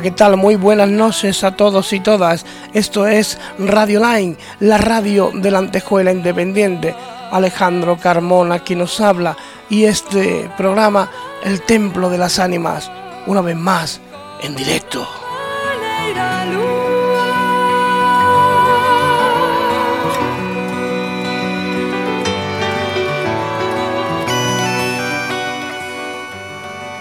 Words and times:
¿qué 0.00 0.10
tal? 0.12 0.36
Muy 0.36 0.54
buenas 0.54 0.88
noches 0.88 1.42
a 1.42 1.56
todos 1.56 1.92
y 1.92 2.00
todas. 2.00 2.44
Esto 2.72 3.06
es 3.06 3.38
Radio 3.58 4.00
Line, 4.00 4.36
la 4.60 4.78
radio 4.78 5.32
de 5.34 5.50
la 5.50 5.58
Antejuela 5.58 6.12
Independiente. 6.12 6.94
Alejandro 7.30 7.98
Carmona 7.98 8.60
quien 8.60 8.78
nos 8.78 9.00
habla 9.00 9.36
y 9.68 9.84
este 9.84 10.50
programa 10.56 11.10
El 11.42 11.62
Templo 11.62 12.08
de 12.10 12.18
las 12.18 12.38
Ánimas, 12.38 12.90
una 13.26 13.40
vez 13.40 13.56
más 13.56 14.00
en 14.42 14.54
directo. 14.56 15.27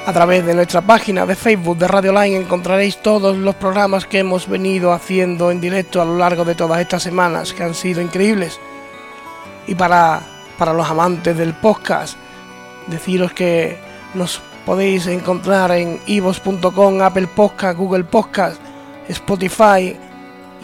A 0.08 0.14
través 0.14 0.46
de 0.46 0.56
nuestra 0.56 0.80
página 0.80 1.26
de 1.26 1.36
Facebook 1.36 1.78
de 1.78 1.86
Radio 1.86 2.14
Line 2.14 2.38
encontraréis 2.38 2.96
todos 3.02 3.36
los 3.36 3.56
programas 3.56 4.06
que 4.06 4.20
hemos 4.20 4.48
venido 4.48 4.94
haciendo 4.94 5.52
en 5.52 5.60
directo 5.60 6.02
a 6.02 6.06
lo 6.06 6.18
largo 6.18 6.46
de 6.46 6.56
todas 6.56 6.80
estas 6.80 7.04
semanas, 7.04 7.52
que 7.52 7.64
han 7.64 7.76
sido 7.76 8.02
increíbles. 8.02 8.58
Y 9.68 9.76
para, 9.76 10.22
para 10.58 10.72
los 10.72 10.90
amantes 10.90 11.38
del 11.38 11.54
podcast, 11.56 12.18
deciros 12.88 13.34
que 13.34 13.78
nos 14.14 14.42
podéis 14.66 15.08
encontrar 15.08 15.72
en 15.72 16.00
ivos.com, 16.06 17.02
Apple 17.02 17.28
Podcast, 17.28 17.78
Google 17.78 18.06
Podcast, 18.06 18.62
Spotify 19.10 19.94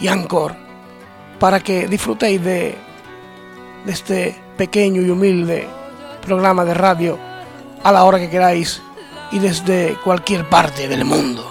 y 0.00 0.08
Anchor, 0.08 0.54
para 1.38 1.60
que 1.60 1.86
disfrutéis 1.86 2.42
de, 2.42 2.78
de 3.84 3.92
este 3.92 4.34
pequeño 4.56 5.02
y 5.02 5.10
humilde 5.10 5.68
programa 6.22 6.64
de 6.64 6.72
radio 6.72 7.18
a 7.82 7.92
la 7.92 8.04
hora 8.04 8.18
que 8.18 8.30
queráis 8.30 8.80
y 9.34 9.40
desde 9.40 9.96
cualquier 10.04 10.48
parte 10.48 10.86
del 10.86 11.04
mundo. 11.04 11.44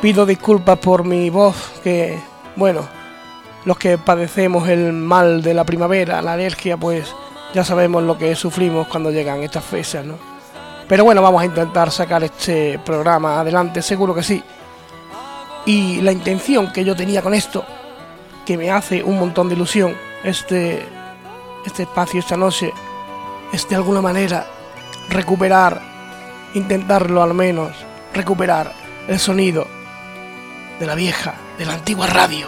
Pido 0.00 0.24
disculpas 0.24 0.78
por 0.78 1.04
mi 1.04 1.28
voz, 1.28 1.56
que, 1.82 2.20
bueno, 2.54 2.82
los 3.64 3.76
que 3.76 3.98
padecemos 3.98 4.68
el 4.68 4.92
mal 4.92 5.42
de 5.42 5.54
la 5.54 5.64
primavera, 5.64 6.22
la 6.22 6.34
alergia, 6.34 6.76
pues 6.76 7.12
ya 7.52 7.64
sabemos 7.64 8.04
lo 8.04 8.16
que 8.16 8.36
sufrimos 8.36 8.86
cuando 8.86 9.10
llegan 9.10 9.42
estas 9.42 9.64
fechas, 9.64 10.04
¿no? 10.04 10.14
Pero 10.86 11.02
bueno, 11.02 11.20
vamos 11.20 11.42
a 11.42 11.46
intentar 11.46 11.90
sacar 11.90 12.22
este 12.22 12.78
programa 12.78 13.40
adelante, 13.40 13.82
seguro 13.82 14.14
que 14.14 14.22
sí. 14.22 14.40
Y 15.68 16.00
la 16.00 16.12
intención 16.12 16.72
que 16.72 16.82
yo 16.82 16.96
tenía 16.96 17.20
con 17.20 17.34
esto, 17.34 17.62
que 18.46 18.56
me 18.56 18.70
hace 18.70 19.02
un 19.02 19.18
montón 19.18 19.50
de 19.50 19.54
ilusión, 19.54 19.94
este, 20.24 20.82
este 21.66 21.82
espacio 21.82 22.20
esta 22.20 22.38
noche, 22.38 22.72
es 23.52 23.68
de 23.68 23.76
alguna 23.76 24.00
manera 24.00 24.46
recuperar, 25.10 25.78
intentarlo 26.54 27.22
al 27.22 27.34
menos, 27.34 27.72
recuperar 28.14 28.72
el 29.08 29.18
sonido 29.18 29.66
de 30.80 30.86
la 30.86 30.94
vieja, 30.94 31.34
de 31.58 31.66
la 31.66 31.74
antigua 31.74 32.06
radio. 32.06 32.46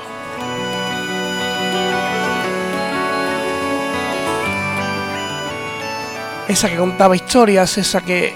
Esa 6.49 6.71
que 6.71 6.77
contaba 6.79 7.15
historias, 7.15 7.77
esa 7.77 8.01
que 8.01 8.33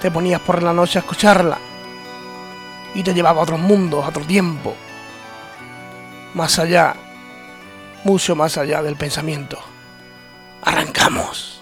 te 0.00 0.10
ponías 0.10 0.40
por 0.40 0.62
la 0.62 0.72
noche 0.72 0.98
a 0.98 1.02
escucharla 1.02 1.65
y 2.96 3.02
te 3.02 3.12
llevaba 3.12 3.40
a 3.40 3.42
otros 3.42 3.60
mundos, 3.60 4.02
a 4.02 4.08
otro 4.08 4.24
tiempo, 4.24 4.74
más 6.32 6.58
allá, 6.58 6.96
mucho 8.04 8.34
más 8.34 8.56
allá 8.56 8.82
del 8.82 8.96
pensamiento. 8.96 9.58
Arrancamos. 10.62 11.60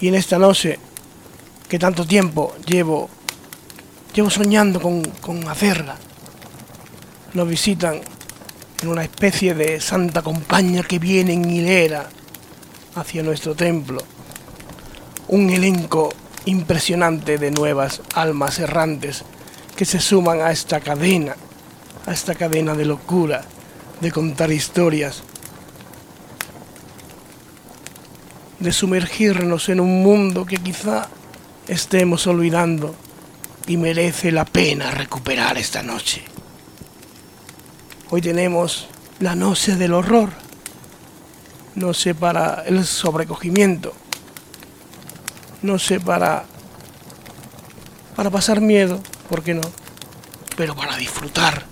Y 0.00 0.06
en 0.06 0.14
esta 0.14 0.38
noche, 0.38 0.78
que 1.68 1.76
tanto 1.76 2.06
tiempo 2.06 2.54
llevo, 2.64 3.10
llevo 4.14 4.30
soñando 4.30 4.80
con, 4.80 5.02
con 5.20 5.48
hacerla, 5.48 5.96
nos 7.34 7.48
visitan 7.48 8.00
en 8.82 8.88
una 8.88 9.02
especie 9.02 9.54
de 9.54 9.80
santa 9.80 10.22
compañía 10.22 10.82
que 10.82 10.98
viene 10.98 11.32
en 11.32 11.50
hilera 11.50 12.08
hacia 12.94 13.22
nuestro 13.22 13.54
templo. 13.54 14.00
Un 15.28 15.50
elenco 15.50 16.10
impresionante 16.44 17.38
de 17.38 17.50
nuevas 17.50 18.00
almas 18.14 18.58
errantes 18.58 19.24
que 19.76 19.84
se 19.84 20.00
suman 20.00 20.40
a 20.40 20.50
esta 20.50 20.80
cadena, 20.80 21.36
a 22.06 22.12
esta 22.12 22.34
cadena 22.34 22.74
de 22.74 22.84
locura, 22.84 23.44
de 24.00 24.12
contar 24.12 24.50
historias, 24.50 25.22
de 28.58 28.72
sumergirnos 28.72 29.68
en 29.68 29.80
un 29.80 30.02
mundo 30.02 30.46
que 30.46 30.56
quizá 30.56 31.08
estemos 31.66 32.26
olvidando 32.26 32.94
y 33.66 33.76
merece 33.76 34.32
la 34.32 34.44
pena 34.44 34.90
recuperar 34.90 35.58
esta 35.58 35.82
noche. 35.82 36.37
Hoy 38.10 38.22
tenemos 38.22 38.86
la 39.20 39.34
noche 39.34 39.76
del 39.76 39.92
horror, 39.92 40.30
noche 41.74 42.14
para 42.14 42.62
el 42.64 42.86
sobrecogimiento, 42.86 43.92
noche 45.60 46.00
para, 46.00 46.46
para 48.16 48.30
pasar 48.30 48.62
miedo, 48.62 48.98
¿por 49.28 49.42
qué 49.42 49.52
no? 49.52 49.60
Pero 50.56 50.74
para 50.74 50.96
disfrutar 50.96 51.66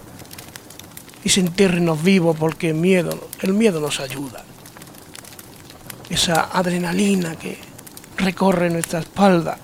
y 1.24 1.30
sentirnos 1.30 2.02
vivos 2.02 2.36
porque 2.38 2.74
miedo, 2.74 3.28
el 3.40 3.54
miedo 3.54 3.80
nos 3.80 3.98
ayuda. 4.00 4.44
Esa 6.10 6.50
adrenalina 6.52 7.36
que 7.36 7.58
recorre 8.18 8.68
nuestra 8.68 8.98
espalda, 9.00 9.56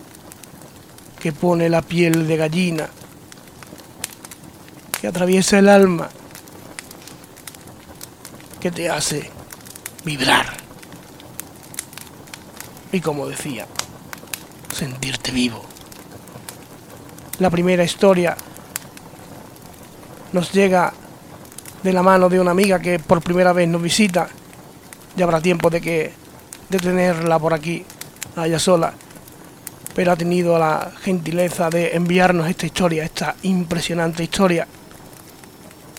que 1.20 1.32
pone 1.32 1.68
la 1.68 1.82
piel 1.82 2.26
de 2.26 2.36
gallina, 2.38 2.88
que 4.98 5.06
atraviesa 5.06 5.58
el 5.58 5.68
alma 5.68 6.08
que 8.62 8.70
te 8.70 8.88
hace 8.88 9.28
vibrar. 10.04 10.46
Y 12.92 13.00
como 13.00 13.26
decía, 13.26 13.66
sentirte 14.72 15.32
vivo. 15.32 15.64
La 17.40 17.50
primera 17.50 17.82
historia 17.82 18.36
nos 20.32 20.52
llega 20.52 20.92
de 21.82 21.92
la 21.92 22.04
mano 22.04 22.28
de 22.28 22.38
una 22.38 22.52
amiga 22.52 22.78
que 22.78 23.00
por 23.00 23.20
primera 23.20 23.52
vez 23.52 23.66
nos 23.66 23.82
visita. 23.82 24.28
Ya 25.16 25.24
habrá 25.24 25.40
tiempo 25.40 25.68
de 25.68 25.80
que 25.80 26.12
de 26.68 26.78
tenerla 26.78 27.40
por 27.40 27.54
aquí, 27.54 27.84
a 28.36 28.46
ella 28.46 28.60
sola. 28.60 28.94
Pero 29.92 30.12
ha 30.12 30.16
tenido 30.16 30.56
la 30.56 30.92
gentileza 31.02 31.68
de 31.68 31.96
enviarnos 31.96 32.48
esta 32.48 32.66
historia, 32.66 33.02
esta 33.02 33.34
impresionante 33.42 34.22
historia 34.22 34.68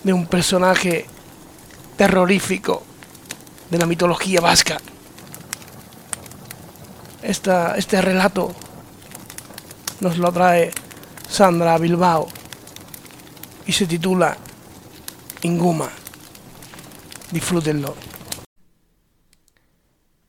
de 0.02 0.12
un 0.14 0.26
personaje 0.26 1.08
terrorífico 1.96 2.82
de 3.70 3.78
la 3.78 3.86
mitología 3.86 4.40
vasca. 4.40 4.78
Este 7.22 8.02
relato 8.02 8.54
nos 10.00 10.18
lo 10.18 10.30
trae 10.32 10.72
Sandra 11.28 11.78
Bilbao 11.78 12.28
y 13.66 13.72
se 13.72 13.86
titula 13.86 14.36
Inguma. 15.42 15.88
Disfrútenlo. 17.30 17.94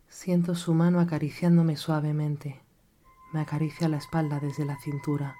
Siento 0.08 0.56
su 0.56 0.74
mano 0.74 1.00
acariciándome 1.00 1.78
suavemente. 1.78 2.62
Me 3.34 3.42
acaricia 3.42 3.90
la 3.90 3.98
espalda 3.98 4.40
desde 4.40 4.66
la 4.66 4.78
cintura, 4.80 5.36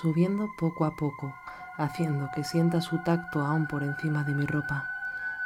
subiendo 0.00 0.48
poco 0.58 0.84
a 0.84 0.96
poco, 0.96 1.34
haciendo 1.76 2.30
que 2.34 2.44
sienta 2.44 2.80
su 2.80 3.02
tacto 3.02 3.40
aún 3.40 3.66
por 3.66 3.82
encima 3.82 4.22
de 4.24 4.34
mi 4.34 4.46
ropa. 4.46 4.88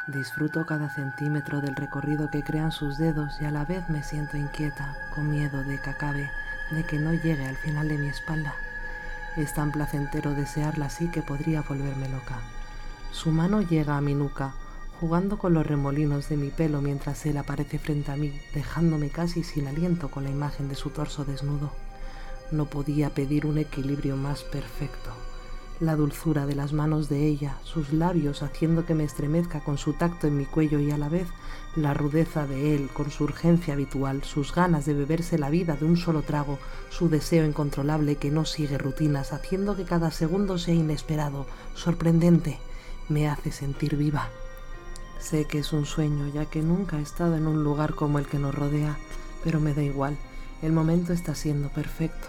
Disfruto 0.07 0.67
cada 0.67 0.89
centímetro 0.89 1.61
del 1.61 1.75
recorrido 1.75 2.29
que 2.29 2.43
crean 2.43 2.71
sus 2.71 2.99
dedos 2.99 3.41
y 3.41 3.45
a 3.45 3.51
la 3.51 3.65
vez 3.65 3.89
me 3.89 4.03
siento 4.03 4.37
inquieta, 4.37 4.95
con 5.15 5.31
miedo 5.31 5.63
de 5.63 5.81
que 5.81 5.89
acabe, 5.89 6.29
de 6.69 6.83
que 6.83 6.99
no 6.99 7.11
llegue 7.13 7.43
al 7.47 7.55
final 7.55 7.87
de 7.87 7.97
mi 7.97 8.07
espalda. 8.09 8.53
Es 9.35 9.55
tan 9.55 9.71
placentero 9.71 10.35
desearla 10.35 10.85
así 10.85 11.07
que 11.07 11.23
podría 11.23 11.63
volverme 11.63 12.07
loca. 12.07 12.39
Su 13.11 13.31
mano 13.31 13.63
llega 13.63 13.97
a 13.97 14.01
mi 14.01 14.13
nuca, 14.13 14.53
jugando 14.99 15.39
con 15.39 15.55
los 15.55 15.65
remolinos 15.65 16.29
de 16.29 16.37
mi 16.37 16.51
pelo 16.51 16.81
mientras 16.81 17.25
él 17.25 17.37
aparece 17.37 17.79
frente 17.79 18.11
a 18.11 18.15
mí, 18.15 18.39
dejándome 18.53 19.09
casi 19.09 19.43
sin 19.43 19.67
aliento 19.67 20.11
con 20.11 20.25
la 20.25 20.29
imagen 20.29 20.69
de 20.69 20.75
su 20.75 20.91
torso 20.91 21.25
desnudo. 21.25 21.71
No 22.51 22.65
podía 22.65 23.09
pedir 23.09 23.47
un 23.47 23.57
equilibrio 23.57 24.17
más 24.17 24.43
perfecto. 24.43 25.24
La 25.79 25.95
dulzura 25.95 26.45
de 26.45 26.55
las 26.55 26.71
manos 26.71 27.09
de 27.09 27.25
ella, 27.27 27.57
sus 27.63 27.91
labios 27.91 28.43
haciendo 28.43 28.85
que 28.85 28.95
me 28.95 29.03
estremezca 29.03 29.61
con 29.61 29.77
su 29.77 29.93
tacto 29.93 30.27
en 30.27 30.37
mi 30.37 30.45
cuello 30.45 30.79
y 30.79 30.91
a 30.91 30.97
la 30.97 31.09
vez 31.09 31.27
la 31.75 31.93
rudeza 31.93 32.47
de 32.47 32.75
él 32.75 32.89
con 32.93 33.11
su 33.11 33.25
urgencia 33.25 33.73
habitual, 33.73 34.23
sus 34.23 34.55
ganas 34.55 34.85
de 34.85 34.93
beberse 34.93 35.37
la 35.37 35.49
vida 35.49 35.75
de 35.75 35.85
un 35.85 35.97
solo 35.97 36.21
trago, 36.21 36.57
su 36.89 37.09
deseo 37.09 37.45
incontrolable 37.45 38.15
que 38.15 38.31
no 38.31 38.45
sigue 38.45 38.77
rutinas, 38.77 39.33
haciendo 39.33 39.75
que 39.75 39.83
cada 39.83 40.11
segundo 40.11 40.57
sea 40.57 40.73
inesperado, 40.73 41.45
sorprendente, 41.73 42.59
me 43.09 43.27
hace 43.27 43.51
sentir 43.51 43.97
viva. 43.97 44.29
Sé 45.19 45.45
que 45.45 45.59
es 45.59 45.73
un 45.73 45.85
sueño, 45.85 46.27
ya 46.33 46.45
que 46.45 46.61
nunca 46.61 46.99
he 46.99 47.01
estado 47.01 47.35
en 47.35 47.47
un 47.47 47.63
lugar 47.63 47.95
como 47.95 48.19
el 48.19 48.27
que 48.27 48.39
nos 48.39 48.55
rodea, 48.55 48.97
pero 49.43 49.59
me 49.59 49.73
da 49.73 49.83
igual, 49.83 50.17
el 50.61 50.71
momento 50.71 51.11
está 51.11 51.35
siendo 51.35 51.69
perfecto. 51.69 52.27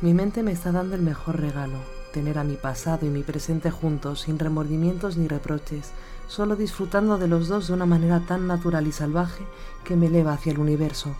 Mi 0.00 0.14
mente 0.14 0.42
me 0.42 0.50
está 0.50 0.72
dando 0.72 0.96
el 0.96 1.02
mejor 1.02 1.38
regalo, 1.38 1.78
tener 2.12 2.38
a 2.38 2.44
mi 2.44 2.56
pasado 2.56 3.06
y 3.06 3.08
mi 3.08 3.22
presente 3.22 3.70
juntos, 3.70 4.20
sin 4.20 4.38
remordimientos 4.38 5.16
ni 5.16 5.26
reproches, 5.26 5.92
solo 6.28 6.54
disfrutando 6.54 7.18
de 7.18 7.26
los 7.26 7.48
dos 7.48 7.66
de 7.66 7.74
una 7.74 7.86
manera 7.86 8.20
tan 8.20 8.46
natural 8.46 8.86
y 8.86 8.92
salvaje 8.92 9.44
que 9.84 9.96
me 9.96 10.06
eleva 10.06 10.34
hacia 10.34 10.52
el 10.52 10.58
universo. 10.58 11.14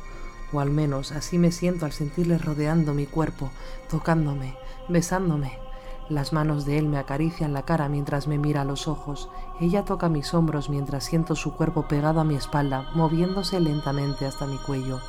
O 0.52 0.60
al 0.60 0.70
menos 0.70 1.12
así 1.12 1.38
me 1.38 1.50
siento 1.50 1.86
al 1.86 1.92
sentirles 1.92 2.44
rodeando 2.44 2.94
mi 2.94 3.06
cuerpo, 3.06 3.50
tocándome, 3.90 4.56
besándome. 4.88 5.58
Las 6.08 6.32
manos 6.32 6.66
de 6.66 6.78
él 6.78 6.88
me 6.88 6.98
acarician 6.98 7.54
la 7.54 7.62
cara 7.62 7.88
mientras 7.88 8.28
me 8.28 8.36
mira 8.36 8.60
a 8.60 8.64
los 8.66 8.86
ojos. 8.86 9.30
Ella 9.60 9.84
toca 9.84 10.10
mis 10.10 10.34
hombros 10.34 10.68
mientras 10.68 11.04
siento 11.04 11.34
su 11.36 11.54
cuerpo 11.54 11.88
pegado 11.88 12.20
a 12.20 12.24
mi 12.24 12.34
espalda, 12.34 12.90
moviéndose 12.94 13.60
lentamente 13.60 14.26
hasta 14.26 14.46
mi 14.46 14.58
cuello, 14.58 15.00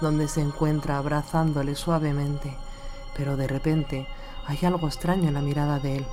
donde 0.00 0.28
se 0.28 0.40
encuentra 0.40 0.98
abrazándole 0.98 1.74
suavemente. 1.74 2.56
Pero 3.16 3.36
de 3.36 3.48
repente 3.48 4.06
hay 4.46 4.58
algo 4.62 4.86
extraño 4.86 5.28
en 5.28 5.34
la 5.34 5.40
mirada 5.40 5.78
de 5.78 5.96
él. 5.98 6.06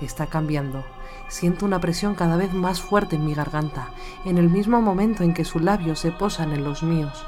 Está 0.00 0.26
cambiando. 0.26 0.84
Siento 1.28 1.64
una 1.64 1.80
presión 1.80 2.14
cada 2.14 2.36
vez 2.36 2.52
más 2.52 2.80
fuerte 2.80 3.16
en 3.16 3.24
mi 3.24 3.34
garganta, 3.34 3.90
en 4.24 4.38
el 4.38 4.50
mismo 4.50 4.80
momento 4.80 5.22
en 5.22 5.34
que 5.34 5.44
sus 5.44 5.62
labios 5.62 5.98
se 5.98 6.12
posan 6.12 6.52
en 6.52 6.64
los 6.64 6.82
míos. 6.82 7.24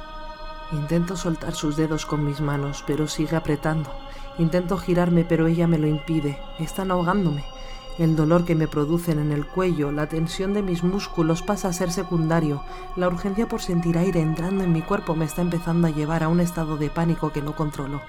Intento 0.73 1.17
soltar 1.17 1.55
sus 1.55 1.77
dedos 1.77 2.07
con 2.07 2.25
mis 2.25 2.41
manos, 2.41 2.83
pero 2.87 3.07
sigue 3.07 3.37
apretando. 3.37 3.91
Intento 4.39 4.77
girarme, 4.77 5.25
pero 5.25 5.47
ella 5.47 5.67
me 5.67 5.79
lo 5.79 5.87
impide. 5.87 6.39
Están 6.59 6.91
ahogándome. 6.91 7.45
El 7.99 8.15
dolor 8.15 8.45
que 8.45 8.55
me 8.55 8.69
producen 8.69 9.19
en 9.19 9.33
el 9.33 9.47
cuello, 9.47 9.91
la 9.91 10.07
tensión 10.07 10.53
de 10.53 10.61
mis 10.61 10.85
músculos 10.85 11.41
pasa 11.41 11.69
a 11.69 11.73
ser 11.73 11.91
secundario. 11.91 12.63
La 12.95 13.09
urgencia 13.09 13.49
por 13.49 13.63
sentir 13.63 13.97
aire 13.97 14.21
entrando 14.21 14.63
en 14.65 14.73
mi 14.75 14.83
cuerpo 14.83 15.15
me 15.15 15.25
está 15.25 15.41
empezando 15.41 15.87
a 15.87 15.91
llevar 15.91 16.23
a 16.23 16.29
un 16.29 16.41
estado 16.41 16.77
de 16.77 16.91
pánico 16.91 17.33
que 17.33 17.41
no 17.41 17.57
controlo. 17.57 18.03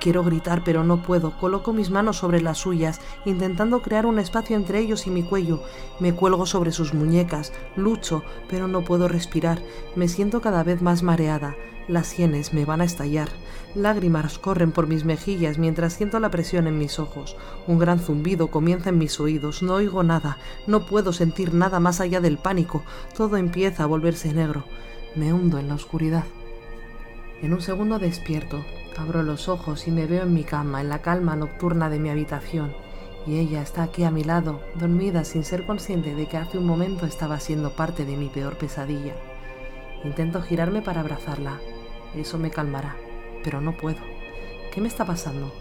Quiero 0.00 0.24
gritar, 0.24 0.64
pero 0.64 0.82
no 0.82 1.02
puedo. 1.02 1.36
Coloco 1.38 1.74
mis 1.74 1.90
manos 1.90 2.16
sobre 2.16 2.40
las 2.40 2.56
suyas, 2.56 3.02
intentando 3.26 3.82
crear 3.82 4.06
un 4.06 4.18
espacio 4.18 4.56
entre 4.56 4.78
ellos 4.78 5.06
y 5.06 5.10
mi 5.10 5.22
cuello. 5.22 5.62
Me 6.00 6.14
cuelgo 6.14 6.46
sobre 6.46 6.72
sus 6.72 6.94
muñecas, 6.94 7.52
lucho, 7.76 8.22
pero 8.48 8.66
no 8.66 8.82
puedo 8.82 9.08
respirar. 9.08 9.60
Me 9.94 10.08
siento 10.08 10.40
cada 10.40 10.62
vez 10.62 10.80
más 10.80 11.02
mareada. 11.02 11.54
Las 11.86 12.06
sienes 12.06 12.54
me 12.54 12.64
van 12.64 12.80
a 12.80 12.84
estallar. 12.84 13.28
Lágrimas 13.74 14.38
corren 14.38 14.72
por 14.72 14.86
mis 14.86 15.04
mejillas 15.04 15.58
mientras 15.58 15.92
siento 15.92 16.18
la 16.18 16.30
presión 16.30 16.66
en 16.66 16.78
mis 16.78 16.98
ojos. 16.98 17.36
Un 17.66 17.78
gran 17.78 17.98
zumbido 17.98 18.48
comienza 18.48 18.88
en 18.88 18.96
mis 18.96 19.20
oídos. 19.20 19.62
No 19.62 19.74
oigo 19.74 20.02
nada. 20.02 20.38
No 20.66 20.86
puedo 20.86 21.12
sentir 21.12 21.52
nada 21.52 21.80
más 21.80 22.00
allá 22.00 22.22
del 22.22 22.38
pánico. 22.38 22.82
Todo 23.14 23.36
empieza 23.36 23.82
a 23.82 23.86
volverse 23.86 24.32
negro. 24.32 24.64
Me 25.14 25.34
hundo 25.34 25.58
en 25.58 25.68
la 25.68 25.74
oscuridad. 25.74 26.24
En 27.42 27.52
un 27.52 27.60
segundo 27.60 27.98
despierto. 27.98 28.64
Abro 28.96 29.22
los 29.22 29.48
ojos 29.48 29.86
y 29.86 29.90
me 29.90 30.06
veo 30.06 30.22
en 30.22 30.32
mi 30.32 30.44
cama, 30.44 30.80
en 30.80 30.88
la 30.88 31.02
calma 31.02 31.36
nocturna 31.36 31.90
de 31.90 31.98
mi 31.98 32.08
habitación. 32.08 32.72
Y 33.26 33.38
ella 33.38 33.60
está 33.60 33.82
aquí 33.82 34.04
a 34.04 34.10
mi 34.10 34.24
lado, 34.24 34.60
dormida 34.76 35.24
sin 35.24 35.44
ser 35.44 35.66
consciente 35.66 36.14
de 36.14 36.26
que 36.26 36.38
hace 36.38 36.56
un 36.58 36.66
momento 36.66 37.04
estaba 37.04 37.40
siendo 37.40 37.70
parte 37.70 38.04
de 38.04 38.16
mi 38.16 38.28
peor 38.28 38.56
pesadilla. 38.56 39.14
Intento 40.04 40.42
girarme 40.42 40.82
para 40.82 41.00
abrazarla, 41.00 41.60
eso 42.14 42.38
me 42.38 42.50
calmará, 42.50 42.96
pero 43.42 43.60
no 43.60 43.76
puedo. 43.76 43.98
¿Qué 44.72 44.80
me 44.80 44.88
está 44.88 45.04
pasando? 45.04 45.52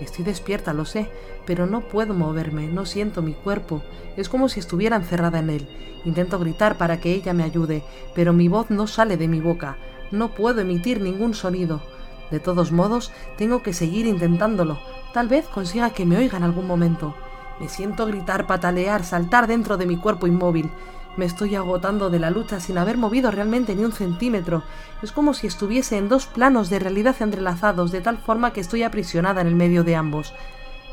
Estoy 0.00 0.24
despierta, 0.24 0.72
lo 0.72 0.84
sé, 0.84 1.10
pero 1.44 1.66
no 1.66 1.80
puedo 1.80 2.14
moverme, 2.14 2.68
no 2.68 2.86
siento 2.86 3.22
mi 3.22 3.34
cuerpo. 3.34 3.82
Es 4.16 4.28
como 4.28 4.48
si 4.48 4.60
estuviera 4.60 4.96
encerrada 4.96 5.40
en 5.40 5.50
él. 5.50 5.68
Intento 6.04 6.38
gritar 6.38 6.78
para 6.78 7.00
que 7.00 7.12
ella 7.12 7.32
me 7.32 7.42
ayude, 7.42 7.82
pero 8.14 8.32
mi 8.32 8.48
voz 8.48 8.70
no 8.70 8.86
sale 8.86 9.16
de 9.16 9.26
mi 9.26 9.40
boca. 9.40 9.76
No 10.12 10.34
puedo 10.34 10.60
emitir 10.60 11.00
ningún 11.00 11.34
sonido. 11.34 11.82
De 12.30 12.38
todos 12.40 12.70
modos, 12.70 13.12
tengo 13.36 13.62
que 13.62 13.72
seguir 13.72 14.06
intentándolo. 14.06 14.78
Tal 15.12 15.28
vez 15.28 15.46
consiga 15.48 15.90
que 15.90 16.06
me 16.06 16.16
oiga 16.16 16.38
en 16.38 16.44
algún 16.44 16.66
momento. 16.66 17.14
Me 17.58 17.68
siento 17.68 18.06
gritar, 18.06 18.46
patalear, 18.46 19.02
saltar 19.02 19.48
dentro 19.48 19.76
de 19.76 19.86
mi 19.86 19.96
cuerpo 19.96 20.26
inmóvil. 20.26 20.70
Me 21.18 21.24
estoy 21.24 21.56
agotando 21.56 22.10
de 22.10 22.20
la 22.20 22.30
lucha 22.30 22.60
sin 22.60 22.78
haber 22.78 22.96
movido 22.96 23.32
realmente 23.32 23.74
ni 23.74 23.84
un 23.84 23.90
centímetro. 23.90 24.62
Es 25.02 25.10
como 25.10 25.34
si 25.34 25.48
estuviese 25.48 25.98
en 25.98 26.08
dos 26.08 26.26
planos 26.26 26.70
de 26.70 26.78
realidad 26.78 27.16
entrelazados, 27.18 27.90
de 27.90 28.00
tal 28.00 28.18
forma 28.18 28.52
que 28.52 28.60
estoy 28.60 28.84
aprisionada 28.84 29.40
en 29.40 29.48
el 29.48 29.56
medio 29.56 29.82
de 29.82 29.96
ambos. 29.96 30.32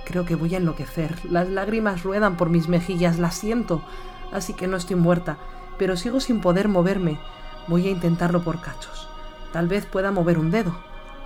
Creo 0.03 0.25
que 0.25 0.34
voy 0.34 0.55
a 0.55 0.58
enloquecer. 0.58 1.13
Las 1.29 1.48
lágrimas 1.48 2.01
ruedan 2.01 2.38
por 2.38 2.50
mis 2.50 2.67
mejillas, 2.70 3.20
las 3.20 3.36
siento. 3.36 3.84
Así 4.32 4.53
que 4.53 4.65
no 4.65 4.77
estoy 4.77 4.96
muerta, 4.96 5.38
pero 5.77 5.96
sigo 5.96 6.20
sin 6.20 6.41
poder 6.41 6.70
moverme. 6.70 7.20
Voy 7.67 7.88
a 7.88 7.91
intentarlo 7.91 8.44
por 8.44 8.62
cachos. 8.62 9.08
Tal 9.53 9.67
vez 9.67 9.86
pueda 9.86 10.10
mover 10.10 10.39
un 10.39 10.50
dedo. 10.50 10.75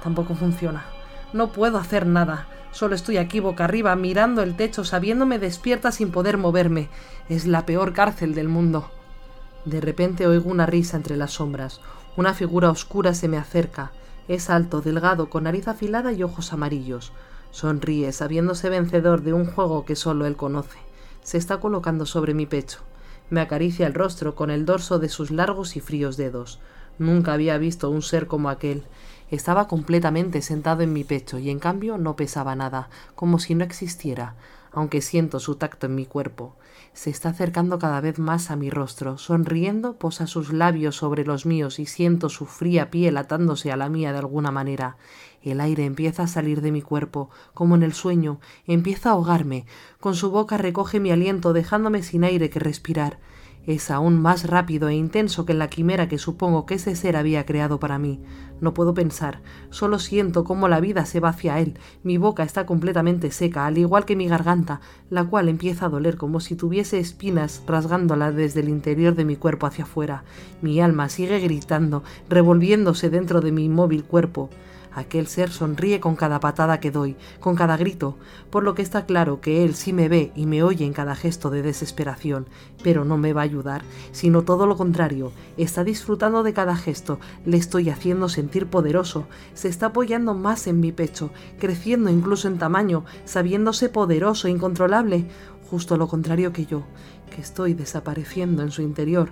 Tampoco 0.03 0.35
funciona. 0.35 0.83
No 1.31 1.53
puedo 1.53 1.77
hacer 1.77 2.05
nada. 2.05 2.47
Solo 2.71 2.95
estoy 2.95 3.17
aquí 3.17 3.39
boca 3.39 3.63
arriba, 3.63 3.95
mirando 3.95 4.43
el 4.43 4.55
techo, 4.55 4.83
sabiéndome 4.83 5.39
despierta 5.39 5.91
sin 5.91 6.11
poder 6.11 6.37
moverme. 6.37 6.89
Es 7.29 7.45
la 7.45 7.67
peor 7.67 7.93
cárcel 7.93 8.33
del 8.33 8.47
mundo. 8.47 8.89
De 9.63 9.81
repente 9.81 10.25
oigo 10.25 10.49
una 10.49 10.65
risa 10.65 10.97
entre 10.97 11.15
las 11.15 11.33
sombras. 11.33 11.79
Una 12.17 12.33
figura 12.33 12.71
oscura 12.71 13.13
se 13.13 13.27
me 13.27 13.37
acerca. 13.37 13.91
Es 14.27 14.49
alto, 14.49 14.81
delgado, 14.81 15.29
con 15.29 15.43
nariz 15.43 15.67
afilada 15.67 16.11
y 16.11 16.23
ojos 16.23 16.53
amarillos. 16.53 17.11
Sonríe, 17.51 18.11
sabiéndose 18.13 18.69
vencedor 18.69 19.21
de 19.21 19.33
un 19.33 19.45
juego 19.45 19.85
que 19.85 19.95
solo 19.95 20.25
él 20.25 20.35
conoce. 20.37 20.79
Se 21.21 21.37
está 21.37 21.59
colocando 21.59 22.07
sobre 22.07 22.33
mi 22.33 22.47
pecho. 22.47 22.79
Me 23.29 23.41
acaricia 23.41 23.85
el 23.85 23.93
rostro 23.93 24.33
con 24.33 24.49
el 24.49 24.65
dorso 24.65 24.97
de 24.97 25.09
sus 25.09 25.29
largos 25.29 25.75
y 25.75 25.81
fríos 25.81 26.17
dedos. 26.17 26.59
Nunca 26.97 27.33
había 27.33 27.59
visto 27.59 27.91
un 27.91 28.01
ser 28.01 28.25
como 28.25 28.49
aquel. 28.49 28.85
Estaba 29.29 29.67
completamente 29.67 30.41
sentado 30.41 30.81
en 30.81 30.93
mi 30.93 31.03
pecho 31.03 31.37
y 31.37 31.51
en 31.51 31.59
cambio 31.59 31.99
no 31.99 32.15
pesaba 32.15 32.55
nada, 32.55 32.89
como 33.13 33.37
si 33.37 33.53
no 33.53 33.63
existiera, 33.63 34.33
aunque 34.71 35.01
siento 35.01 35.39
su 35.39 35.57
tacto 35.57 35.85
en 35.85 35.93
mi 35.93 36.07
cuerpo. 36.07 36.55
Se 36.93 37.09
está 37.09 37.29
acercando 37.29 37.79
cada 37.79 38.01
vez 38.01 38.19
más 38.19 38.51
a 38.51 38.55
mi 38.55 38.69
rostro, 38.69 39.17
sonriendo 39.17 39.97
posa 39.97 40.27
sus 40.27 40.51
labios 40.51 40.95
sobre 40.95 41.25
los 41.25 41.45
míos 41.45 41.79
y 41.79 41.85
siento 41.85 42.29
su 42.29 42.45
fría 42.45 42.89
piel 42.89 43.17
atándose 43.17 43.71
a 43.71 43.77
la 43.77 43.89
mía 43.89 44.11
de 44.11 44.19
alguna 44.19 44.51
manera. 44.51 44.97
El 45.41 45.61
aire 45.61 45.85
empieza 45.85 46.23
a 46.23 46.27
salir 46.27 46.61
de 46.61 46.71
mi 46.71 46.81
cuerpo, 46.81 47.29
como 47.53 47.75
en 47.75 47.83
el 47.83 47.93
sueño, 47.93 48.39
empieza 48.65 49.09
a 49.09 49.11
ahogarme. 49.13 49.65
Con 49.99 50.15
su 50.15 50.31
boca 50.31 50.57
recoge 50.57 50.99
mi 50.99 51.11
aliento, 51.11 51.53
dejándome 51.53 52.03
sin 52.03 52.23
aire 52.23 52.49
que 52.49 52.59
respirar 52.59 53.19
es 53.65 53.91
aún 53.91 54.19
más 54.21 54.47
rápido 54.47 54.89
e 54.89 54.95
intenso 54.95 55.45
que 55.45 55.53
la 55.53 55.69
quimera 55.69 56.07
que 56.07 56.17
supongo 56.17 56.65
que 56.65 56.75
ese 56.75 56.95
ser 56.95 57.15
había 57.15 57.45
creado 57.45 57.79
para 57.79 57.99
mí. 57.99 58.19
No 58.61 58.73
puedo 58.73 58.93
pensar, 58.93 59.41
solo 59.69 59.99
siento 59.99 60.43
cómo 60.43 60.67
la 60.67 60.79
vida 60.79 61.05
se 61.05 61.19
va 61.19 61.29
hacia 61.29 61.59
él. 61.59 61.77
Mi 62.03 62.17
boca 62.17 62.43
está 62.43 62.65
completamente 62.65 63.31
seca, 63.31 63.65
al 63.65 63.77
igual 63.77 64.05
que 64.05 64.15
mi 64.15 64.27
garganta, 64.27 64.81
la 65.09 65.23
cual 65.23 65.49
empieza 65.49 65.85
a 65.85 65.89
doler 65.89 66.17
como 66.17 66.39
si 66.39 66.55
tuviese 66.55 66.99
espinas 66.99 67.63
rasgándola 67.67 68.31
desde 68.31 68.61
el 68.61 68.69
interior 68.69 69.15
de 69.15 69.25
mi 69.25 69.35
cuerpo 69.35 69.67
hacia 69.67 69.85
afuera. 69.85 70.23
Mi 70.61 70.81
alma 70.81 71.09
sigue 71.09 71.39
gritando, 71.39 72.03
revolviéndose 72.27 73.09
dentro 73.09 73.39
de 73.39 73.51
mi 73.51 73.65
inmóvil 73.65 74.03
cuerpo. 74.03 74.49
Aquel 74.93 75.27
ser 75.27 75.51
sonríe 75.51 75.99
con 75.99 76.15
cada 76.15 76.39
patada 76.39 76.79
que 76.79 76.89
doy, 76.89 77.15
con 77.39 77.55
cada 77.55 77.77
grito, 77.77 78.17
por 78.49 78.63
lo 78.63 78.73
que 78.73 78.81
está 78.81 79.05
claro 79.05 79.39
que 79.39 79.63
él 79.63 79.75
sí 79.75 79.93
me 79.93 80.09
ve 80.09 80.31
y 80.35 80.47
me 80.47 80.63
oye 80.63 80.83
en 80.83 80.93
cada 80.93 81.15
gesto 81.15 81.51
de 81.51 81.61
desesperación, 81.61 82.47
pero 82.83 83.05
no 83.05 83.17
me 83.17 83.31
va 83.31 83.41
a 83.41 83.43
ayudar, 83.43 83.83
sino 84.11 84.41
todo 84.41 84.65
lo 84.65 84.77
contrario, 84.77 85.31
está 85.57 85.83
disfrutando 85.83 86.41
de 86.41 86.53
cada 86.53 86.75
gesto, 86.75 87.19
le 87.45 87.57
estoy 87.57 87.89
haciendo 87.89 88.29
sentir 88.29 88.65
poderoso, 88.65 89.27
se 89.53 89.67
está 89.67 89.87
apoyando 89.87 90.33
más 90.33 90.65
en 90.65 90.79
mi 90.79 90.91
pecho, 90.91 91.29
creciendo 91.59 92.09
incluso 92.09 92.47
en 92.47 92.57
tamaño, 92.57 93.05
sabiéndose 93.25 93.89
poderoso, 93.89 94.47
e 94.47 94.51
incontrolable, 94.51 95.27
justo 95.69 95.97
lo 95.97 96.07
contrario 96.07 96.51
que 96.51 96.65
yo, 96.65 96.83
que 97.33 97.41
estoy 97.41 97.75
desapareciendo 97.75 98.63
en 98.63 98.71
su 98.71 98.81
interior. 98.81 99.29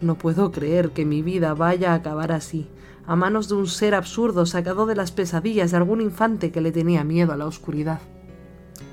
No 0.00 0.16
puedo 0.16 0.50
creer 0.50 0.90
que 0.90 1.04
mi 1.04 1.22
vida 1.22 1.54
vaya 1.54 1.92
a 1.92 1.96
acabar 1.96 2.32
así 2.32 2.68
a 3.06 3.16
manos 3.16 3.48
de 3.48 3.54
un 3.54 3.66
ser 3.66 3.94
absurdo 3.94 4.46
sacado 4.46 4.86
de 4.86 4.96
las 4.96 5.12
pesadillas 5.12 5.70
de 5.70 5.76
algún 5.76 6.00
infante 6.00 6.50
que 6.50 6.60
le 6.60 6.72
tenía 6.72 7.04
miedo 7.04 7.32
a 7.32 7.36
la 7.36 7.46
oscuridad. 7.46 8.00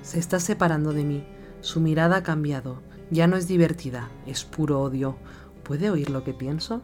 Se 0.01 0.19
está 0.19 0.39
separando 0.39 0.93
de 0.93 1.03
mí. 1.03 1.23
Su 1.61 1.79
mirada 1.79 2.17
ha 2.17 2.23
cambiado. 2.23 2.81
Ya 3.09 3.27
no 3.27 3.35
es 3.37 3.47
divertida, 3.47 4.09
es 4.25 4.43
puro 4.43 4.81
odio. 4.81 5.17
¿Puede 5.63 5.89
oír 5.89 6.09
lo 6.09 6.23
que 6.23 6.33
pienso? 6.33 6.81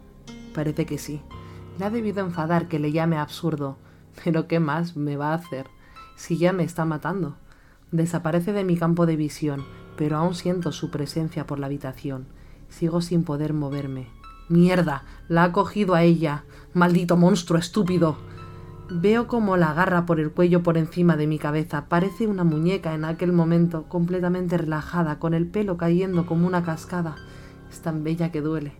Parece 0.53 0.85
que 0.85 0.97
sí. 0.97 1.21
Le 1.79 1.85
ha 1.85 1.89
debido 1.89 2.21
enfadar 2.21 2.67
que 2.67 2.79
le 2.79 2.91
llame 2.91 3.17
absurdo. 3.17 3.77
Pero 4.23 4.47
¿qué 4.47 4.59
más 4.59 4.95
me 4.95 5.17
va 5.17 5.31
a 5.31 5.35
hacer? 5.35 5.67
Si 6.15 6.37
ya 6.37 6.53
me 6.53 6.63
está 6.63 6.85
matando. 6.85 7.35
Desaparece 7.91 8.53
de 8.53 8.63
mi 8.63 8.77
campo 8.77 9.05
de 9.05 9.15
visión, 9.15 9.63
pero 9.95 10.17
aún 10.17 10.35
siento 10.35 10.71
su 10.71 10.91
presencia 10.91 11.47
por 11.47 11.59
la 11.59 11.67
habitación. 11.67 12.27
Sigo 12.69 13.01
sin 13.01 13.23
poder 13.23 13.53
moverme. 13.53 14.09
Mierda, 14.49 15.03
la 15.27 15.45
ha 15.45 15.51
cogido 15.51 15.93
a 15.93 16.03
ella. 16.03 16.45
Maldito 16.77 17.17
monstruo 17.17 17.57
estúpido. 17.57 18.17
Veo 18.91 19.25
como 19.25 19.57
la 19.57 19.71
agarra 19.71 20.05
por 20.05 20.19
el 20.19 20.29
cuello 20.29 20.61
por 20.61 20.77
encima 20.77 21.17
de 21.17 21.25
mi 21.25 21.39
cabeza. 21.39 21.85
Parece 21.89 22.27
una 22.27 22.43
muñeca 22.43 22.93
en 22.93 23.03
aquel 23.03 23.33
momento, 23.33 23.85
completamente 23.89 24.59
relajada, 24.59 25.17
con 25.17 25.33
el 25.33 25.47
pelo 25.47 25.75
cayendo 25.75 26.27
como 26.27 26.45
una 26.45 26.63
cascada. 26.63 27.15
Es 27.71 27.81
tan 27.81 28.03
bella 28.03 28.31
que 28.31 28.41
duele. 28.41 28.73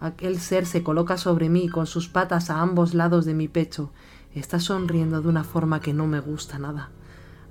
Aquel 0.00 0.40
ser 0.40 0.66
se 0.66 0.82
coloca 0.82 1.16
sobre 1.16 1.48
mí 1.48 1.68
con 1.68 1.86
sus 1.86 2.08
patas 2.08 2.50
a 2.50 2.60
ambos 2.60 2.94
lados 2.94 3.24
de 3.26 3.34
mi 3.34 3.46
pecho. 3.46 3.92
Está 4.34 4.58
sonriendo 4.58 5.22
de 5.22 5.28
una 5.28 5.44
forma 5.44 5.78
que 5.78 5.94
no 5.94 6.08
me 6.08 6.18
gusta 6.18 6.58
nada. 6.58 6.90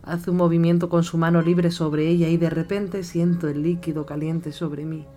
Hace 0.03 0.31
un 0.31 0.35
movimiento 0.35 0.89
con 0.89 1.05
su 1.05 1.17
mano 1.17 1.41
libre 1.41 1.71
sobre 1.71 2.09
ella 2.09 2.27
y 2.27 2.35
de 2.35 2.49
repente 2.49 3.01
siento 3.05 3.47
el 3.47 3.63
líquido 3.63 4.05
caliente 4.05 4.51
sobre 4.51 4.83
mí, 4.83 5.07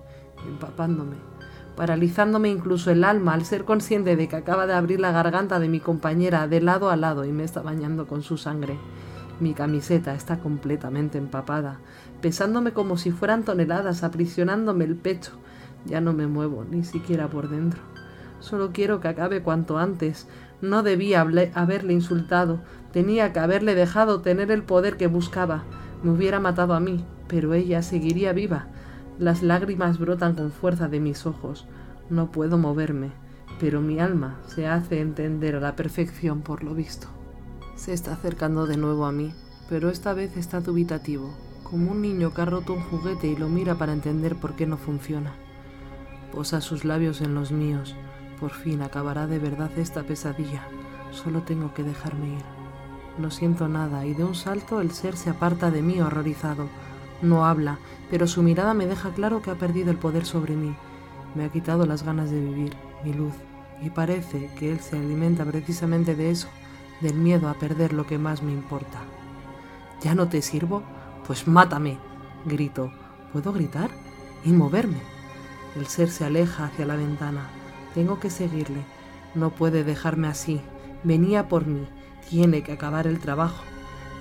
empapándome 0.47 1.36
paralizándome 1.77 2.49
incluso 2.49 2.91
el 2.91 3.05
alma 3.05 3.35
al 3.35 3.45
ser 3.45 3.65
consciente 3.65 4.17
de 4.17 4.29
que 4.29 4.37
acaba 4.37 4.67
de 4.67 4.73
abrir 4.73 4.99
la 4.99 5.13
garganta 5.13 5.61
de 5.61 5.69
mi 5.69 5.79
compañera 5.79 6.49
de 6.49 6.63
lado 6.63 6.91
a 6.91 6.97
lado 6.97 7.25
y 7.27 7.33
me 7.33 7.45
está 7.45 7.61
bañando 7.61 8.07
con 8.07 8.23
su 8.23 8.39
sangre. 8.39 8.79
Mi 9.39 9.53
camiseta 9.53 10.15
está 10.15 10.39
completamente 10.39 11.19
empapada, 11.19 11.79
pesándome 12.23 12.73
como 12.73 12.97
si 12.97 13.11
fueran 13.11 13.45
toneladas, 13.45 14.03
aprisionándome 14.03 14.85
el 14.85 14.97
pecho. 14.97 15.33
Ya 15.85 16.01
no 16.01 16.15
me 16.15 16.27
muevo, 16.27 16.65
ni 16.69 16.83
siquiera 16.83 17.29
por 17.29 17.51
dentro. 17.51 17.81
Solo 18.41 18.71
quiero 18.73 19.01
que 19.01 19.09
acabe 19.09 19.43
cuanto 19.43 19.77
antes. 19.77 20.27
No 20.63 20.83
debía 20.83 21.21
haberle 21.21 21.93
insultado, 21.93 22.61
tenía 22.93 23.35
que 23.35 23.41
haberle 23.41 23.75
dejado 23.75 24.23
tener 24.23 24.51
el 24.51 24.63
poder 24.63 24.97
que 24.97 25.07
buscaba. 25.07 25.65
Me 26.03 26.11
hubiera 26.11 26.41
matado 26.41 26.73
a 26.73 26.81
mí, 26.81 27.05
pero 27.29 27.53
ella 27.53 27.83
seguiría 27.83 28.33
viva 28.33 28.69
las 29.19 29.43
lágrimas 29.43 29.99
brotan 29.99 30.35
con 30.35 30.53
fuerza 30.53 30.89
de 30.89 31.01
mis 31.01 31.27
ojos. 31.27 31.67
No 32.11 32.31
puedo 32.31 32.59
moverme, 32.59 33.13
pero 33.59 33.81
mi 33.81 33.99
alma 33.99 34.39
se 34.47 34.67
hace 34.67 35.01
entender 35.01 35.57
a 35.57 35.61
la 35.61 35.77
perfección 35.77 36.43
por 36.43 36.63
lo 36.63 36.75
visto. 36.75 37.09
Se 37.77 37.93
está 37.93 38.13
acercando 38.13 38.67
de 38.67 38.77
nuevo 38.77 39.07
a 39.07 39.13
mí, 39.13 39.33
pero 39.69 39.91
esta 39.91 40.13
vez 40.13 40.37
está 40.37 40.61
dubitativo, 40.61 41.35
como 41.63 41.93
un 41.93 42.03
niño 42.03 42.33
que 42.33 42.43
ha 42.43 42.45
roto 42.45 42.75
un 42.75 42.83
juguete 42.83 43.27
y 43.27 43.37
lo 43.37 43.49
mira 43.49 43.77
para 43.77 43.93
entender 43.93 44.37
por 44.37 44.55
qué 44.55 44.67
no 44.67 44.77
funciona. 44.77 45.33
Posa 46.33 46.61
sus 46.61 46.85
labios 46.85 47.21
en 47.21 47.35
los 47.35 47.53
míos. 47.53 47.95
Por 48.39 48.51
fin 48.51 48.83
acabará 48.83 49.27
de 49.27 49.39
verdad 49.39 49.71
esta 49.79 50.03
pesadilla. 50.03 50.63
Solo 51.11 51.43
tengo 51.43 51.73
que 51.73 51.83
dejarme 51.83 52.35
ir. 52.35 52.45
No 53.19 53.31
siento 53.31 53.67
nada 53.67 54.05
y 54.05 54.13
de 54.13 54.25
un 54.25 54.35
salto 54.35 54.83
el 54.83 54.91
ser 54.91 55.17
se 55.17 55.31
aparta 55.31 55.71
de 55.71 55.81
mí 55.81 56.01
horrorizado. 56.01 56.69
No 57.23 57.47
habla, 57.47 57.79
pero 58.11 58.27
su 58.27 58.43
mirada 58.43 58.75
me 58.75 58.87
deja 58.87 59.11
claro 59.11 59.43
que 59.43 59.51
ha 59.51 59.55
perdido 59.55 59.91
el 59.91 59.97
poder 59.97 60.27
sobre 60.27 60.55
mí. 60.55 60.75
Me 61.35 61.45
ha 61.45 61.49
quitado 61.49 61.87
las 61.87 62.03
ganas 62.03 62.31
de 62.31 62.41
vivir, 62.41 62.77
mi 63.05 63.13
luz, 63.13 63.35
y 63.83 63.91
parece 63.91 64.51
que 64.59 64.71
él 64.71 64.81
se 64.81 64.97
alimenta 64.97 65.45
precisamente 65.45 66.15
de 66.15 66.31
eso, 66.31 66.49
del 67.01 67.15
miedo 67.15 67.49
a 67.49 67.55
perder 67.55 67.93
lo 67.93 68.07
que 68.07 68.19
más 68.19 68.43
me 68.43 68.53
importa. 68.53 69.01
¿Ya 70.03 70.15
no 70.15 70.29
te 70.29 70.43
sirvo? 70.43 70.83
Pues 71.27 71.49
mátame, 71.49 71.99
grito. 72.45 72.93
¿Puedo 73.33 73.53
gritar? 73.53 73.91
Y 74.45 74.53
moverme. 74.53 75.01
El 75.75 75.87
ser 75.87 76.09
se 76.11 76.25
aleja 76.25 76.67
hacia 76.67 76.87
la 76.87 76.97
ventana. 76.97 77.49
Tengo 77.95 78.21
que 78.21 78.31
seguirle. 78.31 78.85
No 79.35 79.51
puede 79.51 79.85
dejarme 79.85 80.29
así. 80.29 80.61
Venía 81.03 81.49
por 81.49 81.67
mí. 81.67 81.87
Tiene 82.31 82.63
que 82.63 82.73
acabar 82.73 83.07
el 83.07 83.19
trabajo 83.19 83.63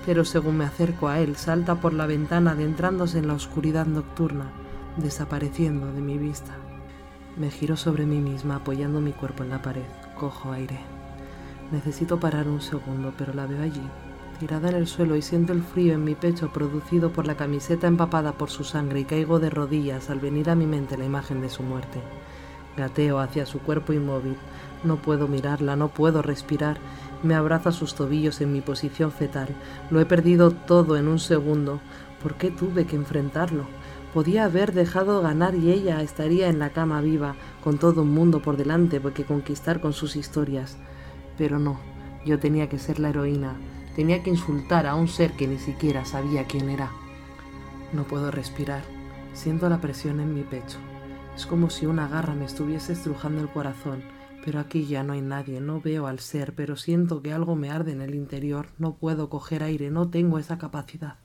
pero 0.06 0.24
según 0.24 0.58
me 0.58 0.64
acerco 0.64 1.08
a 1.08 1.18
él, 1.18 1.34
salta 1.36 1.74
por 1.74 1.92
la 1.92 2.06
ventana 2.06 2.52
adentrándose 2.52 3.18
en 3.18 3.26
la 3.26 3.34
oscuridad 3.34 3.86
nocturna, 3.86 4.52
desapareciendo 4.96 5.92
de 5.92 6.00
mi 6.00 6.16
vista. 6.16 6.54
Me 7.36 7.50
giro 7.50 7.76
sobre 7.76 8.06
mí 8.06 8.20
misma 8.20 8.56
apoyando 8.56 9.00
mi 9.00 9.12
cuerpo 9.12 9.42
en 9.42 9.50
la 9.50 9.60
pared. 9.60 9.84
Cojo 10.14 10.52
aire. 10.52 10.78
Necesito 11.72 12.20
parar 12.20 12.46
un 12.46 12.60
segundo, 12.60 13.12
pero 13.18 13.34
la 13.34 13.46
veo 13.46 13.60
allí, 13.60 13.82
tirada 14.38 14.68
en 14.68 14.76
el 14.76 14.86
suelo 14.86 15.16
y 15.16 15.22
siento 15.22 15.52
el 15.52 15.62
frío 15.62 15.94
en 15.94 16.04
mi 16.04 16.14
pecho 16.14 16.52
producido 16.52 17.12
por 17.12 17.26
la 17.26 17.36
camiseta 17.36 17.88
empapada 17.88 18.32
por 18.32 18.48
su 18.48 18.62
sangre 18.62 19.00
y 19.00 19.04
caigo 19.04 19.40
de 19.40 19.50
rodillas 19.50 20.08
al 20.08 20.20
venir 20.20 20.48
a 20.50 20.54
mi 20.54 20.66
mente 20.66 20.96
la 20.96 21.04
imagen 21.04 21.40
de 21.40 21.50
su 21.50 21.64
muerte. 21.64 22.00
Gateo 22.76 23.18
hacia 23.18 23.46
su 23.46 23.60
cuerpo 23.60 23.92
inmóvil. 23.92 24.36
No 24.84 24.96
puedo 24.96 25.28
mirarla, 25.28 25.76
no 25.76 25.88
puedo 25.88 26.22
respirar 26.22 26.78
me 27.22 27.34
abraza 27.34 27.72
sus 27.72 27.94
tobillos 27.94 28.40
en 28.40 28.52
mi 28.52 28.60
posición 28.60 29.10
fetal. 29.10 29.48
Lo 29.90 30.00
he 30.00 30.06
perdido 30.06 30.50
todo 30.50 30.96
en 30.96 31.08
un 31.08 31.18
segundo. 31.18 31.80
¿Por 32.22 32.34
qué 32.34 32.50
tuve 32.50 32.86
que 32.86 32.96
enfrentarlo? 32.96 33.64
Podía 34.12 34.44
haber 34.44 34.72
dejado 34.72 35.20
ganar 35.20 35.54
y 35.54 35.70
ella 35.70 36.02
estaría 36.02 36.48
en 36.48 36.58
la 36.58 36.70
cama 36.70 37.00
viva, 37.00 37.34
con 37.62 37.78
todo 37.78 38.02
un 38.02 38.12
mundo 38.12 38.40
por 38.40 38.56
delante 38.56 39.00
que 39.14 39.24
conquistar 39.24 39.80
con 39.80 39.92
sus 39.92 40.16
historias. 40.16 40.78
Pero 41.36 41.58
no, 41.58 41.80
yo 42.24 42.38
tenía 42.38 42.68
que 42.68 42.78
ser 42.78 42.98
la 42.98 43.10
heroína, 43.10 43.56
tenía 43.94 44.22
que 44.22 44.30
insultar 44.30 44.86
a 44.86 44.94
un 44.94 45.08
ser 45.08 45.32
que 45.32 45.46
ni 45.46 45.58
siquiera 45.58 46.04
sabía 46.04 46.44
quién 46.44 46.70
era. 46.70 46.90
No 47.92 48.04
puedo 48.04 48.30
respirar, 48.30 48.82
siento 49.34 49.68
la 49.68 49.80
presión 49.80 50.20
en 50.20 50.34
mi 50.34 50.42
pecho. 50.42 50.78
Es 51.36 51.46
como 51.46 51.70
si 51.70 51.86
una 51.86 52.08
garra 52.08 52.34
me 52.34 52.46
estuviese 52.46 52.94
estrujando 52.94 53.40
el 53.40 53.48
corazón 53.48 54.02
pero 54.46 54.60
aquí 54.60 54.86
ya 54.86 55.02
no 55.02 55.12
hay 55.12 55.22
nadie, 55.22 55.60
no 55.60 55.80
veo 55.80 56.06
al 56.06 56.20
ser, 56.20 56.54
pero 56.54 56.76
siento 56.76 57.20
que 57.20 57.32
algo 57.32 57.56
me 57.56 57.68
arde 57.68 57.90
en 57.90 58.00
el 58.00 58.14
interior, 58.14 58.68
no 58.78 58.94
puedo 58.94 59.28
coger 59.28 59.64
aire, 59.64 59.90
no 59.90 60.08
tengo 60.08 60.38
esa 60.38 60.56
capacidad. 60.56 61.16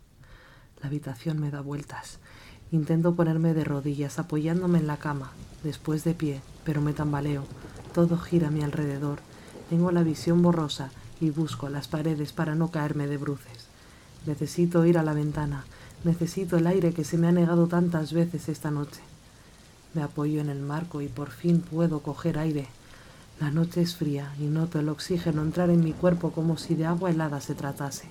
La 0.81 0.87
habitación 0.87 1.39
me 1.39 1.51
da 1.51 1.61
vueltas. 1.61 2.17
Intento 2.71 3.13
ponerme 3.13 3.53
de 3.53 3.63
rodillas, 3.63 4.17
apoyándome 4.17 4.79
en 4.79 4.87
la 4.87 4.97
cama, 4.97 5.33
después 5.61 6.03
de 6.03 6.15
pie, 6.15 6.41
pero 6.63 6.81
me 6.81 6.93
tambaleo. 6.93 7.43
Todo 7.93 8.17
gira 8.17 8.47
a 8.47 8.51
mi 8.51 8.63
alrededor. 8.63 9.19
Tengo 9.69 9.91
la 9.91 10.01
visión 10.01 10.41
borrosa 10.41 10.89
y 11.19 11.29
busco 11.29 11.69
las 11.69 11.87
paredes 11.87 12.33
para 12.33 12.55
no 12.55 12.71
caerme 12.71 13.05
de 13.05 13.17
bruces. 13.17 13.67
Necesito 14.25 14.83
ir 14.87 14.97
a 14.97 15.03
la 15.03 15.13
ventana, 15.13 15.65
necesito 16.03 16.57
el 16.57 16.65
aire 16.65 16.91
que 16.91 17.03
se 17.03 17.19
me 17.19 17.27
ha 17.27 17.31
negado 17.31 17.67
tantas 17.67 18.13
veces 18.13 18.49
esta 18.49 18.71
noche. 18.71 19.10
Me 19.93 20.03
apoyo 20.03 20.39
en 20.39 20.49
el 20.49 20.61
marco 20.61 21.01
y 21.01 21.07
por 21.07 21.31
fin 21.31 21.61
puedo 21.61 21.99
coger 21.99 22.39
aire. 22.39 22.67
La 23.39 23.51
noche 23.51 23.81
es 23.81 23.95
fría 23.95 24.33
y 24.39 24.43
noto 24.43 24.79
el 24.79 24.87
oxígeno 24.87 25.41
entrar 25.41 25.69
en 25.69 25.83
mi 25.83 25.93
cuerpo 25.93 26.31
como 26.31 26.57
si 26.57 26.75
de 26.75 26.85
agua 26.85 27.09
helada 27.09 27.41
se 27.41 27.55
tratase. 27.55 28.07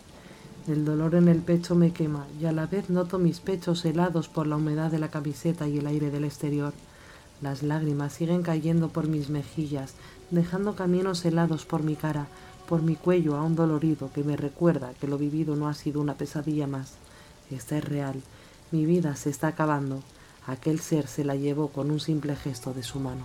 El 0.69 0.85
dolor 0.85 1.15
en 1.15 1.29
el 1.29 1.39
pecho 1.39 1.75
me 1.75 1.93
quema 1.93 2.27
y 2.41 2.45
a 2.45 2.53
la 2.53 2.67
vez 2.67 2.91
noto 2.91 3.19
mis 3.19 3.41
pechos 3.41 3.85
helados 3.85 4.29
por 4.29 4.47
la 4.47 4.57
humedad 4.57 4.91
de 4.91 4.99
la 4.99 5.09
camiseta 5.09 5.69
y 5.69 5.79
el 5.79 5.87
aire 5.87 6.11
del 6.11 6.25
exterior. 6.25 6.75
Las 7.41 7.63
lágrimas 7.63 8.13
siguen 8.13 8.43
cayendo 8.43 8.89
por 8.89 9.07
mis 9.07 9.31
mejillas, 9.31 9.95
dejando 10.31 10.75
caminos 10.75 11.25
helados 11.25 11.65
por 11.65 11.83
mi 11.83 11.97
cara, 11.97 12.27
por 12.69 12.83
mi 12.83 12.95
cuello 12.95 13.37
aún 13.37 13.57
dolorido 13.57 14.13
que 14.13 14.23
me 14.23 14.37
recuerda 14.37 14.93
que 15.01 15.09
lo 15.09 15.17
vivido 15.17 15.57
no 15.57 15.67
ha 15.67 15.75
sido 15.75 16.01
una 16.01 16.15
pesadilla 16.15 16.67
más. 16.67 16.95
Esta 17.51 17.79
es 17.79 17.85
real. 17.85 18.21
Mi 18.71 18.85
vida 18.85 19.17
se 19.17 19.31
está 19.31 19.49
acabando. 19.49 20.03
Aquel 20.51 20.81
ser 20.81 21.07
se 21.07 21.23
la 21.25 21.37
llevó 21.37 21.69
con 21.69 21.93
un 21.93 22.01
simple 22.01 22.35
gesto 22.35 22.75
de 22.75 22.83
su 22.83 22.99
mano. 22.99 23.23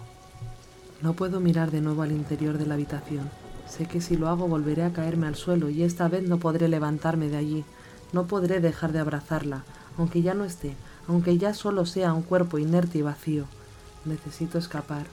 No 1.01 1.13
puedo 1.13 1.39
mirar 1.39 1.71
de 1.71 1.81
nuevo 1.81 2.03
al 2.03 2.11
interior 2.11 2.59
de 2.59 2.67
la 2.67 2.75
habitación. 2.75 3.31
Sé 3.67 3.87
que 3.87 3.99
si 3.99 4.15
lo 4.15 4.29
hago 4.29 4.47
volveré 4.47 4.83
a 4.83 4.93
caerme 4.93 5.25
al 5.25 5.33
suelo 5.33 5.71
y 5.71 5.81
esta 5.81 6.07
vez 6.07 6.21
no 6.29 6.37
podré 6.37 6.67
levantarme 6.67 7.29
de 7.29 7.37
allí. 7.37 7.65
No 8.13 8.27
podré 8.27 8.59
dejar 8.59 8.91
de 8.91 8.99
abrazarla, 8.99 9.63
aunque 9.97 10.21
ya 10.21 10.35
no 10.35 10.45
esté, 10.45 10.75
aunque 11.07 11.39
ya 11.39 11.55
solo 11.55 11.87
sea 11.87 12.13
un 12.13 12.21
cuerpo 12.21 12.59
inerte 12.59 12.99
y 12.99 13.01
vacío. 13.01 13.45
Necesito 14.05 14.59
escapar, 14.59 15.07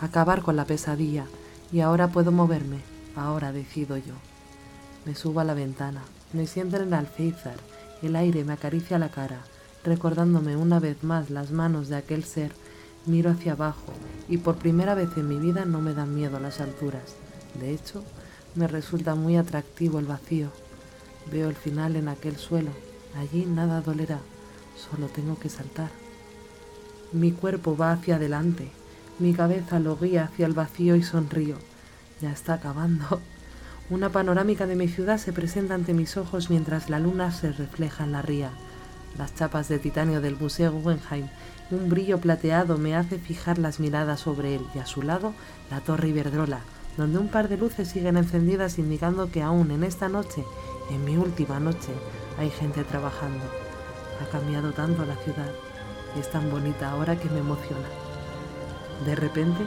acabar 0.00 0.42
con 0.42 0.56
la 0.56 0.64
pesadilla, 0.64 1.26
y 1.70 1.80
ahora 1.80 2.08
puedo 2.08 2.32
moverme, 2.32 2.80
ahora 3.14 3.52
decido 3.52 3.96
yo. 3.96 4.14
Me 5.04 5.14
subo 5.14 5.38
a 5.38 5.44
la 5.44 5.54
ventana, 5.54 6.02
me 6.32 6.48
siento 6.48 6.78
en 6.78 6.88
el 6.88 6.94
alféizar, 6.94 7.58
el 8.02 8.16
aire 8.16 8.42
me 8.42 8.54
acaricia 8.54 8.98
la 8.98 9.10
cara, 9.10 9.38
recordándome 9.84 10.56
una 10.56 10.80
vez 10.80 11.04
más 11.04 11.30
las 11.30 11.50
manos 11.50 11.88
de 11.88 11.96
aquel 11.96 12.24
ser 12.24 12.52
Miro 13.06 13.30
hacia 13.30 13.52
abajo 13.52 13.92
y 14.30 14.38
por 14.38 14.56
primera 14.56 14.94
vez 14.94 15.10
en 15.18 15.28
mi 15.28 15.36
vida 15.36 15.66
no 15.66 15.82
me 15.82 15.92
dan 15.92 16.14
miedo 16.14 16.40
las 16.40 16.60
alturas. 16.60 17.16
De 17.60 17.70
hecho, 17.70 18.02
me 18.54 18.66
resulta 18.66 19.14
muy 19.14 19.36
atractivo 19.36 19.98
el 19.98 20.06
vacío. 20.06 20.48
Veo 21.30 21.50
el 21.50 21.54
final 21.54 21.96
en 21.96 22.08
aquel 22.08 22.36
suelo. 22.36 22.70
Allí 23.14 23.44
nada 23.44 23.82
dolerá, 23.82 24.20
solo 24.74 25.08
tengo 25.08 25.38
que 25.38 25.50
saltar. 25.50 25.90
Mi 27.12 27.30
cuerpo 27.32 27.76
va 27.76 27.92
hacia 27.92 28.16
adelante, 28.16 28.70
mi 29.18 29.34
cabeza 29.34 29.78
lo 29.80 29.98
guía 29.98 30.24
hacia 30.24 30.46
el 30.46 30.54
vacío 30.54 30.96
y 30.96 31.02
sonrío. 31.02 31.56
Ya 32.22 32.32
está 32.32 32.54
acabando. 32.54 33.20
Una 33.90 34.08
panorámica 34.08 34.66
de 34.66 34.76
mi 34.76 34.88
ciudad 34.88 35.18
se 35.18 35.34
presenta 35.34 35.74
ante 35.74 35.92
mis 35.92 36.16
ojos 36.16 36.48
mientras 36.48 36.88
la 36.88 36.98
luna 36.98 37.30
se 37.32 37.52
refleja 37.52 38.04
en 38.04 38.12
la 38.12 38.22
ría. 38.22 38.50
Las 39.18 39.34
chapas 39.34 39.68
de 39.68 39.78
titanio 39.78 40.20
del 40.20 40.36
Museo 40.36 40.72
Guggenheim 40.72 41.28
un 41.70 41.88
brillo 41.88 42.18
plateado 42.18 42.76
me 42.76 42.94
hace 42.94 43.18
fijar 43.18 43.58
las 43.58 43.80
miradas 43.80 44.20
sobre 44.20 44.54
él 44.54 44.66
y 44.74 44.80
a 44.80 44.86
su 44.86 45.02
lado 45.02 45.32
la 45.70 45.80
torre 45.80 46.08
Iberdrola, 46.08 46.60
donde 46.98 47.18
un 47.18 47.28
par 47.28 47.48
de 47.48 47.56
luces 47.56 47.88
siguen 47.88 48.18
encendidas 48.18 48.78
indicando 48.78 49.30
que 49.30 49.42
aún 49.42 49.70
en 49.70 49.82
esta 49.82 50.08
noche, 50.08 50.44
en 50.90 51.04
mi 51.04 51.16
última 51.16 51.60
noche, 51.60 51.92
Hay 52.36 52.50
gente 52.50 52.82
trabajando. 52.82 53.44
Ha 54.20 54.28
cambiado 54.30 54.72
tanto 54.72 55.06
la 55.06 55.14
ciudad. 55.14 55.50
Es 56.18 56.30
tan 56.32 56.50
bonita 56.50 56.90
ahora 56.90 57.16
que 57.16 57.30
me 57.30 57.38
emociona. 57.38 57.86
De 59.06 59.14
repente, 59.14 59.62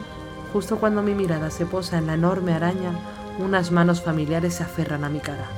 justo 0.52 0.78
cuando 0.78 1.02
mi 1.02 1.14
mirada 1.14 1.50
se 1.50 1.64
posa 1.64 1.96
en 1.96 2.06
la 2.06 2.14
enorme 2.14 2.52
araña, 2.52 2.92
unas 3.38 3.72
manos 3.72 4.02
familiares 4.02 4.56
se 4.56 4.64
aferran 4.64 5.02
a 5.02 5.08
mi 5.08 5.20
cara. 5.20 5.48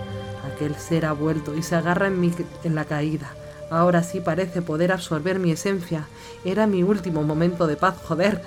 Aquel 0.54 0.76
ser 0.76 1.04
ha 1.04 1.12
vuelto 1.12 1.56
y 1.56 1.64
se 1.64 1.74
agarra 1.74 2.06
en, 2.06 2.20
mi, 2.20 2.32
en 2.62 2.76
la 2.76 2.84
caída. 2.84 3.34
Ahora 3.70 4.02
sí 4.02 4.20
parece 4.20 4.62
poder 4.62 4.92
absorber 4.92 5.38
mi 5.38 5.52
esencia. 5.52 6.08
Era 6.44 6.66
mi 6.66 6.82
último 6.82 7.22
momento 7.22 7.66
de 7.66 7.76
paz, 7.76 7.96
joder. 8.04 8.42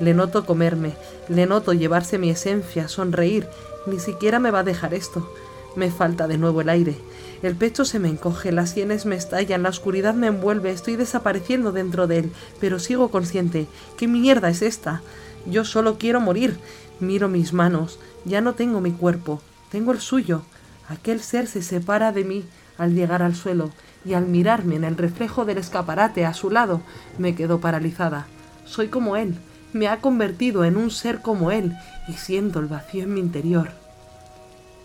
Le 0.00 0.12
noto 0.12 0.44
comerme, 0.44 0.94
le 1.28 1.46
noto 1.46 1.72
llevarse 1.72 2.18
mi 2.18 2.30
esencia, 2.30 2.88
sonreír. 2.88 3.46
Ni 3.86 4.00
siquiera 4.00 4.40
me 4.40 4.50
va 4.50 4.60
a 4.60 4.64
dejar 4.64 4.92
esto. 4.92 5.32
Me 5.76 5.90
falta 5.90 6.26
de 6.26 6.38
nuevo 6.38 6.60
el 6.60 6.68
aire. 6.68 6.96
El 7.42 7.54
pecho 7.54 7.84
se 7.84 7.98
me 7.98 8.08
encoge, 8.08 8.52
las 8.52 8.70
sienes 8.70 9.06
me 9.06 9.16
estallan, 9.16 9.62
la 9.62 9.68
oscuridad 9.68 10.14
me 10.14 10.28
envuelve, 10.28 10.70
estoy 10.70 10.96
desapareciendo 10.96 11.72
dentro 11.72 12.06
de 12.06 12.18
él, 12.18 12.32
pero 12.60 12.78
sigo 12.78 13.10
consciente. 13.10 13.66
¿Qué 13.96 14.08
mierda 14.08 14.48
es 14.48 14.62
esta? 14.62 15.02
Yo 15.46 15.64
solo 15.64 15.98
quiero 15.98 16.20
morir. 16.20 16.58
Miro 17.00 17.28
mis 17.28 17.52
manos, 17.52 17.98
ya 18.24 18.40
no 18.40 18.54
tengo 18.54 18.80
mi 18.80 18.92
cuerpo, 18.92 19.42
tengo 19.70 19.92
el 19.92 20.00
suyo. 20.00 20.42
Aquel 20.88 21.20
ser 21.20 21.46
se 21.46 21.60
separa 21.60 22.12
de 22.12 22.24
mí 22.24 22.44
al 22.78 22.94
llegar 22.94 23.22
al 23.22 23.34
suelo, 23.34 23.70
y 24.04 24.14
al 24.14 24.26
mirarme 24.26 24.76
en 24.76 24.84
el 24.84 24.96
reflejo 24.96 25.44
del 25.44 25.58
escaparate 25.58 26.26
a 26.26 26.34
su 26.34 26.50
lado, 26.50 26.80
me 27.18 27.34
quedo 27.34 27.60
paralizada. 27.60 28.26
Soy 28.64 28.88
como 28.88 29.16
él, 29.16 29.36
me 29.72 29.88
ha 29.88 30.00
convertido 30.00 30.64
en 30.64 30.76
un 30.76 30.90
ser 30.90 31.20
como 31.20 31.50
él, 31.50 31.76
y 32.08 32.14
siento 32.14 32.60
el 32.60 32.66
vacío 32.66 33.04
en 33.04 33.14
mi 33.14 33.20
interior. 33.20 33.70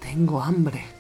Tengo 0.02 0.42
hambre. 0.42 0.99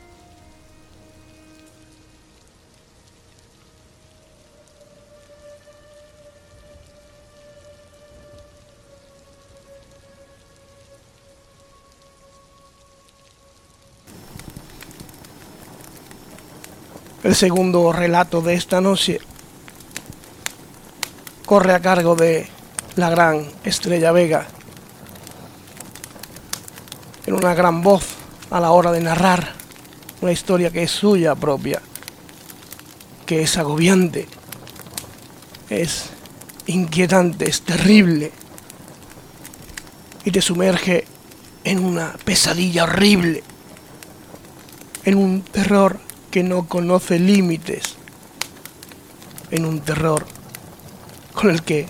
El 17.21 17.35
segundo 17.35 17.91
relato 17.91 18.39
de 18.41 18.53
esta 18.53 18.79
noche 18.79 19.19
corre 21.45 21.73
a 21.73 21.81
cargo 21.81 22.15
de 22.15 22.47
la 22.95 23.09
gran 23.09 23.45
Estrella 23.65 24.13
Vega, 24.13 24.47
en 27.25 27.33
una 27.33 27.53
gran 27.53 27.81
voz 27.81 28.05
a 28.49 28.61
la 28.61 28.71
hora 28.71 28.93
de 28.93 29.01
narrar 29.01 29.51
una 30.21 30.31
historia 30.31 30.71
que 30.71 30.83
es 30.83 30.91
suya 30.91 31.35
propia, 31.35 31.81
que 33.25 33.41
es 33.41 33.57
agobiante, 33.57 34.25
es 35.69 36.05
inquietante, 36.67 37.49
es 37.49 37.63
terrible 37.63 38.31
y 40.23 40.31
te 40.31 40.41
sumerge 40.41 41.05
en 41.65 41.83
una 41.83 42.13
pesadilla 42.23 42.85
horrible, 42.85 43.43
en 45.03 45.17
un 45.17 45.41
terror 45.41 45.99
que 46.31 46.43
no 46.43 46.67
conoce 46.67 47.19
límites, 47.19 47.95
en 49.51 49.65
un 49.65 49.81
terror 49.81 50.25
con 51.33 51.49
el 51.49 51.63
que 51.63 51.87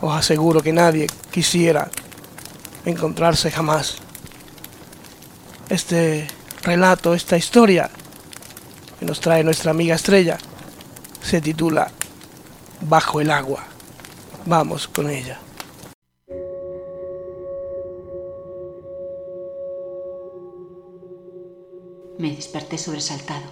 os 0.00 0.14
aseguro 0.16 0.62
que 0.62 0.72
nadie 0.72 1.06
quisiera 1.30 1.90
encontrarse 2.84 3.50
jamás. 3.50 3.96
Este 5.68 6.26
relato, 6.62 7.14
esta 7.14 7.36
historia 7.36 7.90
que 8.98 9.06
nos 9.06 9.20
trae 9.20 9.44
nuestra 9.44 9.70
amiga 9.70 9.94
Estrella, 9.94 10.38
se 11.22 11.40
titula 11.40 11.90
Bajo 12.80 13.20
el 13.20 13.30
agua. 13.30 13.64
Vamos 14.44 14.86
con 14.88 15.10
ella. 15.10 15.40
Me 22.18 22.34
desperté 22.34 22.78
sobresaltado. 22.78 23.44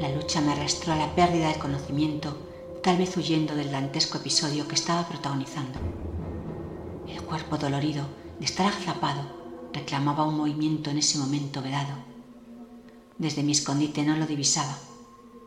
La 0.00 0.08
lucha 0.10 0.40
me 0.40 0.52
arrastró 0.52 0.92
a 0.92 0.96
la 0.96 1.16
pérdida 1.16 1.48
del 1.48 1.58
conocimiento, 1.58 2.36
tal 2.80 2.96
vez 2.96 3.16
huyendo 3.16 3.56
del 3.56 3.72
dantesco 3.72 4.18
episodio 4.18 4.68
que 4.68 4.76
estaba 4.76 5.08
protagonizando. 5.08 5.80
El 7.08 7.20
cuerpo 7.22 7.56
dolorido 7.58 8.06
de 8.38 8.44
estar 8.44 8.68
agazapado 8.68 9.22
reclamaba 9.72 10.28
un 10.28 10.36
movimiento 10.36 10.90
en 10.90 10.98
ese 10.98 11.18
momento 11.18 11.60
vedado. 11.60 11.96
Desde 13.18 13.42
mi 13.42 13.50
escondite 13.50 14.04
no 14.04 14.16
lo 14.16 14.28
divisaba. 14.28 14.78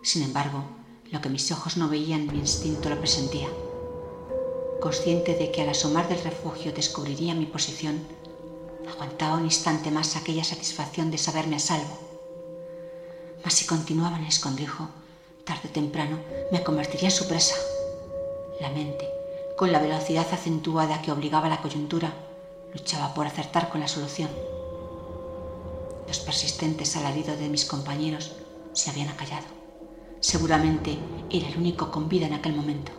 Sin 0.01 0.21
embargo, 0.21 0.65
lo 1.11 1.21
que 1.21 1.29
mis 1.29 1.49
ojos 1.53 1.77
no 1.77 1.87
veían, 1.87 2.27
mi 2.27 2.39
instinto 2.39 2.89
lo 2.89 2.99
presentía. 2.99 3.47
Consciente 4.81 5.35
de 5.35 5.51
que 5.51 5.61
al 5.61 5.69
asomar 5.69 6.09
del 6.09 6.21
refugio 6.21 6.73
descubriría 6.73 7.33
mi 7.33 7.45
posición, 7.45 8.01
aguantaba 8.91 9.37
un 9.37 9.45
instante 9.45 9.89
más 9.89 10.17
aquella 10.17 10.43
satisfacción 10.43 11.11
de 11.11 11.17
saberme 11.17 11.55
a 11.55 11.59
salvo 11.59 12.08
mas 13.43 13.53
si 13.53 13.65
continuaba 13.65 14.17
en 14.17 14.25
escondrijo, 14.25 14.89
tarde 15.43 15.69
o 15.69 15.71
temprano 15.71 16.19
me 16.51 16.63
convertiría 16.63 17.09
en 17.09 17.15
su 17.15 17.27
presa. 17.27 17.55
La 18.59 18.69
mente, 18.69 19.07
con 19.57 19.71
la 19.71 19.79
velocidad 19.79 20.27
acentuada 20.31 21.01
que 21.01 21.11
obligaba 21.11 21.49
la 21.49 21.61
coyuntura, 21.61 22.13
luchaba 22.73 23.13
por 23.13 23.25
acertar 23.25 23.69
con 23.69 23.79
la 23.79 23.87
solución. 23.87 24.29
Los 26.07 26.19
persistentes 26.19 26.95
alaridos 26.95 27.39
de 27.39 27.49
mis 27.49 27.65
compañeros 27.65 28.33
se 28.73 28.89
habían 28.89 29.09
acallado. 29.09 29.47
Seguramente 30.19 30.97
era 31.29 31.47
el 31.47 31.57
único 31.57 31.91
con 31.91 32.09
vida 32.09 32.27
en 32.27 32.33
aquel 32.33 32.53
momento. 32.55 32.91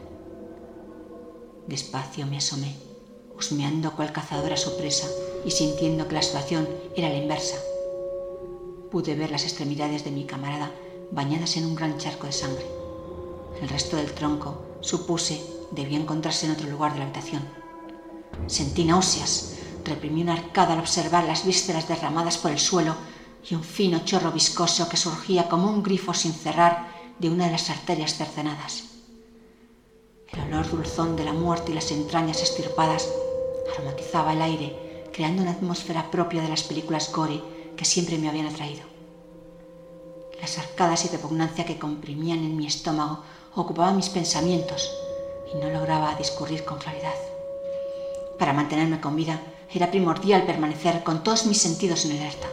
Despacio 1.66 2.26
me 2.26 2.38
asomé, 2.38 2.76
husmeando 3.36 3.94
cual 3.94 4.12
cazadora 4.12 4.56
su 4.56 4.76
presa 4.76 5.08
y 5.44 5.50
sintiendo 5.50 6.08
que 6.08 6.14
la 6.14 6.22
situación 6.22 6.68
era 6.96 7.08
la 7.08 7.16
inversa 7.16 7.56
pude 8.90 9.14
ver 9.14 9.30
las 9.30 9.44
extremidades 9.44 10.04
de 10.04 10.10
mi 10.10 10.24
camarada 10.24 10.70
bañadas 11.10 11.56
en 11.56 11.66
un 11.66 11.74
gran 11.74 11.98
charco 11.98 12.26
de 12.26 12.32
sangre. 12.32 12.66
El 13.60 13.68
resto 13.68 13.96
del 13.96 14.12
tronco, 14.12 14.62
supuse, 14.80 15.40
debía 15.70 15.98
encontrarse 15.98 16.46
en 16.46 16.52
otro 16.52 16.68
lugar 16.68 16.92
de 16.92 16.98
la 16.98 17.04
habitación. 17.04 17.42
Sentí 18.46 18.84
náuseas, 18.84 19.58
reprimí 19.84 20.22
una 20.22 20.34
arcada 20.34 20.74
al 20.74 20.80
observar 20.80 21.24
las 21.24 21.44
vísceras 21.44 21.88
derramadas 21.88 22.38
por 22.38 22.50
el 22.50 22.58
suelo 22.58 22.96
y 23.48 23.54
un 23.54 23.64
fino 23.64 24.04
chorro 24.04 24.32
viscoso 24.32 24.88
que 24.88 24.96
surgía 24.96 25.48
como 25.48 25.68
un 25.70 25.82
grifo 25.82 26.14
sin 26.14 26.32
cerrar 26.32 26.88
de 27.18 27.30
una 27.30 27.46
de 27.46 27.52
las 27.52 27.70
arterias 27.70 28.14
cercenadas. 28.14 28.84
El 30.28 30.40
olor 30.42 30.70
dulzón 30.70 31.16
de 31.16 31.24
la 31.24 31.32
muerte 31.32 31.72
y 31.72 31.74
las 31.74 31.90
entrañas 31.90 32.42
estirpadas 32.42 33.08
aromatizaba 33.74 34.32
el 34.32 34.42
aire, 34.42 35.08
creando 35.12 35.42
una 35.42 35.52
atmósfera 35.52 36.10
propia 36.10 36.42
de 36.42 36.48
las 36.48 36.62
películas 36.62 37.12
gore 37.12 37.42
que 37.80 37.86
siempre 37.86 38.18
me 38.18 38.28
habían 38.28 38.44
atraído. 38.44 38.82
Las 40.38 40.58
arcadas 40.58 41.06
y 41.06 41.08
repugnancia 41.08 41.64
que 41.64 41.78
comprimían 41.78 42.40
en 42.40 42.54
mi 42.54 42.66
estómago 42.66 43.20
ocupaban 43.54 43.96
mis 43.96 44.10
pensamientos 44.10 44.92
y 45.50 45.56
no 45.56 45.70
lograba 45.70 46.14
discurrir 46.16 46.66
con 46.66 46.76
claridad. 46.76 47.14
Para 48.38 48.52
mantenerme 48.52 49.00
con 49.00 49.16
vida 49.16 49.40
era 49.72 49.90
primordial 49.90 50.44
permanecer 50.44 51.02
con 51.02 51.22
todos 51.22 51.46
mis 51.46 51.56
sentidos 51.56 52.04
en 52.04 52.18
alerta. 52.18 52.48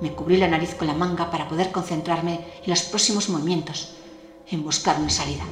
Me 0.00 0.14
cubrí 0.14 0.38
la 0.38 0.48
nariz 0.48 0.74
con 0.76 0.86
la 0.86 0.94
manga 0.94 1.30
para 1.30 1.46
poder 1.46 1.70
concentrarme 1.70 2.40
en 2.64 2.70
los 2.70 2.84
próximos 2.84 3.28
movimientos, 3.28 3.96
en 4.50 4.64
buscar 4.64 4.98
una 4.98 5.10
salida. 5.10 5.44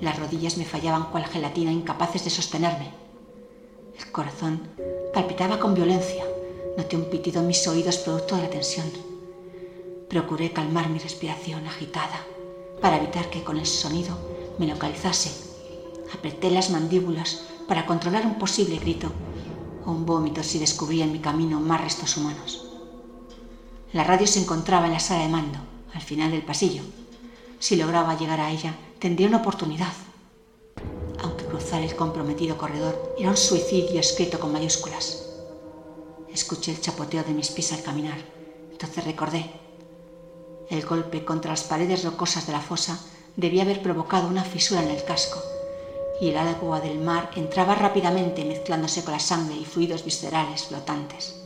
Las 0.00 0.16
rodillas 0.16 0.58
me 0.58 0.64
fallaban 0.64 1.10
cual 1.10 1.26
gelatina 1.26 1.72
incapaces 1.72 2.22
de 2.22 2.30
sostenerme. 2.30 2.92
El 3.98 4.12
corazón 4.12 4.68
palpitaba 5.12 5.58
con 5.58 5.74
violencia 5.74 6.24
Noté 6.76 6.96
un 6.96 7.04
pitido 7.04 7.40
en 7.40 7.46
mis 7.46 7.66
oídos 7.68 7.98
producto 7.98 8.34
de 8.34 8.42
la 8.42 8.50
tensión. 8.50 8.90
Procuré 10.08 10.52
calmar 10.52 10.88
mi 10.88 10.98
respiración 10.98 11.66
agitada 11.66 12.26
para 12.80 12.96
evitar 12.96 13.30
que 13.30 13.44
con 13.44 13.58
el 13.58 13.66
sonido 13.66 14.16
me 14.58 14.66
localizase. 14.66 15.30
Apreté 16.12 16.50
las 16.50 16.70
mandíbulas 16.70 17.42
para 17.68 17.86
controlar 17.86 18.26
un 18.26 18.38
posible 18.38 18.78
grito 18.78 19.12
o 19.86 19.92
un 19.92 20.04
vómito 20.04 20.42
si 20.42 20.58
descubría 20.58 21.04
en 21.04 21.12
mi 21.12 21.20
camino 21.20 21.60
más 21.60 21.80
restos 21.80 22.16
humanos. 22.16 22.66
La 23.92 24.02
radio 24.02 24.26
se 24.26 24.40
encontraba 24.40 24.86
en 24.86 24.94
la 24.94 25.00
sala 25.00 25.22
de 25.22 25.28
mando, 25.28 25.58
al 25.92 26.02
final 26.02 26.32
del 26.32 26.42
pasillo. 26.42 26.82
Si 27.60 27.76
lograba 27.76 28.18
llegar 28.18 28.40
a 28.40 28.50
ella, 28.50 28.74
tendría 28.98 29.28
una 29.28 29.38
oportunidad. 29.38 29.92
Aunque 31.22 31.44
cruzar 31.44 31.82
el 31.82 31.94
comprometido 31.94 32.58
corredor 32.58 33.14
era 33.16 33.30
un 33.30 33.36
suicidio 33.36 34.00
escrito 34.00 34.40
con 34.40 34.52
mayúsculas. 34.52 35.23
Escuché 36.34 36.72
el 36.72 36.80
chapoteo 36.80 37.22
de 37.22 37.32
mis 37.32 37.50
pies 37.50 37.72
al 37.72 37.82
caminar. 37.82 38.18
Entonces 38.72 39.04
recordé. 39.04 39.52
El 40.68 40.84
golpe 40.84 41.24
contra 41.24 41.52
las 41.52 41.62
paredes 41.62 42.02
rocosas 42.02 42.48
de 42.48 42.52
la 42.52 42.60
fosa 42.60 42.98
debía 43.36 43.62
haber 43.62 43.80
provocado 43.82 44.26
una 44.26 44.42
fisura 44.42 44.82
en 44.82 44.90
el 44.90 45.04
casco, 45.04 45.40
y 46.20 46.30
el 46.30 46.36
agua 46.36 46.80
del 46.80 46.98
mar 46.98 47.30
entraba 47.36 47.76
rápidamente 47.76 48.44
mezclándose 48.44 49.04
con 49.04 49.12
la 49.12 49.20
sangre 49.20 49.54
y 49.54 49.64
fluidos 49.64 50.04
viscerales 50.04 50.64
flotantes. 50.64 51.36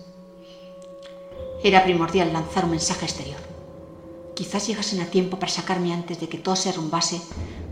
Era 1.63 1.85
primordial 1.85 2.33
lanzar 2.33 2.65
un 2.65 2.71
mensaje 2.71 3.05
exterior. 3.05 3.41
quizás 4.35 4.69
llegasen 4.69 5.01
a 5.01 5.11
tiempo 5.11 5.39
para 5.39 5.51
sacarme 5.51 5.93
antes 5.93 6.21
de 6.21 6.29
que 6.29 6.39
todo 6.39 6.55
se 6.55 6.71
rumbase 6.71 7.21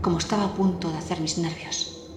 como 0.01 0.17
estaba 0.17 0.43
a 0.43 0.53
punto 0.53 0.91
de 0.91 0.97
hacer 0.97 1.21
mis 1.21 1.37
nervios. 1.37 2.09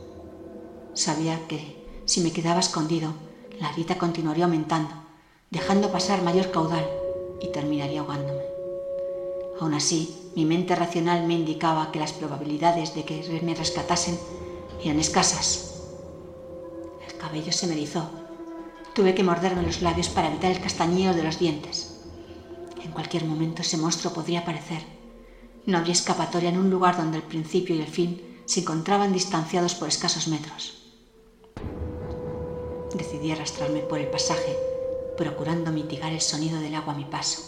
Sabía 0.92 1.46
que 1.46 1.86
si 2.04 2.20
me 2.20 2.32
quedaba 2.32 2.58
escondido, 2.58 3.14
la 3.60 3.72
grita 3.72 3.98
continuaría 3.98 4.44
aumentando, 4.44 4.94
dejando 5.50 5.92
pasar 5.92 6.22
mayor 6.22 6.50
caudal 6.50 6.88
y 7.40 7.52
terminaría 7.52 8.00
ahogándome. 8.00 8.42
Aún 9.60 9.74
así, 9.74 10.32
mi 10.34 10.46
mente 10.46 10.74
racional 10.74 11.26
me 11.26 11.34
indicaba 11.34 11.92
que 11.92 11.98
las 11.98 12.12
probabilidades 12.12 12.94
de 12.94 13.04
que 13.04 13.40
me 13.42 13.54
rescatasen 13.54 14.18
eran 14.82 14.98
escasas. 14.98 15.74
El 17.06 17.18
cabello 17.18 17.52
se 17.52 17.66
me 17.66 17.74
erizó. 17.74 18.08
Tuve 18.94 19.14
que 19.14 19.22
morderme 19.22 19.62
los 19.62 19.82
labios 19.82 20.08
para 20.08 20.28
evitar 20.28 20.50
el 20.50 20.60
castañeo 20.60 21.14
de 21.14 21.22
los 21.22 21.38
dientes. 21.38 22.00
En 22.82 22.92
cualquier 22.92 23.26
momento 23.26 23.60
ese 23.60 23.76
monstruo 23.76 24.14
podría 24.14 24.40
aparecer. 24.40 24.82
No 25.66 25.76
habría 25.76 25.92
escapatoria 25.92 26.48
en 26.48 26.58
un 26.58 26.70
lugar 26.70 26.96
donde 26.96 27.18
el 27.18 27.22
principio 27.22 27.76
y 27.76 27.80
el 27.80 27.86
fin 27.88 28.42
se 28.46 28.60
encontraban 28.60 29.12
distanciados 29.12 29.74
por 29.74 29.88
escasos 29.88 30.28
metros. 30.28 30.78
Decidí 32.94 33.30
arrastrarme 33.30 33.80
por 33.80 34.00
el 34.00 34.08
pasaje, 34.08 34.56
procurando 35.16 35.70
mitigar 35.70 36.12
el 36.12 36.20
sonido 36.20 36.60
del 36.60 36.74
agua 36.74 36.94
a 36.94 36.96
mi 36.96 37.04
paso. 37.04 37.42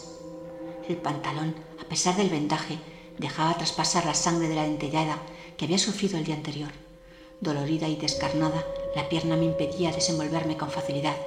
El 0.87 0.97
pantalón, 0.97 1.55
a 1.81 1.87
pesar 1.89 2.15
del 2.15 2.29
vendaje, 2.29 2.79
dejaba 3.17 3.57
traspasar 3.57 4.05
la 4.05 4.13
sangre 4.13 4.47
de 4.47 4.55
la 4.55 4.63
dentellada 4.63 5.21
que 5.57 5.65
había 5.65 5.77
sufrido 5.77 6.17
el 6.17 6.23
día 6.23 6.35
anterior. 6.35 6.71
Dolorida 7.41 7.87
y 7.89 7.97
descarnada, 7.97 8.65
la 8.95 9.09
pierna 9.09 9.35
me 9.35 9.45
impedía 9.45 9.91
desenvolverme 9.91 10.55
con 10.55 10.69
facilidad. 10.69 11.17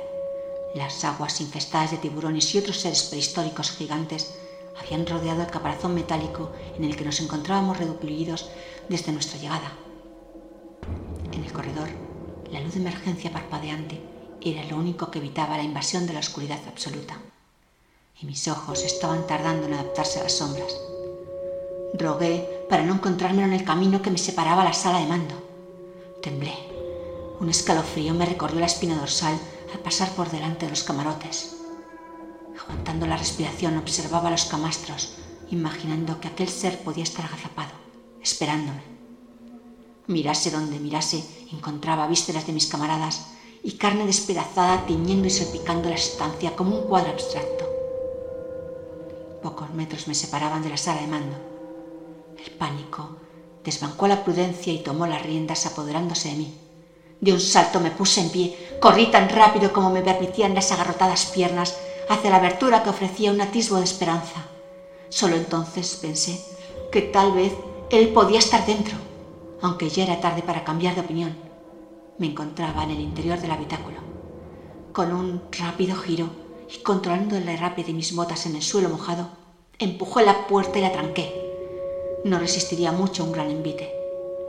Las 0.75 1.05
aguas 1.05 1.41
infestadas 1.41 1.91
de 1.91 1.99
tiburones 1.99 2.55
y 2.55 2.59
otros 2.59 2.81
seres 2.81 3.03
prehistóricos 3.05 3.71
gigantes 3.71 4.35
habían 4.79 5.07
rodeado 5.07 5.43
el 5.43 5.51
caparazón 5.51 5.95
metálico 5.95 6.53
en 6.77 6.85
el 6.85 6.97
que 6.97 7.05
nos 7.05 7.21
encontrábamos 7.21 7.79
reduplidos 7.79 8.49
desde 8.89 9.13
nuestra 9.13 9.39
llegada. 9.39 9.73
En 11.33 11.45
el 11.45 11.53
corredor, 11.53 12.06
la 12.51 12.61
luz 12.61 12.75
de 12.75 12.81
emergencia 12.81 13.33
parpadeante 13.33 14.01
era 14.41 14.65
lo 14.65 14.77
único 14.77 15.11
que 15.11 15.19
evitaba 15.19 15.57
la 15.57 15.65
invasión 15.65 16.07
de 16.07 16.13
la 16.13 16.21
oscuridad 16.21 16.61
absoluta. 16.69 17.19
Y 18.21 18.27
mis 18.27 18.47
ojos 18.49 18.83
estaban 18.83 19.27
tardando 19.27 19.67
en 19.67 19.75
adaptarse 19.75 20.21
a 20.21 20.25
las 20.25 20.39
sombras. 20.39 20.75
Rogué 21.95 22.65
para 22.69 22.85
no 22.85 22.95
encontrarme 22.95 23.43
en 23.43 23.53
el 23.53 23.65
camino 23.65 24.03
que 24.03 24.11
me 24.11 24.19
separaba 24.19 24.65
la 24.65 24.73
sala 24.73 25.01
de 25.01 25.07
mando. 25.07 25.35
Temblé. 26.23 26.55
Un 27.41 27.51
escalofrío 27.51 28.15
me 28.15 28.27
recorrió 28.27 28.61
la 28.61 28.67
espina 28.67 28.99
dorsal 28.99 29.39
al 29.73 29.81
pasar 29.81 30.11
por 30.11 30.31
delante 30.31 30.67
de 30.67 30.71
los 30.71 30.85
camarotes. 30.85 31.57
Aguantando 32.59 33.07
la 33.07 33.17
respiración 33.17 33.77
observaba 33.77 34.29
a 34.29 34.31
los 34.31 34.47
camastros, 34.47 35.17
imaginando 35.51 36.21
que 36.21 36.29
aquel 36.29 36.49
ser 36.49 36.79
podía 36.81 37.05
estar 37.05 37.25
agazapado, 37.27 37.73
esperándome. 38.23 38.96
Mirase 40.09 40.51
donde 40.51 40.79
mirase, 40.79 41.25
encontraba 41.53 42.07
vísceras 42.07 42.47
de 42.47 42.53
mis 42.53 42.67
camaradas 42.67 43.27
y 43.63 43.73
carne 43.73 44.07
despedazada 44.07 44.87
tiñendo 44.87 45.27
y 45.27 45.31
salpicando 45.31 45.89
la 45.89 45.97
estancia 45.97 46.55
como 46.55 46.79
un 46.79 46.87
cuadro 46.87 47.11
abstracto. 47.11 47.65
Pocos 49.43 49.71
metros 49.75 50.07
me 50.07 50.15
separaban 50.15 50.63
de 50.63 50.71
la 50.71 50.77
sala 50.77 51.01
de 51.01 51.09
mando. 51.09 51.37
El 52.39 52.53
pánico 52.53 53.17
desbancó 53.65 54.07
la 54.07 54.23
prudencia 54.23 54.73
y 54.73 54.85
tomó 54.85 55.09
las 55.09 55.23
riendas 55.23 55.67
apoderándose 55.67 56.29
de 56.29 56.37
mí. 56.37 56.55
De 57.21 57.33
un 57.33 57.41
salto 57.41 57.81
me 57.81 57.91
puse 57.91 58.21
en 58.21 58.31
pie, 58.31 58.77
corrí 58.81 59.11
tan 59.11 59.29
rápido 59.29 59.73
como 59.73 59.91
me 59.91 60.03
permitían 60.03 60.55
las 60.55 60.71
agarrotadas 60.71 61.27
piernas 61.27 61.77
hacia 62.09 62.31
la 62.31 62.37
abertura 62.37 62.85
que 62.85 62.91
ofrecía 62.91 63.33
un 63.33 63.41
atisbo 63.41 63.79
de 63.79 63.85
esperanza. 63.85 64.47
Solo 65.09 65.35
entonces 65.35 65.99
pensé 66.01 66.45
que 66.93 67.03
tal 67.03 67.33
vez 67.33 67.53
él 67.91 68.11
podía 68.11 68.39
estar 68.39 68.65
dentro, 68.67 68.97
aunque 69.63 69.89
ya 69.89 70.03
era 70.03 70.21
tarde 70.21 70.43
para 70.43 70.65
cambiar 70.65 70.95
de 70.95 71.01
opinión. 71.01 71.37
Me 72.19 72.27
encontraba 72.27 72.83
en 72.83 72.91
el 72.91 73.01
interior 73.01 73.39
del 73.39 73.51
habitáculo. 73.51 73.99
Con 74.93 75.13
un 75.13 75.43
rápido 75.53 75.95
giro 75.97 76.31
y 76.75 76.83
controlando 76.83 77.37
el 77.37 77.45
derrape 77.45 77.85
de 77.85 77.93
mis 77.93 78.15
botas 78.15 78.47
en 78.47 78.57
el 78.57 78.63
suelo 78.63 78.89
mojado, 78.89 79.29
empujé 79.79 80.23
la 80.23 80.47
puerta 80.47 80.79
y 80.79 80.83
la 80.83 80.91
tranqué. 80.91 81.31
No 82.25 82.39
resistiría 82.39 82.93
mucho 82.93 83.25
un 83.25 83.33
gran 83.33 83.51
envite. 83.51 83.93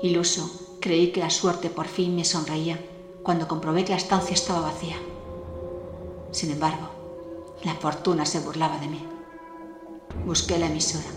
Iluso, 0.01 0.49
creí 0.79 1.07
que 1.07 1.19
la 1.19 1.29
suerte 1.29 1.69
por 1.69 1.87
fin 1.87 2.15
me 2.15 2.23
sonreía 2.23 2.79
cuando 3.23 3.47
comprobé 3.47 3.83
que 3.83 3.91
la 3.91 3.97
estancia 3.97 4.33
estaba 4.33 4.61
vacía. 4.61 4.97
Sin 6.31 6.49
embargo, 6.51 6.89
la 7.63 7.75
fortuna 7.75 8.25
se 8.25 8.39
burlaba 8.39 8.77
de 8.79 8.87
mí. 8.87 9.03
Busqué 10.25 10.57
la 10.57 10.67
emisora 10.67 11.07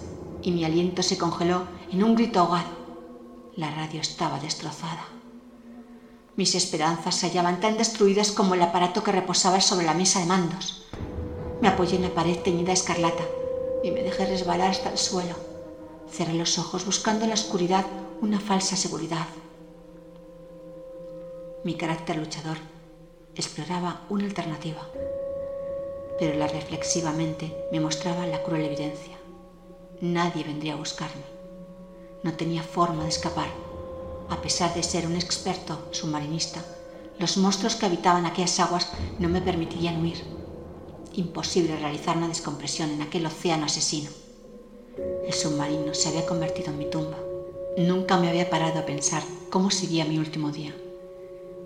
y 0.42 0.50
mi 0.50 0.64
aliento 0.64 1.02
se 1.02 1.16
congeló 1.16 1.62
en 1.92 2.02
un 2.02 2.14
grito 2.14 2.40
ahogado. 2.40 2.79
La 3.60 3.70
radio 3.70 4.00
estaba 4.00 4.40
destrozada. 4.40 5.04
Mis 6.34 6.54
esperanzas 6.54 7.14
se 7.14 7.26
hallaban 7.26 7.60
tan 7.60 7.76
destruidas 7.76 8.32
como 8.32 8.54
el 8.54 8.62
aparato 8.62 9.04
que 9.04 9.12
reposaba 9.12 9.60
sobre 9.60 9.84
la 9.84 9.92
mesa 9.92 10.18
de 10.18 10.24
mandos. 10.24 10.80
Me 11.60 11.68
apoyé 11.68 11.96
en 11.96 12.04
la 12.04 12.14
pared 12.14 12.38
teñida 12.38 12.72
escarlata 12.72 13.22
y 13.84 13.90
me 13.90 14.02
dejé 14.02 14.24
resbalar 14.24 14.70
hasta 14.70 14.88
el 14.88 14.96
suelo. 14.96 15.34
Cerré 16.10 16.32
los 16.32 16.56
ojos 16.56 16.86
buscando 16.86 17.24
en 17.24 17.28
la 17.28 17.34
oscuridad 17.34 17.84
una 18.22 18.40
falsa 18.40 18.76
seguridad. 18.76 19.28
Mi 21.62 21.74
carácter 21.74 22.16
luchador 22.16 22.56
exploraba 23.34 24.00
una 24.08 24.24
alternativa, 24.24 24.88
pero 26.18 26.34
la 26.38 26.46
reflexivamente 26.46 27.54
me 27.70 27.80
mostraba 27.80 28.24
la 28.24 28.42
cruel 28.42 28.64
evidencia. 28.64 29.18
Nadie 30.00 30.44
vendría 30.44 30.72
a 30.72 30.76
buscarme. 30.76 31.39
No 32.22 32.34
tenía 32.34 32.62
forma 32.62 33.04
de 33.04 33.08
escapar 33.08 33.48
a 34.30 34.40
pesar 34.40 34.72
de 34.74 34.82
ser 34.82 35.06
un 35.06 35.16
experto 35.16 35.78
submarinista, 35.90 36.64
los 37.18 37.36
monstruos 37.36 37.74
que 37.74 37.86
habitaban 37.86 38.24
aquellas 38.24 38.60
aguas 38.60 38.88
no 39.18 39.28
me 39.28 39.42
permitirían 39.42 40.00
huir. 40.00 40.24
Imposible 41.14 41.76
realizar 41.76 42.16
una 42.16 42.28
descompresión 42.28 42.90
en 42.90 43.02
aquel 43.02 43.26
océano 43.26 43.66
asesino. 43.66 44.08
El 45.26 45.32
submarino 45.34 45.92
se 45.94 46.08
había 46.08 46.26
convertido 46.26 46.70
en 46.70 46.78
mi 46.78 46.88
tumba. 46.88 47.18
Nunca 47.76 48.16
me 48.16 48.28
había 48.28 48.48
parado 48.48 48.78
a 48.78 48.86
pensar 48.86 49.22
cómo 49.50 49.70
sería 49.70 50.04
mi 50.04 50.18
último 50.18 50.50
día. 50.50 50.74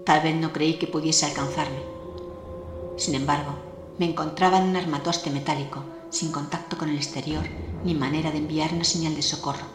Tal 0.05 0.23
vez 0.23 0.35
no 0.35 0.53
creí 0.53 0.75
que 0.75 0.87
pudiese 0.87 1.27
alcanzarme. 1.27 1.83
Sin 2.97 3.15
embargo, 3.15 3.53
me 3.99 4.07
encontraba 4.07 4.59
en 4.59 4.71
un 4.71 4.77
armatoste 4.77 5.31
metálico, 5.31 5.85
sin 6.09 6.33
contacto 6.33 6.79
con 6.79 6.89
el 6.89 6.97
exterior, 6.97 7.45
ni 7.85 7.95
manera 7.95 8.31
de 8.31 8.39
enviar 8.39 8.73
una 8.73 8.85
señal 8.85 9.15
de 9.15 9.23
socorro. 9.23 9.74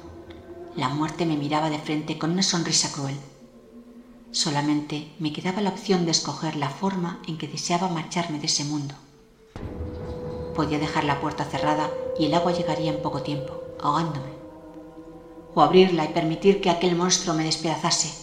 La 0.80 0.88
muerte 0.88 1.26
me 1.26 1.36
miraba 1.36 1.70
de 1.70 1.78
frente 1.78 2.18
con 2.18 2.32
una 2.32 2.42
sonrisa 2.42 2.90
cruel. 2.94 3.18
Solamente 4.32 5.12
me 5.20 5.34
quedaba 5.34 5.60
la 5.60 5.72
opción 5.72 6.06
de 6.06 6.12
escoger 6.12 6.56
la 6.56 6.70
forma 6.70 7.22
en 7.28 7.38
que 7.38 7.50
deseaba 7.50 7.90
marcharme 7.90 8.40
de 8.40 8.46
ese 8.46 8.64
mundo. 8.64 8.96
Podía 10.56 10.80
dejar 10.80 11.04
la 11.04 11.20
puerta 11.20 11.44
cerrada 11.44 11.92
y 12.18 12.28
el 12.28 12.34
agua 12.34 12.54
llegaría 12.54 12.92
en 12.92 13.02
poco 13.02 13.22
tiempo, 13.24 13.62
ahogándome. 13.82 14.32
O 15.54 15.62
abrirla 15.62 16.06
y 16.06 16.14
permitir 16.14 16.62
que 16.62 16.70
aquel 16.70 16.96
monstruo 16.96 17.36
me 17.36 17.44
despedazase. 17.44 18.14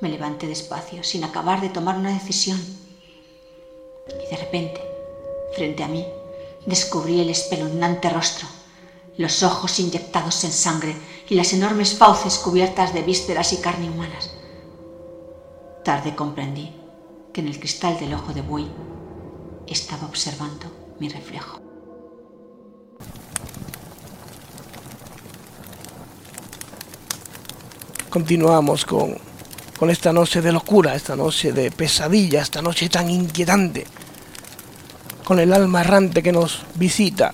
Me 0.00 0.08
levanté 0.08 0.48
despacio, 0.48 1.04
sin 1.04 1.22
acabar 1.22 1.60
de 1.60 1.68
tomar 1.68 1.96
una 1.96 2.12
decisión. 2.12 2.58
Y 4.08 4.28
de 4.28 4.36
repente, 4.36 4.80
frente 5.54 5.84
a 5.84 5.88
mí, 5.88 6.04
descubrí 6.66 7.20
el 7.20 7.30
espeluznante 7.30 8.10
rostro 8.10 8.48
los 9.20 9.42
ojos 9.42 9.78
inyectados 9.78 10.44
en 10.44 10.52
sangre 10.52 10.96
y 11.30 11.36
las 11.36 11.52
enormes 11.52 11.96
fauces 11.96 12.38
cubiertas 12.38 12.92
de 12.92 13.02
vísceras 13.02 13.52
y 13.52 13.58
carne 13.58 13.88
humanas. 13.88 14.32
Tarde 15.84 16.16
comprendí 16.16 16.74
que 17.32 17.40
en 17.40 17.46
el 17.46 17.58
cristal 17.58 17.98
del 18.00 18.14
ojo 18.14 18.34
de 18.34 18.42
buey 18.42 18.68
estaba 19.68 20.06
observando 20.08 20.66
mi 20.98 21.08
reflejo. 21.08 21.60
Continuamos 28.10 28.84
con, 28.84 29.16
con 29.78 29.88
esta 29.88 30.12
noche 30.12 30.42
de 30.42 30.50
locura, 30.50 30.96
esta 30.96 31.14
noche 31.14 31.52
de 31.52 31.70
pesadilla, 31.70 32.42
esta 32.42 32.60
noche 32.60 32.88
tan 32.88 33.08
inquietante, 33.08 33.86
con 35.22 35.38
el 35.38 35.52
alma 35.52 35.82
errante 35.82 36.24
que 36.24 36.32
nos 36.32 36.64
visita 36.74 37.32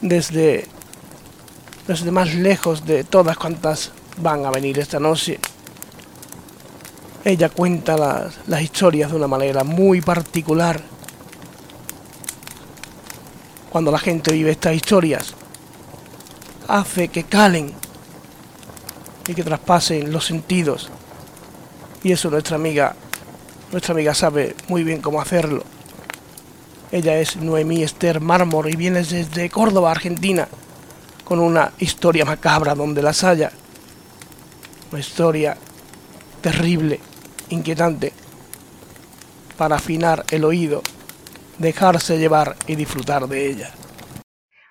desde, 0.00 0.66
desde 1.86 2.10
más 2.10 2.34
lejos 2.34 2.84
de 2.84 3.04
todas 3.04 3.36
cuantas 3.36 3.92
van 4.18 4.44
a 4.44 4.50
venir 4.50 4.78
esta 4.78 4.98
noche. 4.98 5.38
Ella 7.24 7.48
cuenta 7.48 7.96
las, 7.96 8.38
las 8.46 8.62
historias 8.62 9.10
de 9.10 9.16
una 9.16 9.26
manera 9.26 9.64
muy 9.64 10.00
particular. 10.00 10.80
Cuando 13.70 13.90
la 13.90 13.98
gente 13.98 14.32
vive 14.32 14.52
estas 14.52 14.74
historias, 14.74 15.34
hace 16.68 17.08
que 17.08 17.24
calen 17.24 17.72
y 19.28 19.34
que 19.34 19.44
traspasen 19.44 20.12
los 20.12 20.24
sentidos. 20.24 20.88
Y 22.02 22.12
eso 22.12 22.30
nuestra 22.30 22.56
amiga, 22.56 22.94
nuestra 23.72 23.92
amiga 23.92 24.14
sabe 24.14 24.54
muy 24.68 24.84
bien 24.84 25.00
cómo 25.00 25.20
hacerlo. 25.20 25.64
Ella 26.92 27.18
es 27.18 27.36
Noemí 27.36 27.82
Esther 27.82 28.20
Mármor 28.20 28.70
y 28.70 28.76
viene 28.76 29.02
desde 29.02 29.50
Córdoba, 29.50 29.90
Argentina. 29.90 30.48
Con 31.26 31.40
una 31.40 31.72
historia 31.80 32.24
macabra 32.24 32.76
donde 32.76 33.02
las 33.02 33.24
haya. 33.24 33.50
Una 34.92 35.00
historia 35.00 35.56
terrible, 36.40 37.00
inquietante, 37.50 38.12
para 39.58 39.74
afinar 39.74 40.22
el 40.30 40.44
oído, 40.44 40.82
dejarse 41.58 42.18
llevar 42.18 42.54
y 42.68 42.76
disfrutar 42.76 43.26
de 43.26 43.44
ella. 43.44 43.70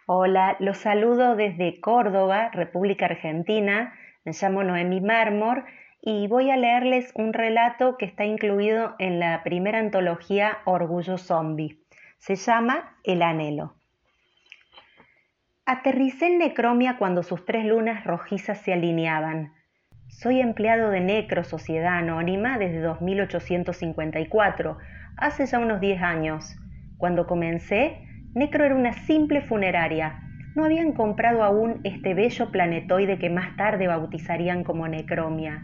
Hola, 0.08 0.56
los 0.62 0.78
saludo 0.78 1.36
desde 1.36 1.82
Córdoba, 1.82 2.52
República 2.54 3.08
Argentina. 3.08 3.94
Me 4.24 4.32
llamo 4.32 4.64
Noemi 4.64 5.02
Mármor 5.02 5.66
y 6.00 6.28
voy 6.28 6.52
a 6.52 6.58
leerles 6.58 7.12
un 7.16 7.34
relato 7.34 7.98
que 7.98 8.06
está 8.06 8.24
incluido 8.24 8.96
en 9.00 9.20
la 9.20 9.44
primera 9.44 9.80
antología 9.80 10.60
Orgullo 10.64 11.18
Zombie. 11.18 11.82
Se 12.18 12.38
llama 12.38 12.98
El 13.04 13.24
Anhelo. 13.24 13.75
Aterricé 15.68 16.28
en 16.28 16.38
Necromia 16.38 16.98
cuando 17.00 17.24
sus 17.24 17.44
tres 17.44 17.66
lunas 17.66 18.04
rojizas 18.04 18.60
se 18.62 18.72
alineaban. 18.72 19.54
Soy 20.10 20.40
empleado 20.40 20.92
de 20.92 21.00
Necro 21.00 21.44
Sociedad 21.44 21.98
Anónima 21.98 22.60
desde 22.60 22.82
2854, 22.82 24.78
hace 25.18 25.48
ya 25.48 25.58
unos 25.58 25.82
10 25.82 26.04
años. 26.04 26.56
Cuando 27.00 27.26
comencé, 27.26 27.98
Necro 28.36 28.64
era 28.64 28.76
una 28.76 28.94
simple 28.94 29.42
funeraria. 29.42 30.20
No 30.54 30.66
habían 30.66 30.92
comprado 30.92 31.44
aún 31.44 31.82
este 31.84 32.14
bello 32.14 32.52
planetoide 32.52 33.18
que 33.18 33.32
más 33.32 33.58
tarde 33.58 33.88
bautizarían 33.88 34.64
como 34.64 34.88
Necromia. 34.88 35.64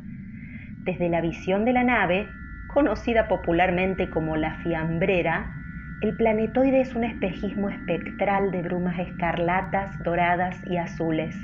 Desde 0.83 1.09
la 1.09 1.21
visión 1.21 1.63
de 1.63 1.73
la 1.73 1.83
nave, 1.83 2.27
conocida 2.73 3.27
popularmente 3.27 4.09
como 4.09 4.35
la 4.35 4.55
fiambrera, 4.63 5.60
el 6.01 6.15
planetoide 6.15 6.81
es 6.81 6.95
un 6.95 7.03
espejismo 7.03 7.69
espectral 7.69 8.49
de 8.49 8.63
brumas 8.63 8.97
escarlatas, 8.97 10.01
doradas 10.03 10.59
y 10.65 10.77
azules. 10.77 11.35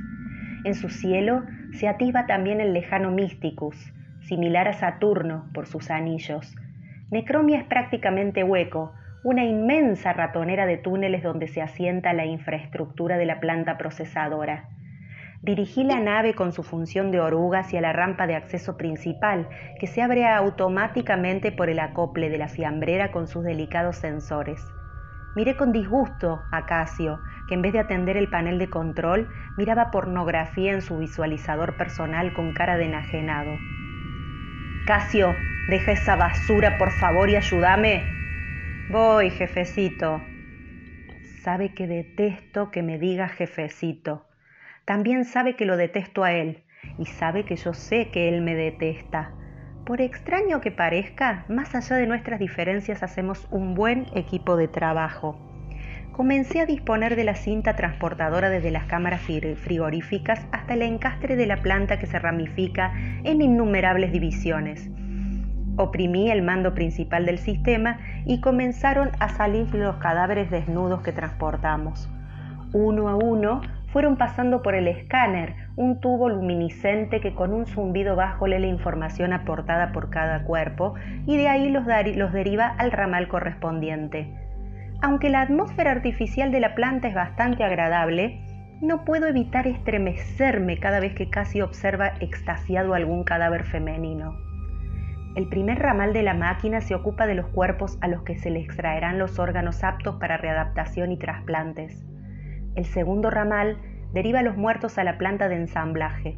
En 0.63 0.74
su 0.74 0.89
cielo 0.89 1.43
se 1.74 1.88
atisba 1.88 2.26
también 2.26 2.60
el 2.60 2.74
lejano 2.74 3.12
Mysticus, 3.12 3.93
similar 4.22 4.67
a 4.67 4.74
Saturno 4.74 5.48
por 5.54 5.67
sus 5.67 5.91
anillos. 5.91 6.56
Necromia 7.12 7.60
es 7.60 7.65
prácticamente 7.65 8.43
hueco, 8.43 8.93
una 9.24 9.46
inmensa 9.46 10.13
ratonera 10.13 10.65
de 10.65 10.78
túneles 10.78 11.22
donde 11.22 11.48
se 11.48 11.62
asienta 11.62 12.13
la 12.13 12.26
infraestructura 12.26 13.17
de 13.17 13.28
la 13.28 13.39
planta 13.39 13.78
procesadora. 13.78 14.70
Dirigí 15.41 15.84
la 15.84 16.00
nave 16.00 16.34
con 16.34 16.52
su 16.52 16.63
función 16.63 17.12
de 17.12 17.19
oruga 17.19 17.60
hacia 17.60 17.80
la 17.80 17.93
rampa 17.93 18.28
de 18.28 18.36
acceso 18.36 18.76
principal, 18.76 19.47
que 19.80 19.88
se 19.88 20.02
abre 20.02 20.28
automáticamente 20.28 21.52
por 21.52 21.69
el 21.69 21.80
acople 21.80 22.30
de 22.30 22.38
la 22.38 22.47
fiambrera 22.47 23.12
con 23.12 23.28
sus 23.28 23.43
delicados 23.43 23.97
sensores. 23.97 24.65
Miré 25.36 25.56
con 25.56 25.71
disgusto 25.71 26.41
a 26.52 26.65
Casio, 26.65 27.19
que 27.47 27.54
en 27.54 27.62
vez 27.62 27.73
de 27.73 27.80
atender 27.80 28.17
el 28.17 28.30
panel 28.30 28.58
de 28.58 28.69
control, 28.69 29.30
miraba 29.58 29.91
pornografía 29.91 30.73
en 30.73 30.82
su 30.82 30.97
visualizador 30.97 31.78
personal 31.78 32.34
con 32.34 32.54
cara 32.54 32.78
de 32.78 32.86
enajenado. 32.86 33.52
Casio, 34.88 35.36
deja 35.69 35.91
esa 35.91 36.15
basura 36.15 36.78
por 36.78 36.91
favor 36.91 37.30
y 37.30 37.36
ayúdame, 37.36 38.17
Voy, 38.89 39.30
jefecito. 39.32 40.21
Sabe 41.43 41.73
que 41.73 41.88
detesto 41.88 42.71
que 42.71 42.82
me 42.82 42.97
diga 42.97 43.28
jefecito. 43.28 44.27
También 44.88 45.26
sabe 45.26 45.58
que 45.58 45.65
lo 45.65 45.76
detesto 45.76 46.23
a 46.23 46.32
él 46.32 46.63
y 46.97 47.08
sabe 47.08 47.43
que 47.43 47.58
yo 47.58 47.73
sé 47.73 48.08
que 48.10 48.30
él 48.30 48.41
me 48.41 48.56
detesta. 48.56 49.34
Por 49.86 50.00
extraño 50.00 50.62
que 50.62 50.71
parezca, 50.71 51.43
más 51.50 51.76
allá 51.76 51.97
de 51.97 52.08
nuestras 52.08 52.39
diferencias 52.39 53.04
hacemos 53.04 53.50
un 53.52 53.76
buen 53.76 54.06
equipo 54.15 54.56
de 54.56 54.69
trabajo. 54.69 55.38
Comencé 56.13 56.62
a 56.62 56.65
disponer 56.65 57.17
de 57.17 57.26
la 57.26 57.36
cinta 57.36 57.76
transportadora 57.76 58.50
desde 58.50 58.71
las 58.71 58.86
cámaras 58.86 59.19
frigoríficas 59.19 60.47
hasta 60.54 60.73
el 60.73 60.82
encastre 60.82 61.36
de 61.36 61.47
la 61.47 61.58
planta 61.58 62.00
que 62.00 62.08
se 62.08 62.17
ramifica 62.17 62.93
en 63.26 63.41
innumerables 63.41 64.13
divisiones. 64.13 64.89
Oprimí 65.76 66.32
el 66.32 66.43
mando 66.43 66.73
principal 66.73 67.26
del 67.26 67.39
sistema 67.39 68.00
y 68.26 68.39
comenzaron 68.39 69.12
a 69.19 69.28
salir 69.28 69.76
los 69.76 69.97
cadáveres 69.97 70.50
desnudos 70.50 71.02
que 71.02 71.12
transportamos. 71.12 72.10
Uno 72.71 73.10
a 73.10 73.15
uno 73.15 73.62
fueron 73.88 74.17
pasando 74.17 74.62
por 74.62 74.76
el 74.76 74.88
escáner, 74.88 75.56
un 75.76 76.00
tubo 76.00 76.30
luminiscente 76.30 77.21
que 77.21 77.34
con 77.34 77.54
un 77.54 77.65
zumbido 77.65 78.15
bajo 78.15 78.47
lee 78.47 78.60
la 78.60 78.67
información 78.67 79.34
aportada 79.34 79.91
por 79.91 80.10
cada 80.10 80.43
cuerpo 80.43 80.95
y 81.26 81.38
de 81.38 81.47
ahí 81.47 81.69
los, 81.69 81.86
los 82.15 82.34
deriva 82.34 82.67
al 82.67 82.91
ramal 82.91 83.28
correspondiente. 83.28 84.34
Aunque 85.02 85.30
la 85.30 85.41
atmósfera 85.41 85.91
artificial 85.91 86.52
de 86.52 86.60
la 86.60 86.76
planta 86.76 87.08
es 87.08 87.13
bastante 87.13 87.63
agradable, 87.63 88.41
no 88.82 89.06
puedo 89.06 89.28
evitar 89.28 89.67
estremecerme 89.67 90.80
cada 90.80 91.00
vez 91.00 91.13
que 91.13 91.30
casi 91.30 91.62
observa 91.62 92.13
extasiado 92.19 92.93
algún 92.93 93.23
cadáver 93.23 93.63
femenino. 93.63 94.36
El 95.36 95.50
primer 95.50 95.78
ramal 95.78 96.13
de 96.13 96.23
la 96.23 96.34
máquina 96.34 96.82
se 96.82 96.95
ocupa 96.95 97.28
de 97.28 97.36
los 97.36 97.47
cuerpos 97.47 97.97
a 98.02 98.08
los 98.08 98.23
que 98.23 98.38
se 98.38 98.50
le 98.50 98.60
extraerán 98.60 99.19
los 99.19 99.38
órganos 99.38 99.84
aptos 99.84 100.15
para 100.15 100.38
readaptación 100.38 101.12
y 101.12 101.17
trasplantes. 101.17 102.04
El 102.78 102.86
segundo 102.86 103.32
ramal 103.32 103.78
deriva 104.13 104.44
los 104.44 104.56
muertos 104.56 105.00
a 105.00 105.04
la 105.04 105.18
planta 105.18 105.50
de 105.50 105.56
ensamblaje. 105.56 106.38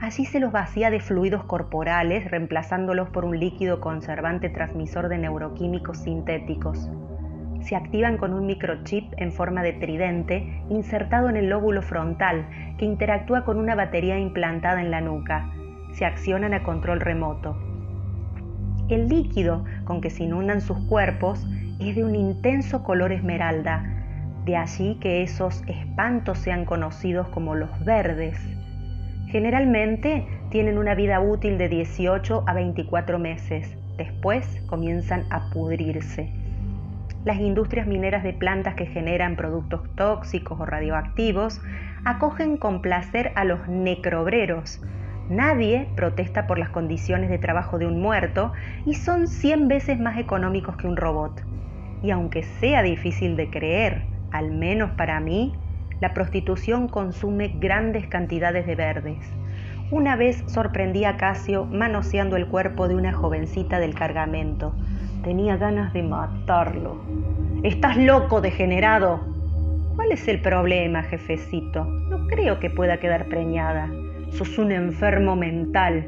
Allí 0.00 0.24
se 0.24 0.40
los 0.40 0.50
vacía 0.50 0.90
de 0.90 0.98
fluidos 0.98 1.44
corporales, 1.44 2.30
reemplazándolos 2.30 3.10
por 3.10 3.26
un 3.26 3.38
líquido 3.38 3.78
conservante 3.78 4.48
transmisor 4.48 5.10
de 5.10 5.18
neuroquímicos 5.18 5.98
sintéticos. 5.98 6.90
Se 7.60 7.76
activan 7.76 8.16
con 8.16 8.32
un 8.32 8.46
microchip 8.46 9.12
en 9.18 9.30
forma 9.30 9.62
de 9.62 9.74
tridente 9.74 10.62
insertado 10.70 11.28
en 11.28 11.36
el 11.36 11.50
lóbulo 11.50 11.82
frontal, 11.82 12.48
que 12.78 12.86
interactúa 12.86 13.44
con 13.44 13.58
una 13.58 13.74
batería 13.74 14.18
implantada 14.18 14.80
en 14.80 14.90
la 14.90 15.02
nuca. 15.02 15.52
Se 15.92 16.06
accionan 16.06 16.54
a 16.54 16.62
control 16.62 17.00
remoto. 17.00 17.58
El 18.88 19.08
líquido 19.08 19.66
con 19.84 20.00
que 20.00 20.08
se 20.08 20.24
inundan 20.24 20.62
sus 20.62 20.78
cuerpos 20.88 21.46
es 21.78 21.94
de 21.94 22.04
un 22.04 22.16
intenso 22.16 22.82
color 22.84 23.12
esmeralda, 23.12 23.97
de 24.48 24.56
allí 24.56 24.96
que 24.98 25.22
esos 25.22 25.62
espantos 25.66 26.38
sean 26.38 26.64
conocidos 26.64 27.28
como 27.28 27.54
los 27.54 27.68
verdes. 27.84 28.40
Generalmente 29.26 30.26
tienen 30.48 30.78
una 30.78 30.94
vida 30.94 31.20
útil 31.20 31.58
de 31.58 31.68
18 31.68 32.44
a 32.46 32.54
24 32.54 33.18
meses, 33.18 33.76
después 33.98 34.46
comienzan 34.66 35.26
a 35.28 35.50
pudrirse. 35.50 36.32
Las 37.26 37.38
industrias 37.40 37.86
mineras 37.86 38.22
de 38.22 38.32
plantas 38.32 38.74
que 38.74 38.86
generan 38.86 39.36
productos 39.36 39.82
tóxicos 39.96 40.58
o 40.58 40.64
radioactivos 40.64 41.60
acogen 42.06 42.56
con 42.56 42.80
placer 42.80 43.32
a 43.34 43.44
los 43.44 43.68
necrobreros, 43.68 44.80
Nadie 45.28 45.88
protesta 45.94 46.46
por 46.46 46.58
las 46.58 46.70
condiciones 46.70 47.28
de 47.28 47.36
trabajo 47.36 47.78
de 47.78 47.86
un 47.86 48.00
muerto 48.00 48.54
y 48.86 48.94
son 48.94 49.26
100 49.26 49.68
veces 49.68 50.00
más 50.00 50.16
económicos 50.16 50.78
que 50.78 50.86
un 50.86 50.96
robot. 50.96 51.42
Y 52.02 52.12
aunque 52.12 52.44
sea 52.44 52.82
difícil 52.82 53.36
de 53.36 53.50
creer, 53.50 54.06
al 54.30 54.50
menos 54.50 54.90
para 54.92 55.20
mí, 55.20 55.54
la 56.00 56.14
prostitución 56.14 56.88
consume 56.88 57.48
grandes 57.58 58.06
cantidades 58.06 58.66
de 58.66 58.76
verdes. 58.76 59.18
Una 59.90 60.16
vez 60.16 60.44
sorprendí 60.46 61.04
a 61.04 61.16
Casio 61.16 61.64
manoseando 61.64 62.36
el 62.36 62.46
cuerpo 62.46 62.88
de 62.88 62.94
una 62.94 63.12
jovencita 63.12 63.80
del 63.80 63.94
cargamento. 63.94 64.74
Tenía 65.24 65.56
ganas 65.56 65.92
de 65.94 66.02
matarlo. 66.02 67.00
¡Estás 67.62 67.96
loco, 67.96 68.40
degenerado! 68.40 69.20
¿Cuál 69.96 70.12
es 70.12 70.28
el 70.28 70.40
problema, 70.40 71.02
jefecito? 71.02 71.84
No 71.84 72.26
creo 72.28 72.60
que 72.60 72.70
pueda 72.70 73.00
quedar 73.00 73.26
preñada. 73.26 73.90
Sos 74.30 74.58
un 74.58 74.70
enfermo 74.70 75.34
mental. 75.34 76.06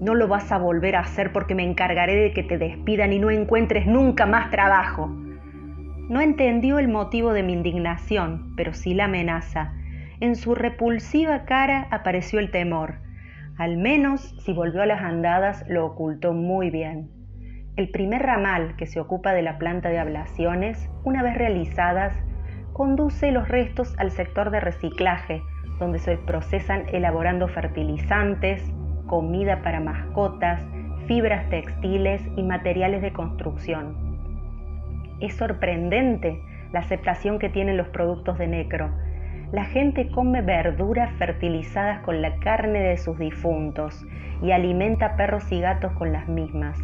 No 0.00 0.14
lo 0.14 0.28
vas 0.28 0.52
a 0.52 0.58
volver 0.58 0.94
a 0.94 1.00
hacer 1.00 1.32
porque 1.32 1.56
me 1.56 1.64
encargaré 1.64 2.14
de 2.14 2.32
que 2.32 2.44
te 2.44 2.58
despidan 2.58 3.12
y 3.12 3.18
no 3.18 3.30
encuentres 3.30 3.86
nunca 3.86 4.26
más 4.26 4.50
trabajo. 4.50 5.10
No 6.08 6.22
entendió 6.22 6.78
el 6.78 6.88
motivo 6.88 7.34
de 7.34 7.42
mi 7.42 7.52
indignación, 7.52 8.54
pero 8.56 8.72
sí 8.72 8.94
la 8.94 9.04
amenaza. 9.04 9.74
En 10.20 10.36
su 10.36 10.54
repulsiva 10.54 11.44
cara 11.44 11.86
apareció 11.90 12.38
el 12.38 12.50
temor. 12.50 12.94
Al 13.58 13.76
menos, 13.76 14.34
si 14.40 14.54
volvió 14.54 14.80
a 14.80 14.86
las 14.86 15.02
andadas, 15.02 15.66
lo 15.68 15.84
ocultó 15.84 16.32
muy 16.32 16.70
bien. 16.70 17.10
El 17.76 17.90
primer 17.90 18.22
ramal 18.22 18.74
que 18.76 18.86
se 18.86 19.00
ocupa 19.00 19.34
de 19.34 19.42
la 19.42 19.58
planta 19.58 19.90
de 19.90 19.98
ablaciones, 19.98 20.88
una 21.04 21.22
vez 21.22 21.36
realizadas, 21.36 22.14
conduce 22.72 23.30
los 23.30 23.46
restos 23.46 23.94
al 23.98 24.10
sector 24.10 24.50
de 24.50 24.60
reciclaje, 24.60 25.42
donde 25.78 25.98
se 25.98 26.16
procesan 26.16 26.84
elaborando 26.90 27.48
fertilizantes, 27.48 28.62
comida 29.06 29.62
para 29.62 29.80
mascotas, 29.80 30.66
fibras 31.06 31.50
textiles 31.50 32.22
y 32.34 32.42
materiales 32.42 33.02
de 33.02 33.12
construcción. 33.12 34.07
Es 35.20 35.34
sorprendente 35.36 36.40
la 36.72 36.80
aceptación 36.80 37.38
que 37.38 37.48
tienen 37.48 37.76
los 37.76 37.88
productos 37.88 38.38
de 38.38 38.46
Necro. 38.46 38.90
La 39.52 39.64
gente 39.64 40.10
come 40.10 40.42
verduras 40.42 41.12
fertilizadas 41.14 42.00
con 42.00 42.20
la 42.20 42.36
carne 42.40 42.80
de 42.80 42.96
sus 42.98 43.18
difuntos 43.18 44.06
y 44.42 44.50
alimenta 44.52 45.16
perros 45.16 45.50
y 45.50 45.60
gatos 45.60 45.92
con 45.92 46.12
las 46.12 46.28
mismas. 46.28 46.78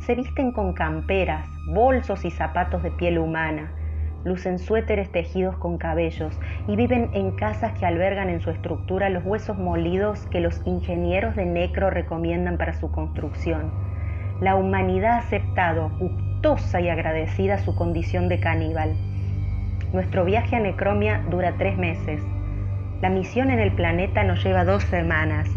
Se 0.00 0.14
visten 0.14 0.52
con 0.52 0.74
camperas, 0.74 1.48
bolsos 1.66 2.24
y 2.24 2.30
zapatos 2.30 2.82
de 2.82 2.90
piel 2.92 3.18
humana 3.18 3.72
lucen 4.24 4.58
suéteres 4.58 5.10
tejidos 5.12 5.56
con 5.56 5.78
cabellos 5.78 6.38
y 6.66 6.76
viven 6.76 7.10
en 7.12 7.32
casas 7.32 7.72
que 7.78 7.86
albergan 7.86 8.30
en 8.30 8.40
su 8.40 8.50
estructura 8.50 9.10
los 9.10 9.24
huesos 9.24 9.58
molidos 9.58 10.26
que 10.26 10.40
los 10.40 10.60
ingenieros 10.66 11.36
de 11.36 11.44
Necro 11.44 11.90
recomiendan 11.90 12.56
para 12.56 12.72
su 12.74 12.90
construcción. 12.90 13.70
La 14.40 14.56
humanidad 14.56 15.12
ha 15.12 15.18
aceptado, 15.18 15.92
gustosa 16.44 16.78
y 16.82 16.90
agradecida, 16.90 17.56
su 17.56 17.74
condición 17.74 18.28
de 18.28 18.38
caníbal. 18.38 18.94
Nuestro 19.94 20.26
viaje 20.26 20.56
a 20.56 20.60
Necromia 20.60 21.24
dura 21.30 21.54
tres 21.56 21.78
meses. 21.78 22.20
La 23.00 23.08
misión 23.08 23.50
en 23.50 23.60
el 23.60 23.72
planeta 23.72 24.24
nos 24.24 24.44
lleva 24.44 24.66
dos 24.66 24.82
semanas. 24.84 25.48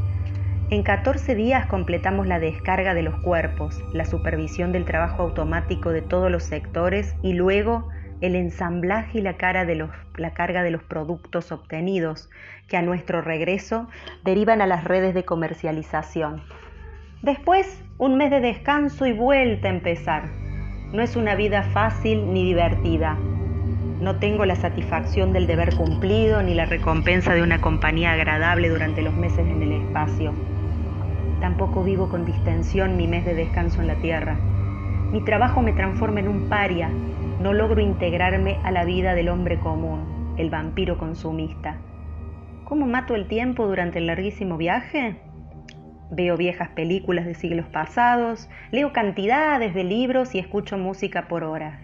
En 0.70 0.84
14 0.84 1.36
días 1.36 1.66
completamos 1.66 2.26
la 2.26 2.40
descarga 2.40 2.94
de 2.94 3.02
los 3.02 3.16
cuerpos, 3.22 3.84
la 3.92 4.06
supervisión 4.06 4.72
del 4.72 4.86
trabajo 4.86 5.24
automático 5.24 5.92
de 5.92 6.02
todos 6.02 6.32
los 6.32 6.44
sectores 6.44 7.18
y 7.22 7.34
luego 7.34 7.90
el 8.22 8.36
ensamblaje 8.36 9.20
y 9.20 9.22
la, 9.22 9.36
carga 9.36 9.66
de 9.66 10.72
los 10.72 10.84
productos 10.84 11.52
obtenidos, 11.52 12.30
que 12.70 12.78
a 12.78 12.82
nuestro 12.82 13.22
regreso 13.22 13.90
derivan 14.24 14.62
a 14.62 14.68
las 14.68 14.86
redes 14.86 15.14
de 15.14 15.26
comercialización. 15.26 16.44
Después, 17.24 17.84
un 17.98 18.16
mes 18.16 18.32
de 18.32 18.40
descanso 18.40 19.06
y 19.06 19.12
vuelta 19.12 19.68
a 19.68 19.72
empezar. 19.72 20.48
No 20.94 21.02
es 21.02 21.18
una 21.18 21.36
vida 21.36 21.64
fácil 21.64 22.34
ni 22.34 22.46
divertida. 22.46 23.18
No 24.00 24.20
tengo 24.20 24.46
la 24.46 24.56
satisfacción 24.56 25.34
del 25.34 25.46
deber 25.46 25.76
cumplido 25.76 26.42
ni 26.42 26.54
la 26.54 26.66
recompensa 26.66 27.34
de 27.34 27.44
una 27.44 27.60
compañía 27.60 28.14
agradable 28.14 28.70
durante 28.70 29.02
los 29.02 29.14
meses 29.14 29.40
en 29.40 29.62
el 29.62 29.74
espacio. 29.74 30.34
Tampoco 31.42 31.84
vivo 31.84 32.08
con 32.08 32.26
distensión 32.26 32.96
mi 32.96 33.06
mes 33.06 33.26
de 33.26 33.34
descanso 33.34 33.82
en 33.82 33.88
la 33.88 33.96
Tierra. 33.96 34.38
Mi 35.12 35.22
trabajo 35.26 35.62
me 35.62 35.74
transforma 35.74 36.22
en 36.22 36.30
un 36.30 36.48
paria, 36.48 36.90
no 37.42 37.52
logro 37.52 37.82
integrarme 37.82 38.58
a 38.64 38.72
la 38.72 38.86
vida 38.86 39.14
del 39.14 39.28
hombre 39.28 39.60
común, 39.60 40.36
el 40.38 40.50
vampiro 40.50 40.98
consumista. 40.98 41.82
¿Cómo 42.64 42.88
mato 42.88 43.14
el 43.14 43.28
tiempo 43.28 43.68
durante 43.68 44.00
el 44.00 44.08
larguísimo 44.08 44.56
viaje? 44.56 45.27
Veo 46.10 46.38
viejas 46.38 46.70
películas 46.70 47.26
de 47.26 47.36
siglos 47.36 47.68
pasados, 47.68 48.50
leo 48.72 48.94
cantidades 48.94 49.74
de 49.74 49.84
libros 49.84 50.36
y 50.36 50.40
escucho 50.40 50.78
música 50.78 51.28
por 51.28 51.44
horas. 51.44 51.80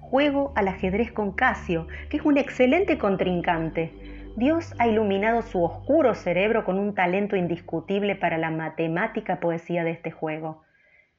Juego 0.00 0.52
al 0.54 0.68
ajedrez 0.68 1.12
con 1.12 1.32
Casio, 1.32 1.86
que 2.10 2.18
es 2.18 2.24
un 2.24 2.36
excelente 2.36 2.98
contrincante. 2.98 3.92
Dios 4.36 4.74
ha 4.78 4.86
iluminado 4.86 5.42
su 5.42 5.62
oscuro 5.62 6.14
cerebro 6.14 6.64
con 6.64 6.78
un 6.78 6.94
talento 6.94 7.36
indiscutible 7.36 8.16
para 8.16 8.38
la 8.38 8.50
matemática 8.50 9.40
poesía 9.40 9.84
de 9.84 9.92
este 9.92 10.10
juego. 10.10 10.62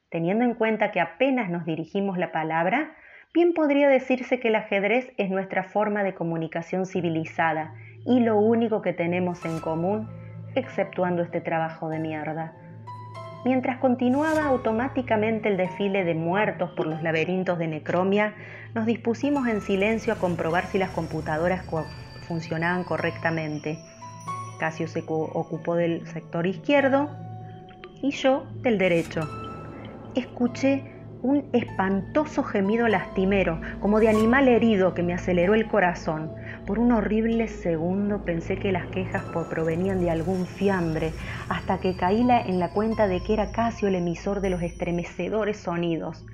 Teniendo 0.09 0.45
en 0.45 0.53
cuenta 0.53 0.91
que 0.91 1.01
apenas 1.01 1.49
nos 1.49 1.65
dirigimos 1.65 2.17
la 2.17 2.31
palabra, 2.31 2.95
Bien 3.35 3.53
podría 3.53 3.89
decirse 3.89 4.39
que 4.39 4.47
el 4.47 4.55
ajedrez 4.55 5.11
es 5.17 5.29
nuestra 5.29 5.65
forma 5.65 6.03
de 6.03 6.13
comunicación 6.13 6.85
civilizada 6.85 7.75
y 8.05 8.21
lo 8.21 8.37
único 8.37 8.81
que 8.81 8.93
tenemos 8.93 9.43
en 9.43 9.59
común, 9.59 10.07
exceptuando 10.55 11.21
este 11.21 11.41
trabajo 11.41 11.89
de 11.89 11.99
mierda. 11.99 12.53
Mientras 13.45 13.77
continuaba 13.77 14.45
automáticamente 14.45 15.49
el 15.49 15.57
desfile 15.57 16.03
de 16.03 16.15
muertos 16.15 16.71
por 16.71 16.87
los 16.87 17.03
laberintos 17.03 17.59
de 17.59 17.67
Necromia, 17.67 18.33
nos 18.73 18.87
dispusimos 18.87 19.47
en 19.47 19.61
silencio 19.61 20.13
a 20.13 20.15
comprobar 20.15 20.65
si 20.65 20.79
las 20.79 20.89
computadoras 20.89 21.63
funcionaban 22.27 22.83
correctamente. 22.83 23.77
Casio 24.59 24.87
se 24.87 25.03
ocupó 25.07 25.75
del 25.75 26.07
sector 26.07 26.47
izquierdo 26.47 27.09
y 28.01 28.11
yo 28.11 28.45
del 28.63 28.79
derecho. 28.79 29.21
Escuché 30.15 30.95
un 31.21 31.49
espantoso 31.53 32.43
gemido 32.43 32.87
lastimero, 32.87 33.59
como 33.79 33.99
de 33.99 34.09
animal 34.09 34.47
herido 34.47 34.93
que 34.93 35.03
me 35.03 35.13
aceleró 35.13 35.53
el 35.53 35.67
corazón. 35.67 36.31
Por 36.65 36.79
un 36.79 36.91
horrible 36.93 37.47
segundo 37.47 38.25
pensé 38.25 38.57
que 38.57 38.71
las 38.71 38.87
quejas 38.87 39.21
provenían 39.51 39.99
de 39.99 40.09
algún 40.09 40.47
fiambre, 40.47 41.11
hasta 41.47 41.77
que 41.77 41.95
caí 41.95 42.21
en 42.21 42.59
la 42.59 42.69
cuenta 42.71 43.07
de 43.07 43.21
que 43.21 43.33
era 43.33 43.51
Casio 43.51 43.87
el 43.87 43.93
emisor 43.93 44.41
de 44.41 44.49
los 44.49 44.63
estremecedores 44.63 45.57
sonidos. 45.57 46.25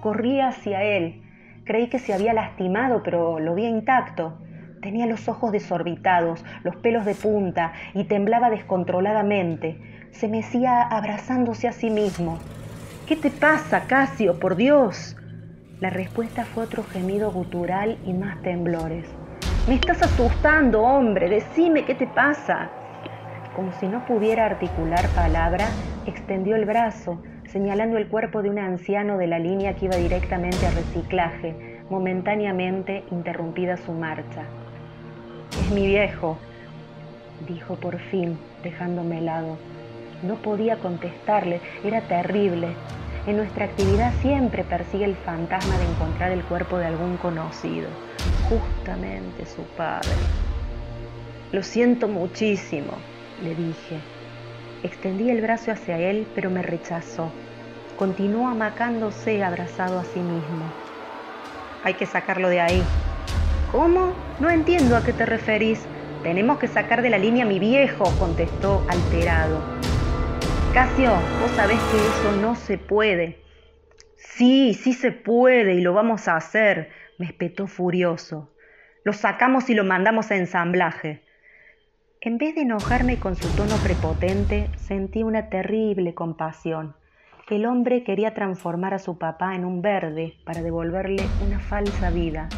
Corrí 0.00 0.40
hacia 0.40 0.82
él. 0.82 1.22
Creí 1.64 1.88
que 1.88 2.00
se 2.00 2.12
había 2.12 2.32
lastimado, 2.32 3.04
pero 3.04 3.38
lo 3.38 3.54
vi 3.54 3.64
intacto. 3.64 4.40
Tenía 4.82 5.06
los 5.06 5.28
ojos 5.28 5.52
desorbitados, 5.52 6.44
los 6.64 6.74
pelos 6.74 7.04
de 7.04 7.14
punta 7.14 7.72
y 7.94 8.04
temblaba 8.04 8.50
descontroladamente. 8.50 10.08
Se 10.10 10.26
mecía 10.26 10.82
abrazándose 10.82 11.68
a 11.68 11.72
sí 11.72 11.90
mismo. 11.90 12.38
¿Qué 13.06 13.14
te 13.14 13.30
pasa, 13.30 13.84
Casio? 13.86 14.40
Por 14.40 14.56
Dios. 14.56 15.16
La 15.78 15.90
respuesta 15.90 16.44
fue 16.44 16.64
otro 16.64 16.82
gemido 16.82 17.30
gutural 17.30 17.98
y 18.04 18.14
más 18.14 18.42
temblores. 18.42 19.06
Me 19.68 19.74
estás 19.74 20.02
asustando, 20.02 20.80
hombre. 20.80 21.28
Decime 21.28 21.84
qué 21.84 21.94
te 21.94 22.06
pasa. 22.06 22.70
Como 23.54 23.72
si 23.72 23.86
no 23.86 24.04
pudiera 24.06 24.46
articular 24.46 25.06
palabra, 25.10 25.68
extendió 26.06 26.56
el 26.56 26.64
brazo, 26.64 27.20
señalando 27.46 27.98
el 27.98 28.08
cuerpo 28.08 28.42
de 28.42 28.48
un 28.48 28.58
anciano 28.58 29.18
de 29.18 29.26
la 29.26 29.38
línea 29.38 29.74
que 29.76 29.84
iba 29.84 29.96
directamente 29.96 30.66
a 30.66 30.70
reciclaje, 30.70 31.82
momentáneamente 31.90 33.04
interrumpida 33.10 33.76
su 33.76 33.92
marcha. 33.92 34.44
Es 35.60 35.70
mi 35.70 35.86
viejo, 35.86 36.38
dijo 37.46 37.74
por 37.76 37.98
fin, 37.98 38.38
dejándome 38.62 39.18
helado. 39.18 39.58
No 40.22 40.36
podía 40.36 40.76
contestarle, 40.76 41.60
era 41.84 42.00
terrible. 42.00 42.68
En 43.26 43.36
nuestra 43.36 43.66
actividad 43.66 44.12
siempre 44.22 44.64
persigue 44.64 45.04
el 45.04 45.16
fantasma 45.16 45.76
de 45.76 45.84
encontrar 45.84 46.32
el 46.32 46.42
cuerpo 46.44 46.78
de 46.78 46.86
algún 46.86 47.18
conocido, 47.18 47.88
justamente 48.48 49.46
su 49.46 49.62
padre. 49.76 50.10
Lo 51.52 51.62
siento 51.62 52.08
muchísimo, 52.08 52.92
le 53.42 53.54
dije. 53.54 53.98
Extendí 54.82 55.30
el 55.30 55.42
brazo 55.42 55.72
hacia 55.72 55.98
él, 55.98 56.26
pero 56.34 56.50
me 56.50 56.62
rechazó. 56.62 57.30
Continuó 57.98 58.48
amacándose 58.48 59.42
abrazado 59.42 59.98
a 59.98 60.04
sí 60.04 60.20
mismo. 60.20 60.64
Hay 61.84 61.94
que 61.94 62.06
sacarlo 62.06 62.48
de 62.48 62.60
ahí. 62.60 62.82
¿Cómo? 63.72 64.12
No 64.38 64.50
entiendo 64.50 64.96
a 64.96 65.04
qué 65.04 65.12
te 65.12 65.26
referís. 65.26 65.84
Tenemos 66.22 66.58
que 66.58 66.68
sacar 66.68 67.02
de 67.02 67.10
la 67.10 67.18
línea 67.18 67.44
a 67.44 67.48
mi 67.48 67.58
viejo, 67.58 68.04
contestó 68.18 68.84
alterado. 68.88 69.60
Casio, 70.72 71.10
vos 71.40 71.50
sabés 71.56 71.78
que 71.78 71.96
eso 71.96 72.36
no 72.40 72.54
se 72.54 72.78
puede. 72.78 73.38
Sí, 74.16 74.74
sí 74.74 74.92
se 74.92 75.12
puede 75.12 75.74
y 75.74 75.80
lo 75.80 75.94
vamos 75.94 76.28
a 76.28 76.36
hacer, 76.36 76.90
me 77.20 77.26
espetó 77.26 77.66
furioso. 77.66 78.50
Lo 79.04 79.12
sacamos 79.12 79.68
y 79.68 79.74
lo 79.74 79.84
mandamos 79.84 80.30
a 80.30 80.36
ensamblaje. 80.36 81.22
En 82.22 82.38
vez 82.38 82.54
de 82.54 82.62
enojarme 82.62 83.18
con 83.18 83.36
su 83.36 83.46
tono 83.56 83.76
prepotente, 83.84 84.70
sentí 84.76 85.22
una 85.22 85.50
terrible 85.50 86.14
compasión. 86.14 86.94
El 87.50 87.66
hombre 87.66 88.04
quería 88.04 88.32
transformar 88.32 88.94
a 88.94 88.98
su 88.98 89.18
papá 89.18 89.54
en 89.54 89.66
un 89.66 89.82
verde 89.82 90.38
para 90.44 90.62
devolverle 90.62 91.22
una 91.46 91.60
falsa 91.60 92.08
vida. 92.08 92.48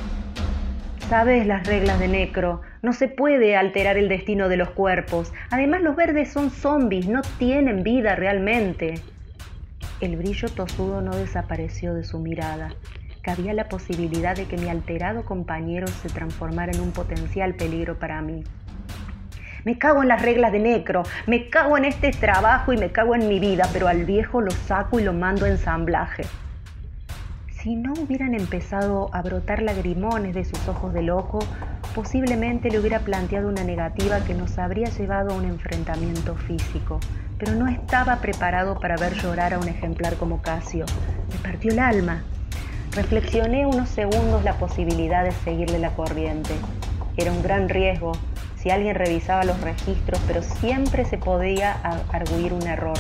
Sabes 1.09 1.45
las 1.45 1.67
reglas 1.67 1.99
de 1.99 2.07
Necro, 2.07 2.61
no 2.83 2.93
se 2.93 3.09
puede 3.09 3.57
alterar 3.57 3.97
el 3.97 4.09
destino 4.09 4.49
de 4.49 4.59
los 4.59 4.71
cuerpos. 4.71 5.33
Además 5.51 5.83
los 5.83 5.97
verdes 5.97 6.31
son 6.31 6.51
zombies, 6.51 7.09
no 7.09 7.23
tienen 7.41 7.83
vida 7.83 8.15
realmente. 8.15 8.95
El 10.01 10.17
brillo 10.17 10.49
tosudo 10.49 11.01
no 11.01 11.17
desapareció 11.17 11.95
de 11.95 12.05
su 12.05 12.21
mirada. 12.21 12.71
Cabía 13.23 13.55
la 13.55 13.69
posibilidad 13.69 14.35
de 14.35 14.47
que 14.47 14.57
mi 14.57 14.69
alterado 14.69 15.25
compañero 15.25 15.87
se 15.87 16.09
transformara 16.09 16.73
en 16.73 16.81
un 16.81 16.91
potencial 16.91 17.55
peligro 17.55 17.97
para 17.97 18.21
mí. 18.21 18.43
Me 19.65 19.79
cago 19.79 20.03
en 20.03 20.09
las 20.09 20.23
reglas 20.23 20.51
de 20.51 20.59
Necro, 20.59 21.05
me 21.29 21.49
cago 21.49 21.79
en 21.79 21.85
este 21.85 22.11
trabajo 22.11 22.73
y 22.73 22.79
me 22.79 22.91
cago 22.91 23.15
en 23.15 23.29
mi 23.29 23.39
vida, 23.39 23.69
pero 23.73 23.87
al 23.87 24.05
viejo 24.05 24.41
lo 24.41 24.51
saco 24.51 24.99
y 24.99 25.05
lo 25.05 25.13
mando 25.13 25.45
a 25.45 25.51
ensamblaje. 25.51 26.25
Si 27.47 27.77
no 27.77 27.93
hubieran 27.93 28.35
empezado 28.35 29.09
a 29.15 29.23
brotar 29.23 29.63
lagrimones 29.63 30.35
de 30.35 30.45
sus 30.45 30.67
ojos 30.67 30.93
del 30.93 31.11
ojo, 31.11 31.39
posiblemente 31.95 32.71
le 32.71 32.81
hubiera 32.81 32.99
planteado 32.99 33.49
una 33.49 33.63
negativa 33.63 34.25
que 34.25 34.35
nos 34.35 34.59
habría 34.59 34.89
llevado 34.89 35.31
a 35.31 35.35
un 35.35 35.45
enfrentamiento 35.45 36.35
físico, 36.35 36.99
pero 37.39 37.53
no 37.53 37.69
estaba 37.69 38.17
preparado 38.17 38.81
para 38.81 38.97
ver 38.97 39.15
llorar 39.15 39.55
a 39.55 39.61
un 39.61 39.69
ejemplar 39.69 40.17
como 40.17 40.43
Casio. 40.43 40.87
Me 41.31 41.39
partió 41.39 41.71
el 41.71 41.79
alma. 41.79 42.25
Reflexioné 42.95 43.65
unos 43.65 43.89
segundos 43.89 44.45
la 44.45 44.59
posibilidad 44.59 45.25
de 45.25 45.33
seguirle 45.33 45.79
la 45.79 45.95
corriente. 45.95 46.53
Era 47.17 47.33
un 47.33 47.43
gran 47.43 47.71
riesgo 47.71 48.13
si 48.57 48.69
alguien 48.69 48.95
revisaba 48.95 49.45
los 49.45 49.59
registros, 49.63 50.21
pero 50.27 50.43
siempre 50.43 51.07
se 51.07 51.17
podía 51.17 51.73
arguir 52.13 52.53
un 52.53 52.67
error. 52.67 52.99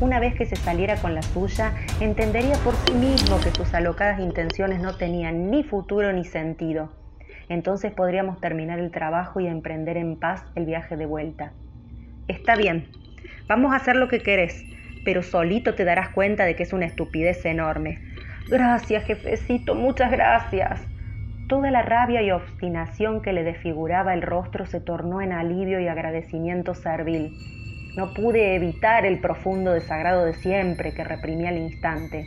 Una 0.00 0.20
vez 0.20 0.34
que 0.34 0.44
se 0.44 0.56
saliera 0.56 0.96
con 0.96 1.14
la 1.14 1.22
suya, 1.22 1.72
entendería 1.98 2.56
por 2.56 2.74
sí 2.74 2.92
mismo 2.92 3.40
que 3.40 3.52
sus 3.52 3.72
alocadas 3.72 4.20
intenciones 4.20 4.82
no 4.82 4.98
tenían 4.98 5.50
ni 5.50 5.64
futuro 5.64 6.12
ni 6.12 6.26
sentido. 6.26 6.92
Entonces 7.48 7.92
podríamos 7.92 8.38
terminar 8.38 8.78
el 8.78 8.90
trabajo 8.90 9.40
y 9.40 9.46
emprender 9.46 9.96
en 9.96 10.16
paz 10.16 10.44
el 10.56 10.66
viaje 10.66 10.98
de 10.98 11.06
vuelta. 11.06 11.54
Está 12.28 12.54
bien, 12.54 12.90
vamos 13.48 13.72
a 13.72 13.76
hacer 13.76 13.96
lo 13.96 14.08
que 14.08 14.20
querés, 14.20 14.62
pero 15.06 15.22
solito 15.22 15.74
te 15.74 15.84
darás 15.84 16.10
cuenta 16.10 16.44
de 16.44 16.54
que 16.54 16.64
es 16.64 16.74
una 16.74 16.84
estupidez 16.84 17.46
enorme. 17.46 18.02
Gracias, 18.48 19.04
jefecito, 19.04 19.74
muchas 19.74 20.12
gracias. 20.12 20.80
Toda 21.48 21.70
la 21.72 21.82
rabia 21.82 22.22
y 22.22 22.30
obstinación 22.30 23.20
que 23.20 23.32
le 23.32 23.42
desfiguraba 23.42 24.14
el 24.14 24.22
rostro 24.22 24.66
se 24.66 24.80
tornó 24.80 25.20
en 25.20 25.32
alivio 25.32 25.80
y 25.80 25.88
agradecimiento 25.88 26.74
servil. 26.74 27.32
No 27.96 28.14
pude 28.14 28.54
evitar 28.54 29.04
el 29.04 29.20
profundo 29.20 29.72
desagrado 29.72 30.24
de 30.24 30.34
siempre 30.34 30.94
que 30.94 31.02
reprimía 31.02 31.48
al 31.48 31.58
instante. 31.58 32.24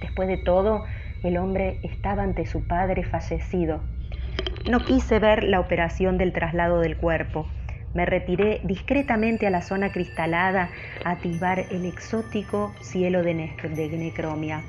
Después 0.00 0.28
de 0.28 0.36
todo, 0.36 0.84
el 1.24 1.38
hombre 1.38 1.80
estaba 1.82 2.22
ante 2.22 2.46
su 2.46 2.66
padre 2.68 3.02
fallecido. 3.02 3.80
No 4.70 4.78
quise 4.78 5.18
ver 5.18 5.42
la 5.42 5.58
operación 5.58 6.18
del 6.18 6.32
traslado 6.32 6.80
del 6.80 6.96
cuerpo. 6.96 7.48
Me 7.94 8.06
retiré 8.06 8.60
discretamente 8.62 9.48
a 9.48 9.50
la 9.50 9.62
zona 9.62 9.90
cristalada 9.90 10.70
a 11.04 11.10
atisbar 11.12 11.66
el 11.70 11.84
exótico 11.84 12.72
cielo 12.80 13.24
de, 13.24 13.34
de 13.34 13.88
necromia. 13.98 14.62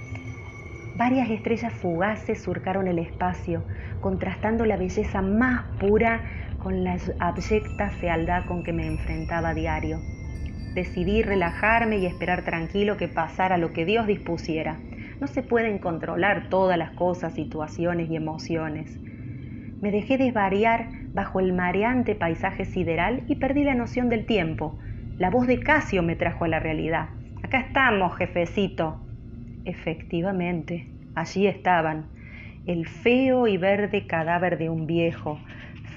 Varias 0.96 1.30
estrellas 1.30 1.74
fugaces 1.74 2.42
surcaron 2.42 2.88
el 2.88 3.00
espacio, 3.00 3.64
contrastando 4.02 4.66
la 4.66 4.76
belleza 4.76 5.22
más 5.22 5.64
pura 5.80 6.22
con 6.60 6.84
la 6.84 6.98
abyecta 7.20 7.90
fealdad 7.90 8.46
con 8.46 8.64
que 8.64 8.74
me 8.74 8.86
enfrentaba 8.86 9.50
a 9.50 9.54
diario. 9.54 10.00
Decidí 10.76 11.22
relajarme 11.22 11.98
y 11.98 12.06
esperar 12.06 12.44
tranquilo 12.44 12.98
que 12.98 13.08
pasara 13.08 13.58
lo 13.58 13.72
que 13.74 13.86
Dios 13.86 14.06
dispusiera. 14.06 14.80
No 15.20 15.28
se 15.28 15.44
pueden 15.44 15.80
controlar 15.80 16.50
todas 16.50 16.78
las 16.78 16.92
cosas, 16.92 17.34
situaciones 17.34 18.10
y 18.10 18.16
emociones. 18.16 19.00
Me 19.82 19.92
dejé 19.92 20.18
desvariar 20.18 20.90
bajo 21.14 21.40
el 21.40 21.54
mareante 21.54 22.16
paisaje 22.16 22.66
sideral 22.66 23.24
y 23.28 23.36
perdí 23.36 23.64
la 23.64 23.76
noción 23.76 24.10
del 24.10 24.26
tiempo. 24.26 24.78
La 25.18 25.30
voz 25.30 25.48
de 25.48 25.60
Casio 25.60 26.04
me 26.04 26.16
trajo 26.16 26.46
a 26.46 26.48
la 26.48 26.60
realidad. 26.60 27.10
Acá 27.44 27.60
estamos, 27.60 28.16
jefecito. 28.18 29.11
Efectivamente, 29.66 30.88
allí 31.16 31.48
estaban, 31.48 32.10
el 32.66 32.88
feo 32.88 33.48
y 33.48 33.58
verde 33.58 34.08
cadáver 34.08 34.58
de 34.58 34.70
un 34.70 34.86
viejo, 34.88 35.40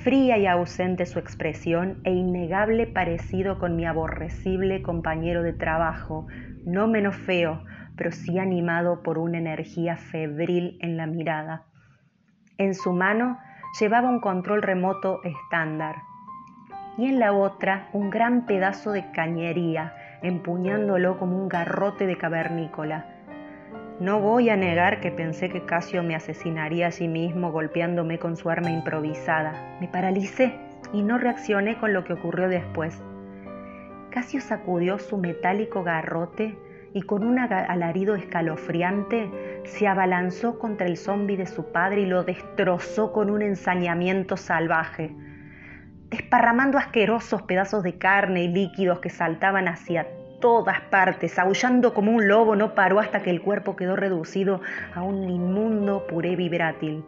fría 0.03 0.39
y 0.39 0.47
ausente 0.47 1.07
su 1.07 1.19
expresión 1.19 2.01
e 2.05 2.13
innegable 2.13 2.87
parecido 2.87 3.59
con 3.59 3.77
mi 3.77 3.87
aborrecible 3.87 4.83
compañero 4.83 5.43
de 5.43 5.53
trabajo, 5.53 6.27
no 6.65 6.89
menos 6.89 7.17
feo, 7.17 7.63
pero 7.97 8.13
sí 8.13 8.39
animado 8.39 9.03
por 9.03 9.19
una 9.19 9.39
energía 9.39 9.97
febril 9.97 10.79
en 10.81 10.97
la 10.97 11.07
mirada. 11.07 11.65
En 12.59 12.75
su 12.75 12.93
mano 12.93 13.39
llevaba 13.81 14.09
un 14.09 14.21
control 14.21 14.63
remoto 14.63 15.21
estándar 15.25 15.97
y 16.97 17.07
en 17.07 17.19
la 17.19 17.33
otra 17.33 17.89
un 17.93 18.11
gran 18.11 18.47
pedazo 18.47 18.93
de 18.93 19.11
cañería, 19.11 19.95
empuñándolo 20.23 21.19
como 21.19 21.37
un 21.37 21.49
garrote 21.49 22.07
de 22.07 22.17
cavernícola. 22.17 23.14
No 24.01 24.19
voy 24.19 24.51
a 24.51 24.57
negar 24.57 25.01
que 25.01 25.13
pensé 25.13 25.49
que 25.51 25.65
Casio 25.65 26.03
me 26.03 26.17
asesinaría 26.17 26.89
a 26.89 26.91
sí 26.91 27.07
mismo 27.07 27.53
golpeándome 27.53 28.19
con 28.19 28.37
su 28.37 28.51
arma 28.51 28.73
improvisada. 28.73 29.79
Me 29.81 29.87
paralicé 29.87 30.59
y 30.93 31.03
no 31.03 31.17
reaccioné 31.17 31.79
con 31.79 31.93
lo 31.93 32.03
que 32.03 32.15
ocurrió 32.15 32.49
después. 32.49 33.01
Casio 34.11 34.41
sacudió 34.41 34.99
su 34.99 35.17
metálico 35.17 35.85
garrote 35.85 36.59
y 36.93 37.03
con 37.03 37.25
un 37.25 37.39
alarido 37.39 38.17
escalofriante 38.17 39.63
se 39.65 39.87
abalanzó 39.87 40.59
contra 40.59 40.89
el 40.89 40.97
zombi 40.97 41.37
de 41.37 41.47
su 41.47 41.71
padre 41.71 42.01
y 42.01 42.07
lo 42.07 42.25
destrozó 42.25 43.13
con 43.13 43.31
un 43.31 43.43
ensañamiento 43.43 44.37
salvaje, 44.37 45.15
desparramando 46.11 46.79
asquerosos 46.79 47.43
pedazos 47.43 47.85
de 47.85 47.97
carne 47.97 48.43
y 48.43 48.49
líquidos 48.49 48.99
que 48.99 49.11
saltaban 49.11 49.69
hacia 49.69 50.09
todas 50.41 50.81
partes, 50.83 51.39
aullando 51.39 51.95
como 51.95 52.13
un 52.13 52.29
lobo, 52.29 52.57
no 52.57 52.75
paró 52.75 53.01
hasta 53.01 53.23
que 53.23 53.31
el 53.31 53.43
cuerpo 53.43 53.77
quedó 53.77 53.97
reducido 53.97 54.61
a 54.95 55.03
un 55.03 55.29
inmundo 55.29 56.07
puré 56.07 56.37
vibrátil, 56.37 57.05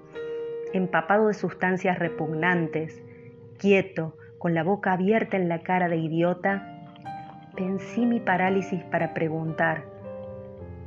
empapado 0.72 1.28
de 1.28 1.34
sustancias 1.34 1.98
repugnantes, 1.98 3.02
quieto, 3.58 4.16
con 4.38 4.54
la 4.54 4.62
boca 4.62 4.92
abierta 4.92 5.36
en 5.36 5.48
la 5.48 5.62
cara 5.62 5.88
de 5.88 5.96
idiota, 5.96 6.76
pensé 7.56 8.00
mi 8.02 8.20
parálisis 8.20 8.82
para 8.84 9.14
preguntar, 9.14 9.84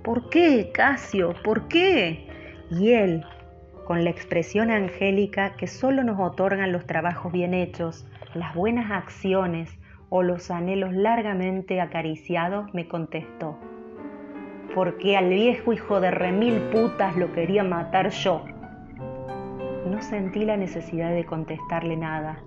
¿por 0.04 0.30
qué, 0.30 0.72
Casio? 0.72 1.34
¿Por 1.44 1.68
qué? 1.68 2.28
Y 2.70 2.92
él, 2.94 3.26
con 3.86 4.04
la 4.04 4.12
expresión 4.12 4.70
angélica 4.70 5.56
que 5.56 5.68
solo 5.68 6.04
nos 6.04 6.20
otorgan 6.20 6.72
los 6.72 6.86
trabajos 6.86 7.32
bien 7.32 7.56
hechos, 7.56 8.06
las 8.36 8.54
buenas 8.54 8.92
acciones, 8.92 9.79
o 10.10 10.24
los 10.24 10.52
anhelos 10.52 10.94
largamente 10.94 11.82
acariciados, 11.82 12.74
me 12.74 12.88
contestó, 12.88 13.58
porque 14.74 15.18
al 15.18 15.30
viejo 15.30 15.74
hijo 15.74 16.00
de 16.02 16.12
remil 16.12 16.60
putas 16.72 17.16
lo 17.16 17.32
quería 17.34 17.64
matar 17.64 18.10
yo. 18.10 18.44
No 19.86 20.02
sentí 20.02 20.46
la 20.46 20.58
necesidad 20.58 21.12
de 21.12 21.26
contestarle 21.26 21.96
nada 21.96 22.40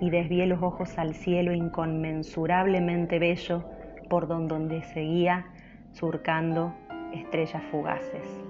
y 0.00 0.10
desvié 0.10 0.46
los 0.46 0.62
ojos 0.62 0.98
al 0.98 1.14
cielo 1.14 1.52
inconmensurablemente 1.52 3.18
bello 3.18 3.64
por 4.08 4.26
donde 4.26 4.82
seguía 4.82 5.46
surcando 5.92 6.74
estrellas 7.12 7.62
fugaces. 7.70 8.40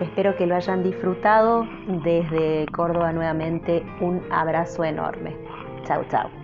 Espero 0.00 0.36
que 0.36 0.46
lo 0.46 0.54
hayan 0.54 0.84
disfrutado. 0.84 1.66
Desde 2.04 2.66
Córdoba 2.66 3.12
nuevamente 3.12 3.82
un 4.00 4.22
abrazo 4.30 4.84
enorme. 4.84 5.57
Chao, 5.88 6.04
chao. 6.10 6.37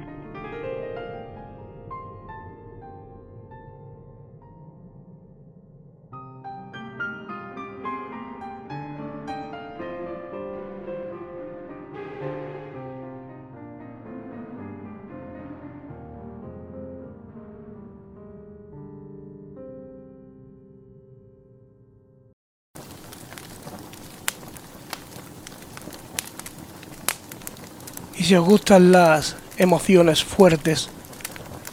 Si 28.34 28.38
os 28.38 28.48
gustan 28.48 28.90
las 28.90 29.36
emociones 29.58 30.24
fuertes, 30.24 30.88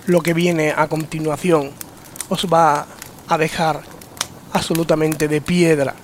lo 0.06 0.22
que 0.22 0.36
viene 0.36 0.72
a 0.78 0.88
continuación 0.88 1.72
os 2.30 2.46
va 2.46 2.86
a 3.28 3.38
dejar 3.40 3.82
absolutamente 4.54 5.28
de 5.28 5.42
piedra. 5.42 5.96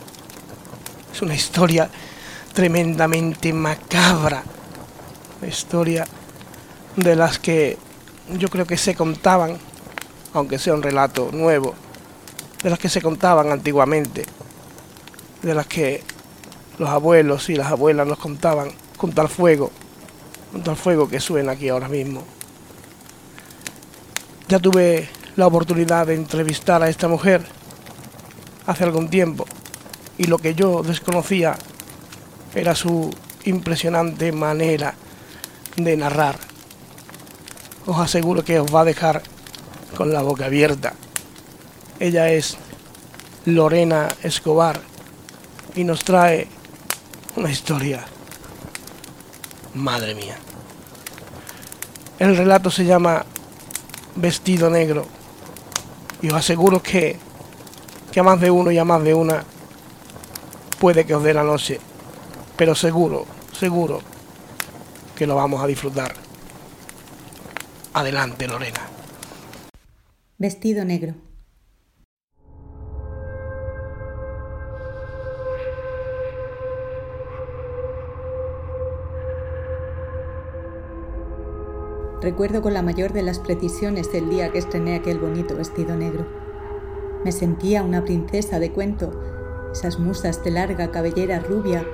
Es 1.13 1.21
una 1.21 1.35
historia 1.35 1.91
tremendamente 2.53 3.53
macabra. 3.53 4.41
Una 5.39 5.47
historia 5.47 6.07
de 6.95 7.15
las 7.15 7.37
que 7.37 7.77
yo 8.39 8.47
creo 8.49 8.65
que 8.65 8.77
se 8.77 8.95
contaban, 8.95 9.59
aunque 10.33 10.57
sea 10.57 10.73
un 10.73 10.81
relato 10.81 11.29
nuevo, 11.31 11.75
de 12.63 12.71
las 12.71 12.79
que 12.79 12.89
se 12.89 13.03
contaban 13.03 13.51
antiguamente, 13.51 14.25
de 15.43 15.53
las 15.53 15.67
que 15.67 16.03
los 16.79 16.89
abuelos 16.89 17.47
y 17.51 17.55
las 17.55 17.67
abuelas 17.67 18.07
nos 18.07 18.17
contaban 18.17 18.71
junto 18.97 19.21
al 19.21 19.29
fuego 19.29 19.71
junto 20.51 20.71
al 20.71 20.77
fuego 20.77 21.09
que 21.09 21.19
suena 21.19 21.53
aquí 21.53 21.69
ahora 21.69 21.87
mismo. 21.87 22.23
Ya 24.47 24.59
tuve 24.59 25.09
la 25.35 25.47
oportunidad 25.47 26.07
de 26.07 26.15
entrevistar 26.15 26.81
a 26.81 26.89
esta 26.89 27.07
mujer 27.07 27.45
hace 28.65 28.83
algún 28.83 29.09
tiempo 29.09 29.45
y 30.17 30.25
lo 30.25 30.37
que 30.37 30.55
yo 30.55 30.83
desconocía 30.83 31.57
era 32.55 32.75
su 32.75 33.13
impresionante 33.45 34.31
manera 34.31 34.95
de 35.75 35.95
narrar. 35.95 36.37
Os 37.85 37.99
aseguro 37.99 38.43
que 38.43 38.59
os 38.59 38.73
va 38.73 38.81
a 38.81 38.85
dejar 38.85 39.21
con 39.95 40.11
la 40.11 40.21
boca 40.21 40.45
abierta. 40.45 40.93
Ella 41.99 42.29
es 42.29 42.57
Lorena 43.45 44.07
Escobar 44.23 44.79
y 45.75 45.83
nos 45.83 46.03
trae 46.03 46.47
una 47.35 47.51
historia 47.51 48.05
Madre 49.74 50.15
mía. 50.15 50.38
El 52.20 52.36
relato 52.36 52.72
se 52.72 52.86
llama 52.86 53.26
Vestido 54.15 54.70
Negro. 54.70 55.05
Y 56.22 56.30
os 56.30 56.34
aseguro 56.34 56.82
que, 56.82 57.18
que 58.11 58.20
a 58.20 58.24
más 58.24 58.41
de 58.41 58.49
uno 58.49 58.72
y 58.72 58.78
a 58.78 58.84
más 58.84 59.03
de 59.03 59.13
una 59.13 59.43
puede 60.80 61.05
que 61.05 61.13
os 61.13 61.24
dé 61.24 61.34
la 61.34 61.43
noche. 61.43 61.80
Pero 62.55 62.74
seguro, 62.74 63.26
seguro 63.53 64.01
que 65.15 65.28
lo 65.28 65.36
vamos 65.36 65.63
a 65.63 65.68
disfrutar. 65.68 66.15
Adelante, 67.93 68.47
Lorena. 68.47 68.82
Vestido 70.38 70.86
negro. 70.86 71.26
Recuerdo 82.28 82.61
con 82.61 82.73
la 82.73 82.82
mayor 82.82 83.13
de 83.13 83.23
las 83.23 83.39
precisiones 83.39 84.13
el 84.13 84.30
día 84.30 84.51
que 84.51 84.57
estrené 84.57 84.95
aquel 84.95 85.17
bonito 85.17 85.55
vestido 85.55 85.95
negro. 85.95 86.28
Me 87.23 87.32
sentía 87.32 87.84
una 87.84 88.03
princesa 88.03 88.59
de 88.59 88.73
cuento 88.73 89.17
esas 89.71 89.97
musas 89.97 90.43
de 90.43 90.51
larga 90.51 90.91
cabellera 90.91 91.39
rubia 91.39 91.88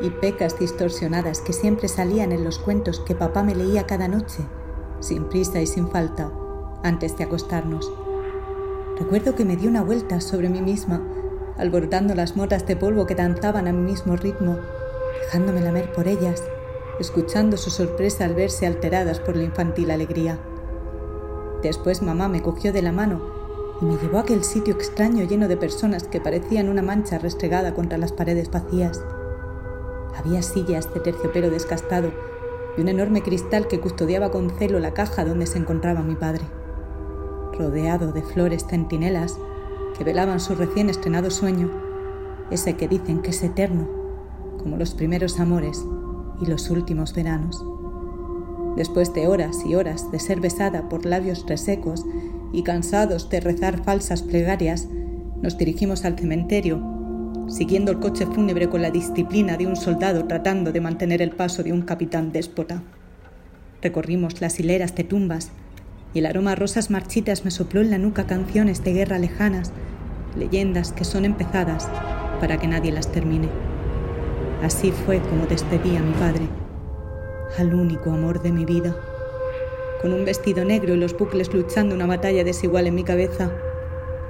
y 0.00 0.10
pecas 0.10 0.56
distorsionadas 0.56 1.40
que 1.40 1.52
siempre 1.52 1.88
salían 1.88 2.30
en 2.30 2.44
los 2.44 2.60
cuentos 2.60 3.00
que 3.00 3.16
papá 3.16 3.42
me 3.42 3.56
leía 3.56 3.84
cada 3.84 4.06
noche, 4.06 4.46
sin 5.00 5.24
prisa 5.24 5.60
y 5.60 5.66
sin 5.66 5.88
falta, 5.88 6.30
antes 6.84 7.18
de 7.18 7.24
acostarnos. 7.24 7.92
Recuerdo 9.00 9.34
que 9.34 9.44
me 9.44 9.56
di 9.56 9.66
una 9.66 9.82
vuelta 9.82 10.20
sobre 10.20 10.48
mí 10.48 10.62
misma, 10.62 11.02
alborotando 11.58 12.14
las 12.14 12.36
motas 12.36 12.68
de 12.68 12.76
polvo 12.76 13.04
que 13.04 13.16
danzaban 13.16 13.66
a 13.66 13.72
mi 13.72 13.82
mismo 13.82 14.14
ritmo, 14.14 14.58
dejándome 15.24 15.60
lamer 15.60 15.92
por 15.92 16.06
ellas, 16.06 16.40
escuchando 17.02 17.58
su 17.58 17.68
sorpresa 17.68 18.24
al 18.24 18.34
verse 18.34 18.66
alteradas 18.66 19.20
por 19.20 19.36
la 19.36 19.42
infantil 19.42 19.90
alegría. 19.90 20.38
Después 21.62 22.00
mamá 22.02 22.28
me 22.28 22.42
cogió 22.42 22.72
de 22.72 22.80
la 22.82 22.92
mano 22.92 23.20
y 23.80 23.84
me 23.84 23.96
llevó 23.96 24.18
a 24.18 24.22
aquel 24.22 24.42
sitio 24.44 24.74
extraño 24.74 25.24
lleno 25.24 25.48
de 25.48 25.56
personas 25.56 26.04
que 26.04 26.20
parecían 26.20 26.68
una 26.68 26.82
mancha 26.82 27.18
restregada 27.18 27.74
contra 27.74 27.98
las 27.98 28.12
paredes 28.12 28.50
vacías. 28.50 29.04
Había 30.16 30.42
sillas 30.42 30.92
de 30.94 31.00
terciopelo 31.00 31.50
descastado 31.50 32.12
y 32.76 32.80
un 32.80 32.88
enorme 32.88 33.22
cristal 33.22 33.68
que 33.68 33.80
custodiaba 33.80 34.30
con 34.30 34.50
celo 34.50 34.78
la 34.78 34.94
caja 34.94 35.24
donde 35.24 35.46
se 35.46 35.58
encontraba 35.58 36.02
mi 36.02 36.14
padre. 36.14 36.42
Rodeado 37.58 38.12
de 38.12 38.22
flores 38.22 38.66
centinelas 38.66 39.36
que 39.98 40.04
velaban 40.04 40.40
su 40.40 40.54
recién 40.54 40.88
estrenado 40.88 41.30
sueño, 41.30 41.70
ese 42.50 42.76
que 42.76 42.88
dicen 42.88 43.20
que 43.20 43.30
es 43.30 43.42
eterno, 43.42 43.88
como 44.58 44.76
los 44.76 44.94
primeros 44.94 45.38
amores 45.38 45.84
y 46.42 46.46
los 46.46 46.68
últimos 46.70 47.14
veranos. 47.14 47.64
Después 48.76 49.14
de 49.14 49.28
horas 49.28 49.58
y 49.66 49.74
horas 49.74 50.10
de 50.10 50.18
ser 50.18 50.40
besada 50.40 50.88
por 50.88 51.06
labios 51.06 51.46
resecos 51.46 52.04
y 52.52 52.62
cansados 52.62 53.30
de 53.30 53.40
rezar 53.40 53.84
falsas 53.84 54.22
plegarias, 54.22 54.88
nos 55.40 55.56
dirigimos 55.56 56.04
al 56.04 56.18
cementerio 56.18 56.92
siguiendo 57.48 57.92
el 57.92 57.98
coche 57.98 58.26
fúnebre 58.26 58.68
con 58.68 58.82
la 58.82 58.90
disciplina 58.90 59.56
de 59.56 59.66
un 59.66 59.76
soldado 59.76 60.26
tratando 60.26 60.72
de 60.72 60.80
mantener 60.80 61.22
el 61.22 61.32
paso 61.32 61.62
de 61.62 61.72
un 61.72 61.82
capitán 61.82 62.32
déspota. 62.32 62.82
Recorrimos 63.82 64.40
las 64.40 64.58
hileras 64.58 64.94
de 64.94 65.04
tumbas 65.04 65.50
y 66.14 66.20
el 66.20 66.26
aroma 66.26 66.52
a 66.52 66.54
rosas 66.54 66.90
marchitas 66.90 67.44
me 67.44 67.50
sopló 67.50 67.80
en 67.80 67.90
la 67.90 67.98
nuca 67.98 68.26
canciones 68.26 68.84
de 68.84 68.92
guerra 68.92 69.18
lejanas, 69.18 69.72
leyendas 70.36 70.92
que 70.92 71.04
son 71.04 71.24
empezadas 71.24 71.88
para 72.40 72.58
que 72.58 72.68
nadie 72.68 72.92
las 72.92 73.10
termine. 73.10 73.71
Así 74.62 74.92
fue 74.92 75.20
como 75.20 75.46
despedí 75.46 75.96
a 75.96 76.00
mi 76.00 76.12
padre, 76.12 76.48
al 77.58 77.74
único 77.74 78.10
amor 78.10 78.40
de 78.42 78.52
mi 78.52 78.64
vida. 78.64 78.96
Con 80.00 80.12
un 80.12 80.24
vestido 80.24 80.64
negro 80.64 80.94
y 80.94 80.96
los 80.96 81.16
bucles 81.16 81.52
luchando 81.52 81.94
una 81.94 82.06
batalla 82.06 82.44
desigual 82.44 82.86
en 82.86 82.94
mi 82.94 83.04
cabeza, 83.04 83.50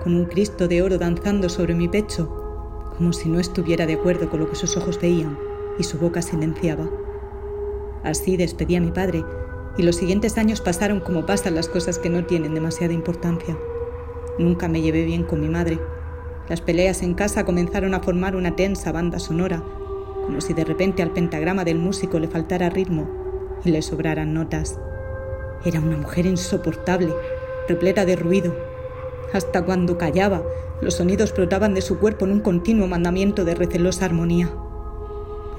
con 0.03 0.15
un 0.15 0.25
Cristo 0.25 0.69
de 0.69 0.83
oro 0.83 0.99
danzando 0.99 1.49
sobre 1.49 1.75
mi 1.75 1.89
pecho 1.89 2.43
como 2.97 3.13
si 3.13 3.29
no 3.29 3.41
estuviera 3.41 3.87
de 3.87 3.95
acuerdo 3.95 4.29
con 4.29 4.41
lo 4.41 4.49
que 4.49 4.57
sus 4.57 4.77
ojos 4.77 5.01
veían 5.01 5.39
y 5.79 5.85
su 5.85 5.99
boca 5.99 6.23
silenciaba. 6.23 6.89
Así 8.05 8.37
despedí 8.37 8.77
a 8.77 8.81
mi 8.81 8.91
padre 8.91 9.25
y 9.77 9.83
los 9.83 9.97
siguientes 9.97 10.37
años 10.39 10.61
pasaron 10.61 11.01
como 11.01 11.27
pasan 11.27 11.55
las 11.55 11.69
cosas 11.69 11.99
que 11.99 12.11
no 12.11 12.25
tienen 12.27 12.55
demasiada 12.55 12.93
importancia. 12.93 13.57
Nunca 14.39 14.69
me 14.69 14.83
llevé 14.83 15.05
bien 15.05 15.25
con 15.25 15.41
mi 15.41 15.49
madre. 15.49 15.79
Las 16.49 16.61
peleas 16.61 17.03
en 17.03 17.15
casa 17.15 17.45
comenzaron 17.45 17.95
a 17.95 18.01
formar 18.01 18.37
una 18.37 18.57
tensa 18.57 18.93
banda 18.93 19.19
sonora, 19.19 19.65
como 20.25 20.41
si 20.41 20.55
de 20.55 20.65
repente 20.65 21.03
al 21.03 21.13
pentagrama 21.13 21.65
del 21.65 21.79
músico 21.79 22.19
le 22.19 22.29
faltara 22.29 22.71
ritmo 22.71 23.09
y 23.65 23.71
le 23.71 23.83
sobraran 23.83 24.35
notas. 24.35 24.79
Era 25.65 25.81
una 25.81 25.97
mujer 25.97 26.27
insoportable, 26.27 27.13
repleta 27.69 28.05
de 28.05 28.17
ruido. 28.17 28.55
Hasta 29.33 29.65
cuando 29.65 29.99
callaba, 29.99 30.43
los 30.81 30.95
sonidos 30.95 31.33
brotaban 31.33 31.75
de 31.75 31.81
su 31.81 31.99
cuerpo 31.99 32.25
en 32.25 32.33
un 32.33 32.41
continuo 32.41 32.89
mandamiento 32.89 33.45
de 33.45 33.55
recelosa 33.55 34.05
armonía. 34.05 34.53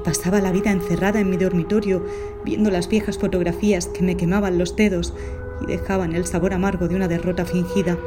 Pasaba 0.03 0.41
la 0.41 0.51
vida 0.51 0.72
encerrada 0.72 1.22
en 1.22 1.30
mi 1.30 1.38
dormitorio, 1.38 2.03
viendo 2.43 2.70
las 2.70 2.89
viejas 2.89 3.18
fotografías 3.18 3.88
que 3.88 4.03
me 4.03 4.18
quemaban 4.18 4.57
los 4.57 4.76
dedos 4.76 5.14
y 5.61 5.66
dejaban 5.66 6.14
el 6.14 6.26
sabor 6.26 6.53
amargo 6.53 6.89
de 6.89 6.95
una 6.95 7.07
derrota 7.07 7.45
fingida. 7.45 7.97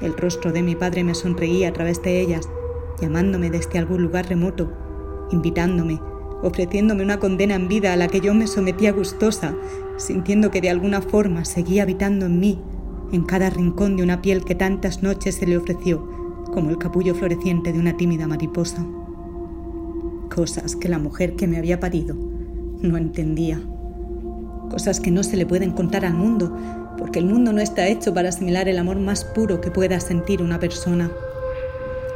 El 0.00 0.16
rostro 0.16 0.52
de 0.52 0.62
mi 0.62 0.76
padre 0.76 1.02
me 1.02 1.16
sonreía 1.16 1.68
a 1.68 1.72
través 1.72 2.00
de 2.02 2.20
ellas, 2.20 2.48
llamándome 3.00 3.50
desde 3.50 3.80
algún 3.80 4.02
lugar 4.02 4.28
remoto, 4.28 4.72
invitándome, 5.32 6.00
ofreciéndome 6.42 7.02
una 7.02 7.18
condena 7.18 7.54
en 7.54 7.68
vida 7.68 7.92
a 7.92 7.96
la 7.96 8.08
que 8.08 8.20
yo 8.20 8.34
me 8.34 8.46
sometía 8.46 8.92
gustosa, 8.92 9.54
sintiendo 9.96 10.50
que 10.50 10.60
de 10.60 10.70
alguna 10.70 11.00
forma 11.00 11.44
seguía 11.44 11.82
habitando 11.82 12.26
en 12.26 12.40
mí, 12.40 12.60
en 13.12 13.24
cada 13.24 13.50
rincón 13.50 13.96
de 13.96 14.02
una 14.02 14.22
piel 14.22 14.44
que 14.44 14.54
tantas 14.54 15.02
noches 15.02 15.36
se 15.36 15.46
le 15.46 15.56
ofreció 15.56 16.08
como 16.52 16.70
el 16.70 16.78
capullo 16.78 17.14
floreciente 17.14 17.72
de 17.72 17.78
una 17.78 17.96
tímida 17.96 18.26
mariposa. 18.26 18.84
Cosas 20.34 20.76
que 20.76 20.88
la 20.88 20.98
mujer 20.98 21.36
que 21.36 21.46
me 21.46 21.58
había 21.58 21.80
parido 21.80 22.14
no 22.80 22.96
entendía. 22.96 23.60
Cosas 24.70 25.00
que 25.00 25.10
no 25.10 25.22
se 25.22 25.36
le 25.36 25.46
pueden 25.46 25.72
contar 25.72 26.04
al 26.04 26.14
mundo, 26.14 26.56
porque 26.98 27.18
el 27.18 27.26
mundo 27.26 27.52
no 27.52 27.60
está 27.60 27.88
hecho 27.88 28.14
para 28.14 28.30
asimilar 28.30 28.68
el 28.68 28.78
amor 28.78 28.98
más 28.98 29.24
puro 29.24 29.60
que 29.60 29.70
pueda 29.70 30.00
sentir 30.00 30.42
una 30.42 30.58
persona. 30.58 31.10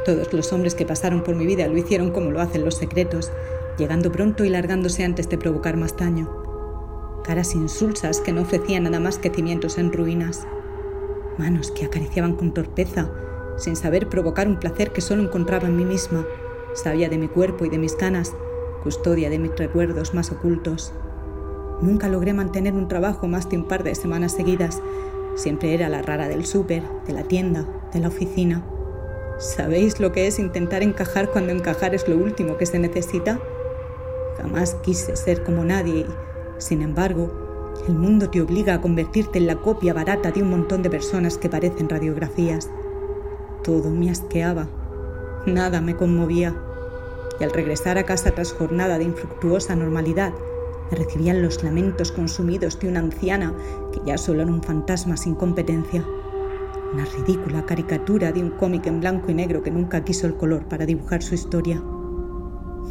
Todos 0.07 0.31
los 0.31 0.53
hombres 0.53 0.73
que 0.73 0.85
pasaron 0.85 1.21
por 1.21 1.35
mi 1.35 1.45
vida 1.45 1.67
lo 1.67 1.75
hicieron 1.75 2.11
como 2.11 2.31
lo 2.31 2.39
hacen 2.39 2.63
los 2.63 2.75
secretos, 2.75 3.29
llegando 3.77 4.09
pronto 4.09 4.45
y 4.45 4.49
largándose 4.49 5.03
antes 5.03 5.27
de 5.27 5.37
provocar 5.37 5.75
más 5.75 5.97
daño. 5.97 6.31
Caras 7.25 7.55
insulsas 7.55 8.21
que 8.21 8.31
no 8.31 8.43
ofrecían 8.43 8.83
nada 8.83 9.01
más 9.01 9.17
que 9.17 9.29
cimientos 9.29 9.77
en 9.77 9.91
ruinas. 9.91 10.47
Manos 11.37 11.71
que 11.71 11.83
acariciaban 11.83 12.37
con 12.37 12.53
torpeza 12.53 13.11
sin 13.57 13.75
saber 13.75 14.07
provocar 14.07 14.47
un 14.47 14.61
placer 14.61 14.93
que 14.93 15.01
solo 15.01 15.23
encontraba 15.23 15.67
en 15.67 15.75
mí 15.75 15.83
misma, 15.83 16.25
sabia 16.73 17.09
de 17.09 17.17
mi 17.17 17.27
cuerpo 17.27 17.65
y 17.65 17.69
de 17.69 17.77
mis 17.77 17.97
ganas, 17.97 18.33
custodia 18.83 19.29
de 19.29 19.39
mis 19.39 19.57
recuerdos 19.57 20.13
más 20.13 20.31
ocultos. 20.31 20.93
Nunca 21.81 22.07
logré 22.07 22.31
mantener 22.31 22.75
un 22.75 22.87
trabajo 22.87 23.27
más 23.27 23.49
de 23.49 23.57
un 23.57 23.67
par 23.67 23.83
de 23.83 23.93
semanas 23.93 24.31
seguidas. 24.31 24.81
Siempre 25.35 25.73
era 25.73 25.89
la 25.89 26.01
rara 26.01 26.29
del 26.29 26.45
súper, 26.45 26.83
de 27.05 27.11
la 27.11 27.23
tienda, 27.23 27.67
de 27.91 27.99
la 27.99 28.07
oficina. 28.07 28.63
¿Sabéis 29.39 29.99
lo 29.99 30.11
que 30.11 30.25
es 30.25 30.39
intentar 30.39 30.81
encajar 30.81 31.29
cuando 31.29 31.51
encajar 31.51 31.93
es 31.93 32.07
lo 32.07 32.17
último 32.17 32.57
que 32.57 32.65
se 32.65 32.79
necesita? 32.79 33.39
Jamás 34.37 34.75
quise 34.81 35.15
ser 35.15 35.43
como 35.43 35.63
nadie 35.63 35.99
y, 35.99 36.07
sin 36.57 36.81
embargo, 36.81 37.31
el 37.87 37.93
mundo 37.93 38.31
te 38.31 38.41
obliga 38.41 38.73
a 38.73 38.81
convertirte 38.81 39.37
en 39.37 39.45
la 39.45 39.57
copia 39.57 39.93
barata 39.93 40.31
de 40.31 40.41
un 40.41 40.49
montón 40.49 40.81
de 40.81 40.89
personas 40.89 41.37
que 41.37 41.49
parecen 41.49 41.87
radiografías. 41.87 42.67
Todo 43.63 43.91
me 43.91 44.09
asqueaba, 44.09 44.69
nada 45.45 45.81
me 45.81 45.95
conmovía, 45.95 46.55
y 47.39 47.43
al 47.43 47.51
regresar 47.51 47.99
a 47.99 48.05
casa 48.05 48.31
tras 48.31 48.53
jornada 48.53 48.97
de 48.97 49.03
infructuosa 49.03 49.75
normalidad, 49.75 50.33
me 50.89 50.97
recibían 50.97 51.43
los 51.43 51.63
lamentos 51.63 52.11
consumidos 52.11 52.79
de 52.79 52.87
una 52.87 53.01
anciana 53.01 53.53
que 53.93 54.01
ya 54.03 54.17
solo 54.17 54.41
era 54.41 54.51
un 54.51 54.63
fantasma 54.63 55.15
sin 55.15 55.35
competencia, 55.35 56.03
una 56.93 57.05
ridícula 57.05 57.65
caricatura 57.65 58.31
de 58.31 58.41
un 58.41 58.51
cómic 58.51 58.87
en 58.87 58.99
blanco 58.99 59.31
y 59.31 59.33
negro 59.33 59.61
que 59.63 59.71
nunca 59.71 60.03
quiso 60.03 60.27
el 60.27 60.35
color 60.35 60.67
para 60.67 60.85
dibujar 60.85 61.21
su 61.21 61.35
historia. 61.35 61.81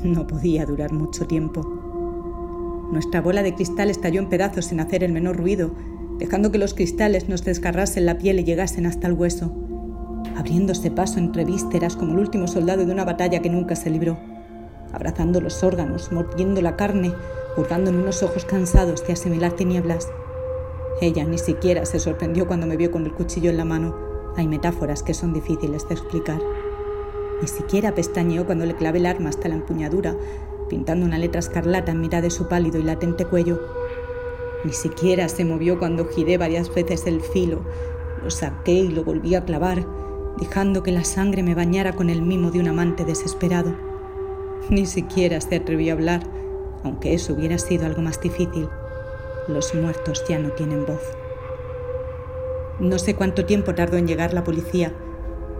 No 0.02 0.26
podía 0.26 0.66
durar 0.66 0.92
mucho 0.92 1.26
tiempo. 1.26 2.88
Nuestra 2.92 3.20
bola 3.20 3.42
de 3.42 3.54
cristal 3.54 3.90
estalló 3.90 4.20
en 4.20 4.28
pedazos 4.28 4.66
sin 4.66 4.80
hacer 4.80 5.02
el 5.02 5.12
menor 5.12 5.36
ruido, 5.36 5.74
dejando 6.18 6.50
que 6.50 6.58
los 6.58 6.74
cristales 6.74 7.28
nos 7.28 7.44
desgarrasen 7.44 8.06
la 8.06 8.18
piel 8.18 8.40
y 8.40 8.44
llegasen 8.44 8.86
hasta 8.86 9.06
el 9.06 9.14
hueso 9.14 9.52
abriéndose 10.36 10.90
paso 10.90 11.18
entre 11.18 11.44
vísceras 11.44 11.96
como 11.96 12.12
el 12.12 12.18
último 12.18 12.46
soldado 12.46 12.84
de 12.84 12.92
una 12.92 13.04
batalla 13.04 13.40
que 13.40 13.50
nunca 13.50 13.74
se 13.74 13.90
libró, 13.90 14.18
abrazando 14.92 15.40
los 15.40 15.64
órganos, 15.64 16.12
mordiendo 16.12 16.60
la 16.62 16.76
carne, 16.76 17.12
hurgando 17.56 17.90
en 17.90 17.96
unos 17.96 18.22
ojos 18.22 18.44
cansados 18.44 19.06
de 19.06 19.14
asimilar 19.14 19.52
tinieblas. 19.52 20.08
Ella 21.00 21.24
ni 21.24 21.36
siquiera 21.36 21.84
se 21.84 22.00
sorprendió 22.00 22.46
cuando 22.46 22.66
me 22.66 22.78
vio 22.78 22.90
con 22.90 23.04
el 23.04 23.12
cuchillo 23.12 23.50
en 23.50 23.58
la 23.58 23.66
mano. 23.66 23.94
Hay 24.36 24.48
metáforas 24.48 25.02
que 25.02 25.12
son 25.12 25.34
difíciles 25.34 25.86
de 25.88 25.94
explicar. 25.94 26.40
Ni 27.42 27.48
siquiera 27.48 27.94
pestañeó 27.94 28.46
cuando 28.46 28.64
le 28.64 28.76
clavé 28.76 28.98
el 28.98 29.06
arma 29.06 29.28
hasta 29.28 29.48
la 29.48 29.56
empuñadura, 29.56 30.16
pintando 30.70 31.04
una 31.04 31.18
letra 31.18 31.40
escarlata 31.40 31.92
en 31.92 32.00
mitad 32.00 32.22
de 32.22 32.30
su 32.30 32.48
pálido 32.48 32.78
y 32.78 32.82
latente 32.82 33.26
cuello. 33.26 33.60
Ni 34.64 34.72
siquiera 34.72 35.28
se 35.28 35.44
movió 35.44 35.78
cuando 35.78 36.06
giré 36.06 36.38
varias 36.38 36.74
veces 36.74 37.06
el 37.06 37.20
filo, 37.20 37.60
lo 38.22 38.30
saqué 38.30 38.72
y 38.72 38.88
lo 38.88 39.04
volví 39.04 39.34
a 39.34 39.44
clavar, 39.44 39.86
dejando 40.38 40.82
que 40.82 40.92
la 40.92 41.04
sangre 41.04 41.42
me 41.42 41.54
bañara 41.54 41.94
con 41.94 42.08
el 42.08 42.22
mimo 42.22 42.50
de 42.50 42.60
un 42.60 42.68
amante 42.68 43.04
desesperado. 43.04 43.76
Ni 44.70 44.86
siquiera 44.86 45.40
se 45.42 45.56
atrevió 45.56 45.92
a 45.92 45.96
hablar, 45.96 46.22
aunque 46.82 47.12
eso 47.12 47.34
hubiera 47.34 47.58
sido 47.58 47.84
algo 47.84 48.00
más 48.00 48.20
difícil. 48.20 48.68
Los 49.48 49.76
muertos 49.76 50.24
ya 50.28 50.40
no 50.40 50.50
tienen 50.50 50.84
voz. 50.84 51.02
No 52.80 52.98
sé 52.98 53.14
cuánto 53.14 53.44
tiempo 53.44 53.76
tardó 53.76 53.96
en 53.96 54.08
llegar 54.08 54.34
la 54.34 54.42
policía. 54.42 54.92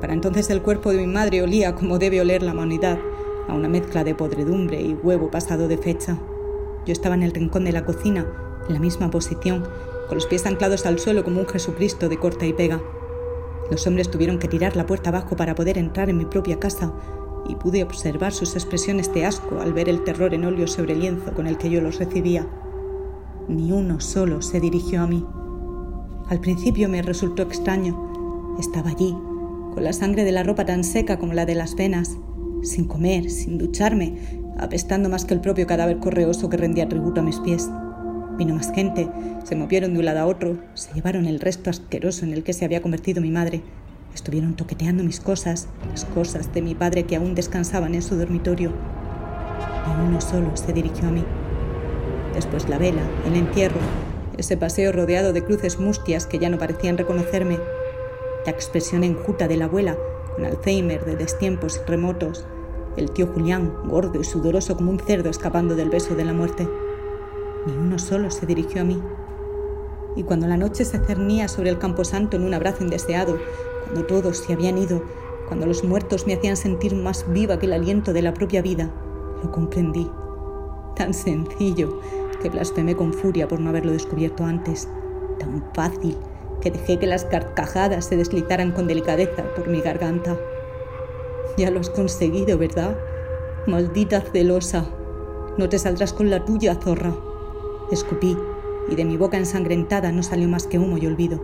Para 0.00 0.12
entonces 0.12 0.50
el 0.50 0.60
cuerpo 0.60 0.90
de 0.90 0.98
mi 0.98 1.06
madre 1.06 1.40
olía 1.40 1.76
como 1.76 2.00
debe 2.00 2.20
oler 2.20 2.42
la 2.42 2.52
humanidad, 2.52 2.98
a 3.46 3.54
una 3.54 3.68
mezcla 3.68 4.02
de 4.02 4.16
podredumbre 4.16 4.82
y 4.82 4.94
huevo 4.94 5.30
pasado 5.30 5.68
de 5.68 5.78
fecha. 5.78 6.18
Yo 6.84 6.92
estaba 6.92 7.14
en 7.14 7.22
el 7.22 7.32
rincón 7.32 7.64
de 7.64 7.70
la 7.70 7.84
cocina, 7.84 8.26
en 8.66 8.74
la 8.74 8.80
misma 8.80 9.08
posición, 9.08 9.62
con 10.08 10.16
los 10.16 10.26
pies 10.26 10.46
anclados 10.46 10.84
al 10.84 10.98
suelo 10.98 11.22
como 11.22 11.38
un 11.38 11.48
Jesucristo 11.48 12.08
de 12.08 12.18
corta 12.18 12.44
y 12.44 12.52
pega. 12.52 12.82
Los 13.70 13.86
hombres 13.86 14.10
tuvieron 14.10 14.40
que 14.40 14.48
tirar 14.48 14.74
la 14.74 14.86
puerta 14.86 15.10
abajo 15.10 15.36
para 15.36 15.54
poder 15.54 15.78
entrar 15.78 16.10
en 16.10 16.18
mi 16.18 16.24
propia 16.24 16.58
casa 16.58 16.92
y 17.48 17.54
pude 17.54 17.84
observar 17.84 18.32
sus 18.32 18.56
expresiones 18.56 19.14
de 19.14 19.26
asco 19.26 19.60
al 19.60 19.72
ver 19.72 19.88
el 19.88 20.02
terror 20.02 20.34
en 20.34 20.44
óleo 20.44 20.66
sobre 20.66 20.96
lienzo 20.96 21.32
con 21.34 21.46
el 21.46 21.56
que 21.56 21.70
yo 21.70 21.80
los 21.80 22.00
recibía. 22.00 22.48
Ni 23.48 23.70
uno 23.70 24.00
solo 24.00 24.42
se 24.42 24.58
dirigió 24.58 25.02
a 25.02 25.06
mí. 25.06 25.24
Al 26.28 26.40
principio 26.40 26.88
me 26.88 27.02
resultó 27.02 27.42
extraño. 27.42 28.56
Estaba 28.58 28.90
allí, 28.90 29.16
con 29.72 29.84
la 29.84 29.92
sangre 29.92 30.24
de 30.24 30.32
la 30.32 30.42
ropa 30.42 30.66
tan 30.66 30.82
seca 30.82 31.18
como 31.18 31.32
la 31.32 31.46
de 31.46 31.54
las 31.54 31.76
venas, 31.76 32.16
sin 32.62 32.86
comer, 32.86 33.30
sin 33.30 33.56
ducharme, 33.56 34.18
apestando 34.58 35.08
más 35.08 35.24
que 35.24 35.34
el 35.34 35.40
propio 35.40 35.66
cadáver 35.66 35.98
correoso 35.98 36.48
que 36.48 36.56
rendía 36.56 36.88
tributo 36.88 37.20
a 37.20 37.24
mis 37.24 37.38
pies. 37.38 37.70
Vino 38.36 38.56
más 38.56 38.72
gente, 38.72 39.08
se 39.44 39.54
movieron 39.54 39.92
de 39.92 40.00
un 40.00 40.04
lado 40.06 40.20
a 40.20 40.26
otro, 40.26 40.58
se 40.74 40.92
llevaron 40.92 41.26
el 41.26 41.38
resto 41.38 41.70
asqueroso 41.70 42.24
en 42.24 42.32
el 42.32 42.42
que 42.42 42.52
se 42.52 42.64
había 42.64 42.82
convertido 42.82 43.22
mi 43.22 43.30
madre. 43.30 43.62
Estuvieron 44.12 44.56
toqueteando 44.56 45.04
mis 45.04 45.20
cosas, 45.20 45.68
las 45.88 46.04
cosas 46.06 46.52
de 46.52 46.62
mi 46.62 46.74
padre 46.74 47.04
que 47.04 47.14
aún 47.14 47.36
descansaban 47.36 47.94
en 47.94 48.02
su 48.02 48.16
dormitorio. 48.16 48.72
Ni 49.86 50.08
uno 50.08 50.20
solo 50.20 50.56
se 50.56 50.72
dirigió 50.72 51.08
a 51.08 51.12
mí. 51.12 51.24
Después 52.36 52.68
la 52.68 52.76
vela, 52.76 53.00
el 53.26 53.34
entierro, 53.34 53.80
ese 54.36 54.58
paseo 54.58 54.92
rodeado 54.92 55.32
de 55.32 55.42
cruces 55.42 55.80
mustias 55.80 56.26
que 56.26 56.38
ya 56.38 56.50
no 56.50 56.58
parecían 56.58 56.98
reconocerme, 56.98 57.58
la 58.44 58.52
expresión 58.52 59.04
enjuta 59.04 59.48
de 59.48 59.56
la 59.56 59.64
abuela, 59.64 59.96
con 60.34 60.44
Alzheimer 60.44 61.06
de 61.06 61.16
destiempos 61.16 61.80
remotos, 61.86 62.44
el 62.98 63.10
tío 63.10 63.28
Julián, 63.28 63.74
gordo 63.86 64.20
y 64.20 64.24
sudoroso 64.24 64.76
como 64.76 64.90
un 64.90 65.00
cerdo 65.00 65.30
escapando 65.30 65.76
del 65.76 65.88
beso 65.88 66.14
de 66.14 66.26
la 66.26 66.34
muerte. 66.34 66.68
Ni 67.66 67.72
uno 67.72 67.98
solo 67.98 68.30
se 68.30 68.44
dirigió 68.44 68.82
a 68.82 68.84
mí. 68.84 69.02
Y 70.14 70.22
cuando 70.22 70.46
la 70.46 70.58
noche 70.58 70.84
se 70.84 70.98
cernía 70.98 71.48
sobre 71.48 71.70
el 71.70 71.78
camposanto 71.78 72.36
en 72.36 72.44
un 72.44 72.52
abrazo 72.52 72.84
indeseado, 72.84 73.38
cuando 73.84 74.04
todos 74.04 74.36
se 74.36 74.52
habían 74.52 74.76
ido, 74.76 75.02
cuando 75.48 75.64
los 75.64 75.84
muertos 75.84 76.26
me 76.26 76.34
hacían 76.34 76.58
sentir 76.58 76.94
más 76.94 77.24
viva 77.32 77.58
que 77.58 77.64
el 77.64 77.72
aliento 77.72 78.12
de 78.12 78.20
la 78.20 78.34
propia 78.34 78.60
vida, 78.60 78.90
lo 79.42 79.50
comprendí. 79.50 80.10
Tan 80.94 81.12
sencillo 81.12 82.00
que 82.40 82.50
blasfemé 82.50 82.96
con 82.96 83.12
furia 83.12 83.48
por 83.48 83.60
no 83.60 83.70
haberlo 83.70 83.92
descubierto 83.92 84.44
antes. 84.44 84.88
Tan 85.38 85.64
fácil 85.74 86.16
que 86.60 86.70
dejé 86.70 86.98
que 86.98 87.06
las 87.06 87.24
carcajadas 87.24 88.06
se 88.06 88.16
deslizaran 88.16 88.72
con 88.72 88.86
delicadeza 88.86 89.44
por 89.54 89.68
mi 89.68 89.80
garganta. 89.80 90.36
Ya 91.56 91.70
lo 91.70 91.80
has 91.80 91.90
conseguido, 91.90 92.58
¿verdad? 92.58 92.98
Maldita 93.66 94.20
celosa. 94.20 94.86
No 95.58 95.68
te 95.68 95.78
saldrás 95.78 96.12
con 96.12 96.30
la 96.30 96.44
tuya, 96.44 96.74
zorra. 96.74 97.14
Escupí, 97.90 98.36
y 98.88 98.94
de 98.94 99.04
mi 99.04 99.16
boca 99.16 99.36
ensangrentada 99.36 100.12
no 100.12 100.22
salió 100.22 100.48
más 100.48 100.66
que 100.66 100.78
humo 100.78 100.98
y 100.98 101.06
olvido. 101.06 101.40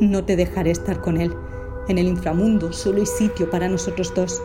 No 0.00 0.24
te 0.24 0.36
dejaré 0.36 0.70
estar 0.70 1.00
con 1.00 1.20
él. 1.20 1.34
En 1.88 1.98
el 1.98 2.06
inframundo 2.06 2.72
solo 2.72 2.98
hay 2.98 3.06
sitio 3.06 3.50
para 3.50 3.68
nosotros 3.68 4.12
dos. 4.14 4.42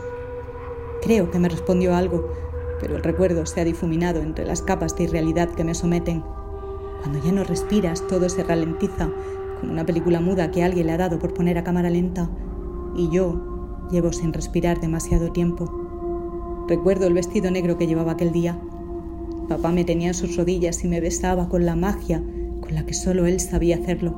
Creo 1.02 1.30
que 1.30 1.38
me 1.38 1.48
respondió 1.48 1.94
algo, 1.94 2.32
pero 2.80 2.96
el 2.96 3.02
recuerdo 3.02 3.46
se 3.46 3.60
ha 3.60 3.64
difuminado 3.64 4.20
entre 4.20 4.44
las 4.44 4.62
capas 4.62 4.96
de 4.96 5.04
irrealidad 5.04 5.50
que 5.50 5.64
me 5.64 5.74
someten. 5.74 6.22
Cuando 7.02 7.22
ya 7.22 7.32
no 7.32 7.44
respiras, 7.44 8.06
todo 8.06 8.28
se 8.28 8.44
ralentiza, 8.44 9.10
como 9.60 9.72
una 9.72 9.86
película 9.86 10.20
muda 10.20 10.50
que 10.50 10.62
alguien 10.62 10.86
le 10.86 10.92
ha 10.92 10.98
dado 10.98 11.18
por 11.18 11.34
poner 11.34 11.58
a 11.58 11.64
cámara 11.64 11.90
lenta, 11.90 12.30
y 12.96 13.10
yo 13.10 13.86
llevo 13.90 14.12
sin 14.12 14.32
respirar 14.32 14.80
demasiado 14.80 15.32
tiempo. 15.32 16.64
Recuerdo 16.68 17.06
el 17.06 17.14
vestido 17.14 17.50
negro 17.50 17.76
que 17.76 17.86
llevaba 17.86 18.12
aquel 18.12 18.32
día. 18.32 18.58
Papá 19.48 19.70
me 19.70 19.84
tenía 19.84 20.08
en 20.08 20.14
sus 20.14 20.36
rodillas 20.36 20.82
y 20.84 20.88
me 20.88 21.00
besaba 21.00 21.48
con 21.48 21.66
la 21.66 21.76
magia 21.76 22.22
con 22.60 22.74
la 22.74 22.86
que 22.86 22.94
solo 22.94 23.26
él 23.26 23.40
sabía 23.40 23.76
hacerlo. 23.76 24.14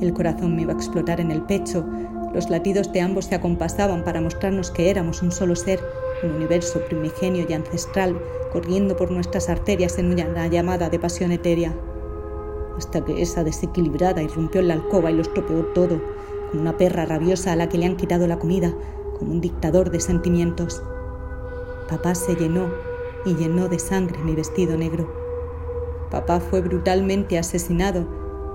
El 0.00 0.12
corazón 0.12 0.56
me 0.56 0.62
iba 0.62 0.72
a 0.72 0.76
explotar 0.76 1.20
en 1.20 1.30
el 1.30 1.42
pecho, 1.42 1.86
los 2.34 2.48
latidos 2.48 2.92
de 2.92 3.00
ambos 3.00 3.26
se 3.26 3.34
acompasaban 3.34 4.04
para 4.04 4.20
mostrarnos 4.20 4.70
que 4.70 4.90
éramos 4.90 5.22
un 5.22 5.32
solo 5.32 5.56
ser, 5.56 5.80
un 6.22 6.32
universo 6.32 6.80
primigenio 6.80 7.46
y 7.48 7.52
ancestral 7.52 8.20
corriendo 8.52 8.96
por 8.96 9.10
nuestras 9.10 9.48
arterias 9.48 9.98
en 9.98 10.12
una 10.12 10.46
llamada 10.48 10.90
de 10.90 10.98
pasión 10.98 11.32
etérea. 11.32 11.74
Hasta 12.76 13.04
que 13.04 13.22
esa 13.22 13.44
desequilibrada 13.44 14.22
irrumpió 14.22 14.60
en 14.60 14.68
la 14.68 14.74
alcoba 14.74 15.10
y 15.10 15.14
lo 15.14 15.22
estropeó 15.22 15.64
todo, 15.66 16.00
como 16.50 16.62
una 16.62 16.76
perra 16.76 17.04
rabiosa 17.04 17.52
a 17.52 17.56
la 17.56 17.68
que 17.68 17.78
le 17.78 17.86
han 17.86 17.96
quitado 17.96 18.26
la 18.26 18.38
comida, 18.38 18.74
como 19.18 19.32
un 19.32 19.40
dictador 19.40 19.90
de 19.90 20.00
sentimientos. 20.00 20.82
Papá 21.88 22.14
se 22.14 22.34
llenó 22.34 22.70
y 23.24 23.34
llenó 23.34 23.68
de 23.68 23.78
sangre 23.78 24.18
mi 24.24 24.34
vestido 24.34 24.76
negro. 24.76 25.12
Papá 26.10 26.40
fue 26.40 26.60
brutalmente 26.60 27.38
asesinado 27.38 28.06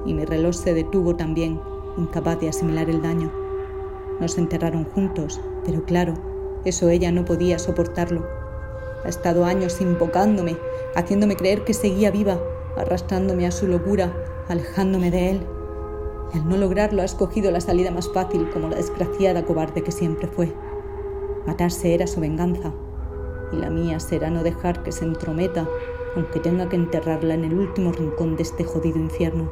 y 0.06 0.14
mi 0.14 0.26
reloj 0.26 0.56
se 0.56 0.74
detuvo 0.74 1.16
también, 1.16 1.62
incapaz 1.98 2.40
de 2.40 2.50
asimilar 2.50 2.90
el 2.90 3.02
daño. 3.02 3.32
Nos 4.20 4.38
enterraron 4.38 4.86
juntos, 4.86 5.40
pero 5.66 5.84
claro, 5.84 6.14
eso 6.66 6.90
ella 6.90 7.12
no 7.12 7.26
podía 7.26 7.60
soportarlo. 7.60 8.28
Ha 9.04 9.10
estado 9.10 9.46
años 9.46 9.80
invocándome, 9.82 10.58
haciéndome 10.96 11.36
creer 11.36 11.64
que 11.64 11.76
seguía 11.76 12.10
viva, 12.10 12.40
arrastrándome 12.76 13.46
a 13.46 13.52
su 13.52 13.68
locura, 13.68 14.12
alejándome 14.50 15.12
de 15.12 15.30
él. 15.30 15.48
Y 16.34 16.40
al 16.40 16.50
no 16.50 16.58
lograrlo 16.58 17.04
ha 17.04 17.06
escogido 17.06 17.52
la 17.52 17.62
salida 17.62 17.92
más 17.92 18.12
fácil 18.12 18.50
como 18.50 18.68
la 18.68 18.78
desgraciada 18.78 19.46
cobarde 19.46 19.84
que 19.84 19.92
siempre 19.92 20.28
fue. 20.28 20.54
Matarse 21.46 21.94
era 21.94 22.08
su 22.08 22.20
venganza, 22.20 22.74
y 23.52 23.58
la 23.58 23.70
mía 23.70 24.00
será 24.00 24.32
no 24.32 24.42
dejar 24.42 24.82
que 24.82 24.92
se 24.92 25.06
entrometa, 25.06 25.70
aunque 26.16 26.40
tenga 26.40 26.68
que 26.68 26.76
enterrarla 26.76 27.36
en 27.36 27.44
el 27.46 27.54
último 27.54 27.92
rincón 27.92 28.36
de 28.36 28.42
este 28.42 28.64
jodido 28.64 28.98
infierno. 28.98 29.52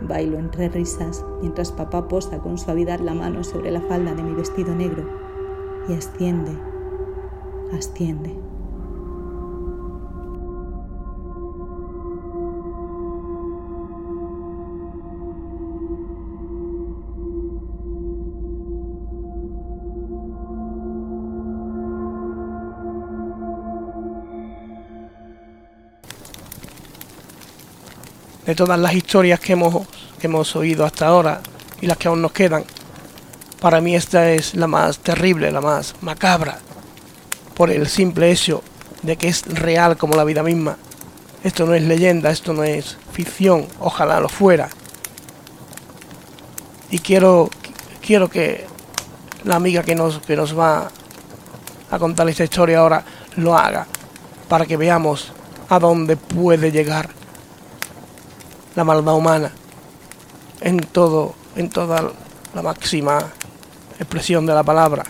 Bailo 0.00 0.38
entre 0.38 0.68
risas 0.68 1.24
mientras 1.40 1.70
papá 1.70 2.08
posa 2.08 2.38
con 2.38 2.58
suavidad 2.58 2.98
la 2.98 3.14
mano 3.14 3.44
sobre 3.44 3.70
la 3.70 3.80
falda 3.82 4.14
de 4.14 4.24
mi 4.24 4.34
vestido 4.34 4.74
negro 4.74 5.23
y 5.88 5.92
asciende, 5.92 6.52
asciende. 7.76 8.34
De 28.46 28.54
todas 28.54 28.78
las 28.78 28.92
historias 28.94 29.40
que 29.40 29.54
hemos, 29.54 29.86
que 30.18 30.26
hemos 30.26 30.54
oído 30.54 30.84
hasta 30.84 31.06
ahora 31.06 31.40
y 31.80 31.86
las 31.86 31.96
que 31.96 32.08
aún 32.08 32.20
nos 32.20 32.32
quedan, 32.32 32.64
para 33.64 33.80
mí 33.80 33.96
esta 33.96 34.30
es 34.30 34.54
la 34.54 34.66
más 34.66 34.98
terrible, 34.98 35.50
la 35.50 35.62
más 35.62 35.94
macabra, 36.02 36.58
por 37.54 37.70
el 37.70 37.88
simple 37.88 38.30
hecho 38.30 38.62
de 39.00 39.16
que 39.16 39.28
es 39.28 39.46
real 39.46 39.96
como 39.96 40.16
la 40.16 40.24
vida 40.24 40.42
misma. 40.42 40.76
Esto 41.42 41.64
no 41.64 41.72
es 41.72 41.82
leyenda, 41.82 42.30
esto 42.30 42.52
no 42.52 42.62
es 42.62 42.98
ficción, 43.14 43.66
ojalá 43.80 44.20
lo 44.20 44.28
fuera. 44.28 44.68
Y 46.90 46.98
quiero, 46.98 47.48
quiero 48.06 48.28
que 48.28 48.66
la 49.44 49.56
amiga 49.56 49.82
que 49.82 49.94
nos, 49.94 50.18
que 50.18 50.36
nos 50.36 50.58
va 50.58 50.90
a 51.90 51.98
contar 51.98 52.28
esta 52.28 52.44
historia 52.44 52.80
ahora 52.80 53.02
lo 53.36 53.56
haga, 53.56 53.86
para 54.46 54.66
que 54.66 54.76
veamos 54.76 55.32
a 55.70 55.78
dónde 55.78 56.18
puede 56.18 56.70
llegar 56.70 57.08
la 58.76 58.84
maldad 58.84 59.14
humana 59.14 59.52
en 60.60 60.80
todo, 60.80 61.34
en 61.56 61.70
toda 61.70 62.12
la 62.52 62.60
máxima 62.60 63.32
expresión 64.04 64.46
de 64.46 64.54
la 64.54 64.62
palabra. 64.62 65.04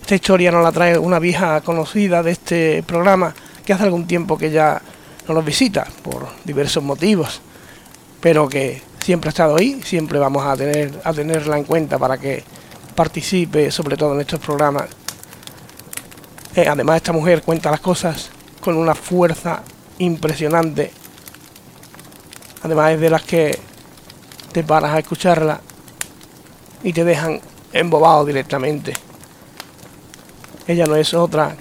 Esta 0.00 0.14
historia 0.14 0.50
nos 0.50 0.62
la 0.62 0.72
trae 0.72 0.98
una 0.98 1.18
vieja 1.18 1.60
conocida 1.60 2.22
de 2.22 2.32
este 2.32 2.82
programa 2.82 3.34
que 3.64 3.72
hace 3.72 3.84
algún 3.84 4.06
tiempo 4.06 4.38
que 4.38 4.50
ya 4.50 4.80
no 5.28 5.34
nos 5.34 5.44
visita 5.44 5.86
por 6.02 6.26
diversos 6.44 6.82
motivos, 6.82 7.40
pero 8.20 8.48
que 8.48 8.82
siempre 8.98 9.28
ha 9.28 9.32
estado 9.32 9.56
ahí, 9.56 9.80
siempre 9.84 10.18
vamos 10.18 10.44
a 10.46 10.56
tener 10.56 11.00
a 11.04 11.12
tenerla 11.12 11.58
en 11.58 11.64
cuenta 11.64 11.98
para 11.98 12.16
que 12.18 12.42
participe 12.94 13.70
sobre 13.70 13.96
todo 13.96 14.14
en 14.14 14.22
estos 14.22 14.40
programas. 14.40 14.86
Eh, 16.56 16.66
además 16.66 16.96
esta 16.96 17.12
mujer 17.12 17.42
cuenta 17.42 17.70
las 17.70 17.80
cosas 17.80 18.30
con 18.60 18.76
una 18.76 18.94
fuerza 18.94 19.62
impresionante. 19.98 20.90
Además 22.62 22.92
es 22.92 23.00
de 23.00 23.10
las 23.10 23.22
que 23.22 23.58
te 24.52 24.64
paras 24.64 24.94
a 24.94 24.98
escucharla 24.98 25.60
y 26.82 26.92
te 26.92 27.04
dejan 27.04 27.40
embobado 27.72 28.24
directamente. 28.24 28.92
Ella 30.66 30.86
no 30.86 30.96
es 30.96 31.14
otra 31.14 31.56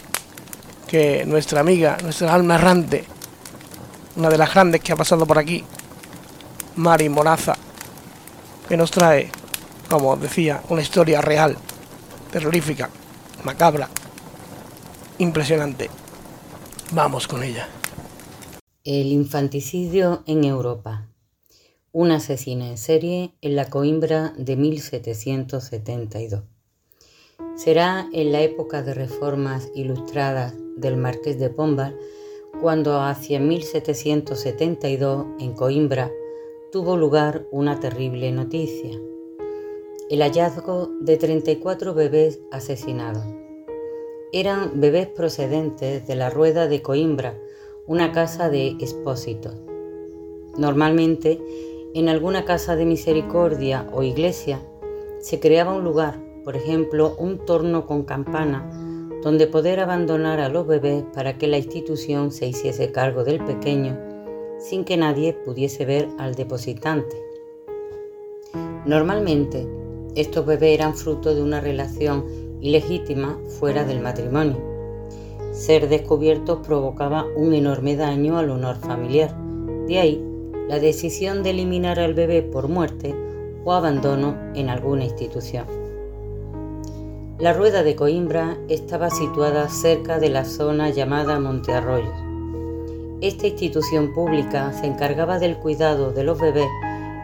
que 0.87 1.25
nuestra 1.25 1.61
amiga, 1.61 1.97
nuestra 2.01 2.33
alma 2.33 2.55
errante, 2.55 3.05
una 4.15 4.29
de 4.29 4.37
las 4.37 4.53
grandes 4.53 4.81
que 4.81 4.93
ha 4.93 4.95
pasado 4.95 5.25
por 5.25 5.37
aquí, 5.37 5.63
Mari 6.75 7.09
Moraza, 7.09 7.55
que 8.67 8.77
nos 8.77 8.91
trae, 8.91 9.29
como 9.89 10.15
decía, 10.17 10.61
una 10.69 10.81
historia 10.81 11.21
real, 11.21 11.57
terrorífica, 12.31 12.89
macabra, 13.43 13.89
impresionante. 15.19 15.89
Vamos 16.91 17.27
con 17.27 17.43
ella. 17.43 17.67
El 18.83 19.07
infanticidio 19.07 20.23
en 20.25 20.45
Europa. 20.45 21.07
Un 21.93 22.11
asesino 22.11 22.65
en 22.65 22.77
serie 22.77 23.33
en 23.41 23.55
la 23.55 23.69
Coimbra 23.69 24.33
de 24.38 24.57
1772. 24.57 26.43
Será 27.55 28.09
en 28.11 28.33
la 28.33 28.41
época 28.41 28.83
de 28.83 28.93
reformas 28.93 29.71
ilustradas 29.73 30.53
del 30.75 30.97
marqués 30.97 31.39
de 31.39 31.49
Pombal 31.49 31.97
cuando 32.59 32.99
hacia 32.99 33.39
1772 33.39 35.27
en 35.39 35.53
Coimbra 35.53 36.11
tuvo 36.73 36.97
lugar 36.97 37.45
una 37.51 37.79
terrible 37.79 38.33
noticia, 38.33 38.99
el 40.09 40.21
hallazgo 40.21 40.91
de 40.99 41.15
34 41.15 41.93
bebés 41.93 42.41
asesinados. 42.51 43.25
Eran 44.33 44.81
bebés 44.81 45.07
procedentes 45.07 46.05
de 46.05 46.15
la 46.15 46.29
Rueda 46.29 46.67
de 46.67 46.81
Coimbra, 46.81 47.39
una 47.85 48.11
casa 48.11 48.49
de 48.49 48.67
expósitos. 48.79 49.55
Normalmente, 50.57 51.39
en 51.99 52.09
alguna 52.09 52.45
casa 52.45 52.75
de 52.75 52.85
misericordia 52.85 53.87
o 53.91 54.03
iglesia, 54.03 54.59
se 55.19 55.39
creaba 55.39 55.73
un 55.73 55.83
lugar, 55.83 56.19
por 56.43 56.55
ejemplo, 56.55 57.15
un 57.17 57.39
torno 57.45 57.85
con 57.85 58.03
campana, 58.03 58.69
donde 59.23 59.47
poder 59.47 59.79
abandonar 59.79 60.39
a 60.39 60.49
los 60.49 60.67
bebés 60.67 61.03
para 61.13 61.37
que 61.37 61.47
la 61.47 61.57
institución 61.57 62.31
se 62.31 62.47
hiciese 62.47 62.91
cargo 62.91 63.23
del 63.23 63.43
pequeño 63.43 63.97
sin 64.59 64.85
que 64.85 64.97
nadie 64.97 65.33
pudiese 65.33 65.85
ver 65.85 66.07
al 66.17 66.35
depositante. 66.35 67.15
Normalmente, 68.85 69.67
estos 70.15 70.45
bebés 70.45 70.73
eran 70.73 70.95
fruto 70.95 71.35
de 71.35 71.41
una 71.41 71.61
relación 71.61 72.25
ilegítima 72.61 73.39
fuera 73.59 73.83
del 73.83 74.01
matrimonio. 74.01 74.57
Ser 75.51 75.89
descubiertos 75.89 76.65
provocaba 76.65 77.25
un 77.35 77.53
enorme 77.53 77.95
daño 77.95 78.37
al 78.37 78.49
honor 78.49 78.77
familiar. 78.77 79.35
De 79.87 79.99
ahí 79.99 80.26
la 80.68 80.80
decisión 80.80 81.43
de 81.43 81.51
eliminar 81.51 81.99
al 81.99 82.13
bebé 82.13 82.41
por 82.41 82.68
muerte 82.68 83.15
o 83.63 83.74
abandono 83.74 84.36
en 84.53 84.70
alguna 84.70 85.05
institución. 85.05 85.65
La 87.39 87.53
rueda 87.53 87.84
de 87.84 87.95
Coimbra 87.95 88.57
estaba 88.68 89.09
situada 89.09 89.70
cerca 89.70 90.20
de 90.20 90.30
la 90.30 90.43
zona 90.43 90.89
llamada 90.89 91.39
Monte 91.39 91.74
Arroyos. 91.74 92.18
Esta 93.22 93.47
institución 93.47 94.13
pública 94.13 94.74
se 94.74 94.88
encargaba 94.88 95.39
del 95.39 95.57
cuidado 95.57 96.11
de 96.11 96.24
los 96.24 96.39
bebés 96.39 96.70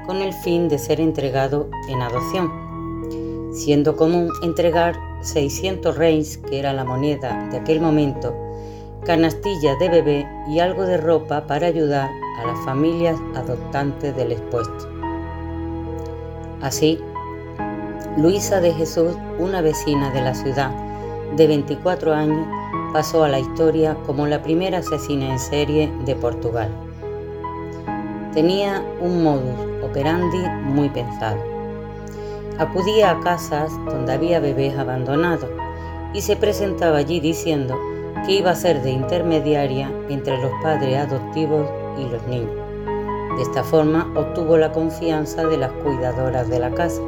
con 0.05 0.17
el 0.17 0.33
fin 0.33 0.69
de 0.69 0.77
ser 0.77 0.99
entregado 0.99 1.69
en 1.89 2.01
adopción, 2.01 3.51
siendo 3.53 3.95
común 3.95 4.29
entregar 4.41 4.95
600 5.21 5.97
reins, 5.97 6.37
que 6.37 6.59
era 6.59 6.73
la 6.73 6.83
moneda 6.83 7.49
de 7.49 7.57
aquel 7.57 7.79
momento, 7.79 8.35
canastillas 9.05 9.77
de 9.79 9.89
bebé 9.89 10.27
y 10.47 10.59
algo 10.59 10.85
de 10.85 10.97
ropa 10.97 11.45
para 11.45 11.67
ayudar 11.67 12.09
a 12.39 12.47
las 12.47 12.59
familias 12.65 13.19
adoptantes 13.35 14.15
del 14.15 14.31
expuesto. 14.31 14.89
Así, 16.61 16.99
Luisa 18.17 18.61
de 18.61 18.73
Jesús, 18.73 19.15
una 19.39 19.61
vecina 19.61 20.11
de 20.11 20.21
la 20.21 20.33
ciudad 20.33 20.71
de 21.35 21.47
24 21.47 22.13
años, 22.13 22.47
pasó 22.93 23.23
a 23.23 23.29
la 23.29 23.39
historia 23.39 23.97
como 24.05 24.27
la 24.27 24.41
primera 24.41 24.77
asesina 24.77 25.31
en 25.31 25.39
serie 25.39 25.91
de 26.05 26.15
Portugal. 26.15 26.69
Tenía 28.33 28.83
un 29.01 29.23
modus 29.23 29.83
operandi 29.83 30.37
muy 30.63 30.89
pensado. 30.89 31.37
Acudía 32.59 33.11
a 33.11 33.19
casas 33.19 33.71
donde 33.85 34.13
había 34.13 34.39
bebés 34.39 34.77
abandonados 34.77 35.49
y 36.13 36.21
se 36.21 36.35
presentaba 36.35 36.97
allí 36.97 37.19
diciendo 37.19 37.77
que 38.25 38.33
iba 38.33 38.51
a 38.51 38.55
ser 38.55 38.81
de 38.81 38.91
intermediaria 38.91 39.91
entre 40.09 40.37
los 40.37 40.51
padres 40.61 40.97
adoptivos 40.97 41.69
y 41.97 42.05
los 42.05 42.25
niños. 42.27 42.51
De 43.35 43.41
esta 43.41 43.63
forma 43.63 44.11
obtuvo 44.15 44.57
la 44.57 44.71
confianza 44.71 45.45
de 45.45 45.57
las 45.57 45.71
cuidadoras 45.71 46.49
de 46.49 46.59
la 46.59 46.71
casa 46.71 47.01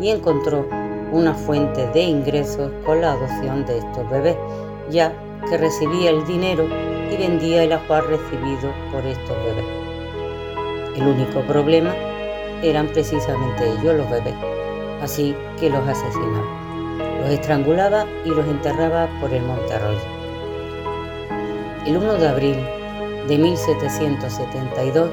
y 0.00 0.08
encontró 0.08 0.66
una 1.12 1.34
fuente 1.34 1.86
de 1.88 2.02
ingresos 2.02 2.70
con 2.86 3.00
la 3.00 3.12
adopción 3.12 3.66
de 3.66 3.78
estos 3.78 4.08
bebés, 4.10 4.36
ya 4.90 5.12
que 5.48 5.58
recibía 5.58 6.10
el 6.10 6.24
dinero 6.26 6.66
y 7.10 7.16
vendía 7.16 7.64
el 7.64 7.72
ajuar 7.72 8.04
recibido 8.06 8.72
por 8.92 9.04
estos 9.04 9.36
bebés. 9.44 9.64
El 10.96 11.06
único 11.06 11.40
problema 11.42 11.94
eran 12.62 12.86
precisamente 12.88 13.70
ellos 13.70 13.96
los 13.96 14.10
bebés, 14.10 14.34
así 15.02 15.34
que 15.58 15.70
los 15.70 15.86
asesinaba. 15.86 16.60
Los 17.20 17.30
estrangulaba 17.30 18.06
y 18.24 18.30
los 18.30 18.46
enterraba 18.46 19.08
por 19.20 19.32
el 19.32 19.42
monte 19.42 19.74
Arroyo. 19.74 20.19
El 21.86 21.96
1 21.96 22.14
de 22.18 22.28
abril 22.28 22.56
de 23.26 23.38
1772, 23.38 25.08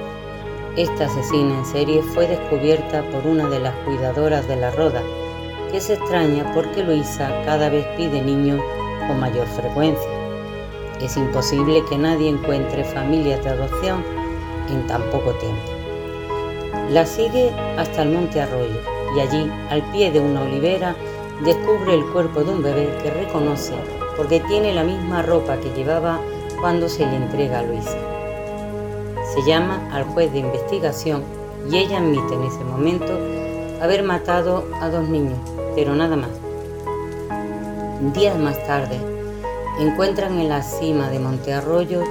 esta 0.76 1.05
asesina 1.05 1.59
en 1.59 1.65
serie 1.65 2.01
fue 2.01 2.28
descubierta 2.28 3.03
por 3.09 3.26
una 3.26 3.47
de 3.47 3.61
las 3.61 3.74
cuidadoras 3.86 4.45
de 4.49 4.57
la 4.57 4.72
roda, 4.72 5.01
que 5.72 5.80
se 5.80 5.93
extraña 5.93 6.51
porque 6.53 6.84
Luisa 6.84 7.32
cada 7.45 7.70
vez 7.70 7.86
pide 7.95 8.22
niños 8.22 8.61
con 9.07 9.18
mayor 9.18 9.47
frecuencia. 9.47 10.09
Es 11.01 11.15
imposible 11.15 11.86
que 11.89 11.97
nadie 11.97 12.28
encuentre 12.28 12.84
familias 12.84 13.41
de 13.45 13.51
adopción 13.51 14.03
en 14.70 14.86
tan 14.88 15.03
poco 15.09 15.32
tiempo. 15.36 15.72
La 16.91 17.05
sigue 17.05 17.49
hasta 17.78 18.01
el 18.01 18.09
monte 18.09 18.41
Arroyo 18.41 18.82
y 19.15 19.22
allí, 19.22 19.49
al 19.70 19.89
pie 19.93 20.11
de 20.11 20.20
una 20.20 20.41
olivera, 20.41 20.97
descubre 21.45 21.93
el 21.93 22.05
cuerpo 22.07 22.43
de 22.43 22.51
un 22.51 22.61
bebé 22.61 22.93
que 23.01 23.09
reconoce 23.09 23.74
porque 24.18 24.41
tiene 24.41 24.74
la 24.74 24.84
misma 24.84 25.22
ropa 25.22 25.57
que 25.57 25.70
llevaba 25.70 26.20
cuando 26.60 26.89
se 26.89 27.05
le 27.05 27.16
entrega 27.16 27.60
a 27.60 27.64
Luisa. 27.64 27.97
Se 29.34 29.41
llama 29.47 29.89
al 29.91 30.03
juez 30.05 30.32
de 30.32 30.39
investigación 30.39 31.24
y 31.70 31.78
ella 31.78 31.97
admite 31.97 32.34
en 32.34 32.43
ese 32.43 32.64
momento 32.64 33.18
haber 33.82 34.03
matado 34.03 34.66
a 34.82 34.89
dos 34.89 35.08
niños, 35.08 35.38
pero 35.76 35.95
nada 35.95 36.16
más. 36.16 36.30
Días 38.14 38.38
más 38.38 38.58
tarde, 38.66 38.97
encuentran 39.80 40.39
en 40.39 40.49
la 40.49 40.64
cima 40.64 41.10
de 41.10 41.20
Monte 41.20 41.53
Arroyo 41.53 42.01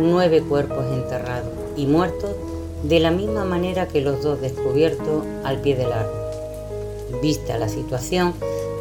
nueve 0.00 0.42
cuerpos 0.42 0.84
enterrados 0.92 1.52
y 1.76 1.86
muertos 1.86 2.30
de 2.82 3.00
la 3.00 3.10
misma 3.10 3.44
manera 3.44 3.88
que 3.88 4.00
los 4.00 4.22
dos 4.22 4.40
descubiertos 4.40 5.24
al 5.44 5.60
pie 5.60 5.74
del 5.74 5.92
árbol. 5.92 7.20
Vista 7.20 7.58
la 7.58 7.68
situación, 7.68 8.34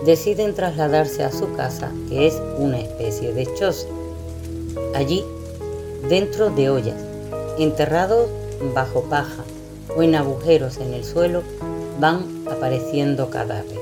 deciden 0.05 0.53
trasladarse 0.53 1.23
a 1.23 1.31
su 1.31 1.53
casa, 1.53 1.91
que 2.09 2.27
es 2.27 2.39
una 2.59 2.79
especie 2.79 3.33
de 3.33 3.47
choza. 3.55 3.87
Allí, 4.97 5.23
dentro 6.09 6.49
de 6.49 6.71
ollas, 6.71 6.99
enterrados 7.59 8.31
bajo 8.73 9.03
paja 9.03 9.43
o 9.95 10.01
en 10.01 10.15
agujeros 10.15 10.77
en 10.77 10.91
el 10.95 11.05
suelo, 11.05 11.43
van 11.99 12.47
apareciendo 12.49 13.29
cadáveres. 13.29 13.77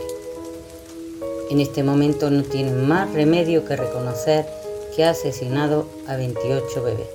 En 1.49 1.61
este 1.61 1.83
momento 1.83 2.29
no 2.29 2.43
tienen 2.43 2.85
más 2.85 3.13
remedio 3.13 3.63
que 3.63 3.77
reconocer 3.77 4.45
que 4.93 5.05
ha 5.05 5.11
asesinado 5.11 5.85
a 6.05 6.17
28 6.17 6.83
bebés. 6.83 7.07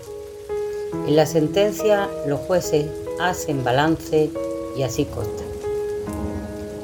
En 1.07 1.15
la 1.15 1.27
sentencia 1.27 2.09
los 2.27 2.41
jueces 2.41 2.87
hacen 3.21 3.63
balance 3.65 4.31
y 4.79 4.83
así 4.83 5.05
consta. 5.05 5.43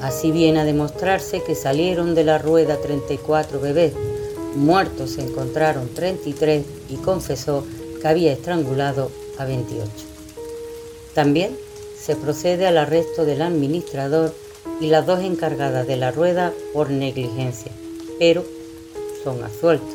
Así 0.02 0.32
viene 0.32 0.60
a 0.60 0.64
demostrarse 0.64 1.42
que 1.42 1.54
salieron 1.54 2.14
de 2.14 2.24
la 2.24 2.36
rueda 2.36 2.76
34 2.76 3.58
bebés, 3.58 3.94
muertos 4.56 5.10
se 5.10 5.22
encontraron 5.22 5.88
33 5.94 6.64
y 6.88 6.96
confesó 6.96 7.64
que 8.00 8.08
había 8.08 8.32
estrangulado 8.32 9.10
a 9.38 9.44
28. 9.44 9.90
También 11.14 11.56
se 11.98 12.16
procede 12.16 12.66
al 12.66 12.78
arresto 12.78 13.24
del 13.24 13.42
administrador 13.42 14.34
y 14.80 14.88
las 14.88 15.06
dos 15.06 15.20
encargadas 15.20 15.86
de 15.86 15.96
la 15.96 16.10
rueda 16.10 16.52
por 16.72 16.90
negligencia, 16.90 17.72
pero 18.18 18.44
son 19.24 19.42
absueltos. 19.42 19.94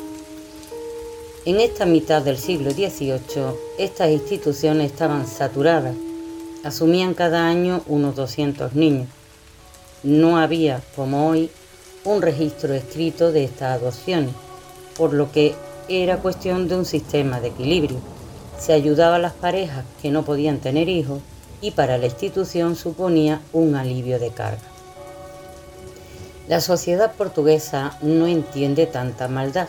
En 1.44 1.58
esta 1.60 1.86
mitad 1.86 2.22
del 2.22 2.38
siglo 2.38 2.70
XVIII, 2.70 3.18
estas 3.78 4.10
instituciones 4.10 4.92
estaban 4.92 5.26
saturadas, 5.26 5.96
asumían 6.62 7.14
cada 7.14 7.48
año 7.48 7.82
unos 7.86 8.14
200 8.14 8.74
niños. 8.74 9.08
No 10.04 10.38
había, 10.38 10.82
como 10.94 11.28
hoy, 11.28 11.50
un 12.04 12.22
registro 12.22 12.74
escrito 12.74 13.32
de 13.32 13.44
estas 13.44 13.80
adopciones, 13.80 14.34
por 14.96 15.12
lo 15.12 15.30
que 15.32 15.54
era 15.88 16.18
cuestión 16.18 16.68
de 16.68 16.76
un 16.76 16.84
sistema 16.84 17.40
de 17.40 17.48
equilibrio. 17.48 17.98
Se 18.58 18.72
ayudaba 18.72 19.16
a 19.16 19.20
las 19.20 19.32
parejas 19.32 19.84
que 20.00 20.10
no 20.10 20.24
podían 20.24 20.58
tener 20.58 20.88
hijos 20.88 21.20
y 21.60 21.72
para 21.72 21.98
la 21.98 22.06
institución 22.06 22.76
suponía 22.76 23.40
un 23.52 23.74
alivio 23.74 24.18
de 24.18 24.30
carga. 24.30 24.62
La 26.48 26.60
sociedad 26.60 27.14
portuguesa 27.14 27.96
no 28.02 28.26
entiende 28.26 28.86
tanta 28.86 29.28
maldad 29.28 29.68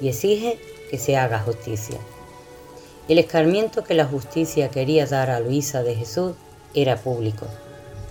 y 0.00 0.08
exige 0.08 0.58
que 0.90 0.98
se 0.98 1.16
haga 1.16 1.38
justicia. 1.40 1.98
El 3.08 3.18
escarmiento 3.18 3.82
que 3.84 3.94
la 3.94 4.04
justicia 4.04 4.68
quería 4.68 5.06
dar 5.06 5.30
a 5.30 5.40
Luisa 5.40 5.82
de 5.82 5.94
Jesús 5.94 6.32
era 6.74 6.96
público, 6.96 7.46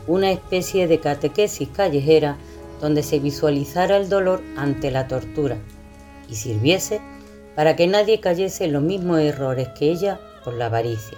una 0.08 0.32
especie 0.32 0.88
de 0.88 1.00
catequesis 1.00 1.70
callejera 1.70 2.38
donde 2.82 3.04
se 3.04 3.20
visualizara 3.20 3.98
el 3.98 4.10
dolor 4.10 4.42
ante 4.58 4.92
la 4.92 5.08
tortura 5.08 5.58
y 6.32 6.36
sirviese 6.36 7.02
para 7.56 7.76
que 7.76 7.86
nadie 7.86 8.22
cayese 8.22 8.66
en 8.66 8.74
los 8.74 8.82
mismos 8.82 9.20
errores 9.20 9.68
que 9.78 9.92
ella 9.92 10.20
por 10.44 10.54
la 10.54 10.68
avaricia. 10.68 11.18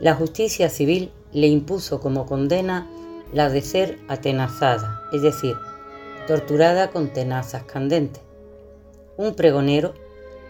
La 0.00 0.14
justicia 0.14 0.68
civil 0.70 1.12
le 1.32 1.46
impuso 1.46 2.00
como 2.00 2.26
condena 2.26 2.88
la 3.32 3.48
de 3.50 3.60
ser 3.60 3.98
atenazada, 4.08 5.02
es 5.12 5.22
decir, 5.22 5.54
torturada 6.26 6.90
con 6.90 7.12
tenazas 7.12 7.64
candentes. 7.64 8.22
Un 9.16 9.34
pregonero 9.34 9.94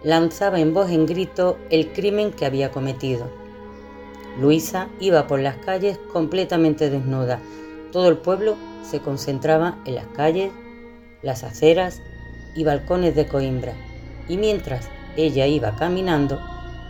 lanzaba 0.02 0.60
en 0.60 0.72
voz 0.72 0.90
en 0.90 1.06
grito 1.06 1.58
el 1.70 1.92
crimen 1.92 2.30
que 2.30 2.46
había 2.46 2.70
cometido. 2.70 3.28
Luisa 4.40 4.88
iba 5.00 5.26
por 5.26 5.40
las 5.40 5.56
calles 5.56 5.98
completamente 6.12 6.90
desnuda. 6.90 7.40
Todo 7.92 8.08
el 8.08 8.18
pueblo 8.18 8.56
se 8.88 9.00
concentraba 9.00 9.78
en 9.84 9.96
las 9.96 10.06
calles, 10.08 10.52
las 11.22 11.42
aceras 11.44 12.00
y 12.54 12.64
balcones 12.64 13.14
de 13.14 13.26
Coimbra, 13.26 13.72
y 14.28 14.36
mientras 14.36 14.88
ella 15.16 15.46
iba 15.46 15.76
caminando, 15.76 16.40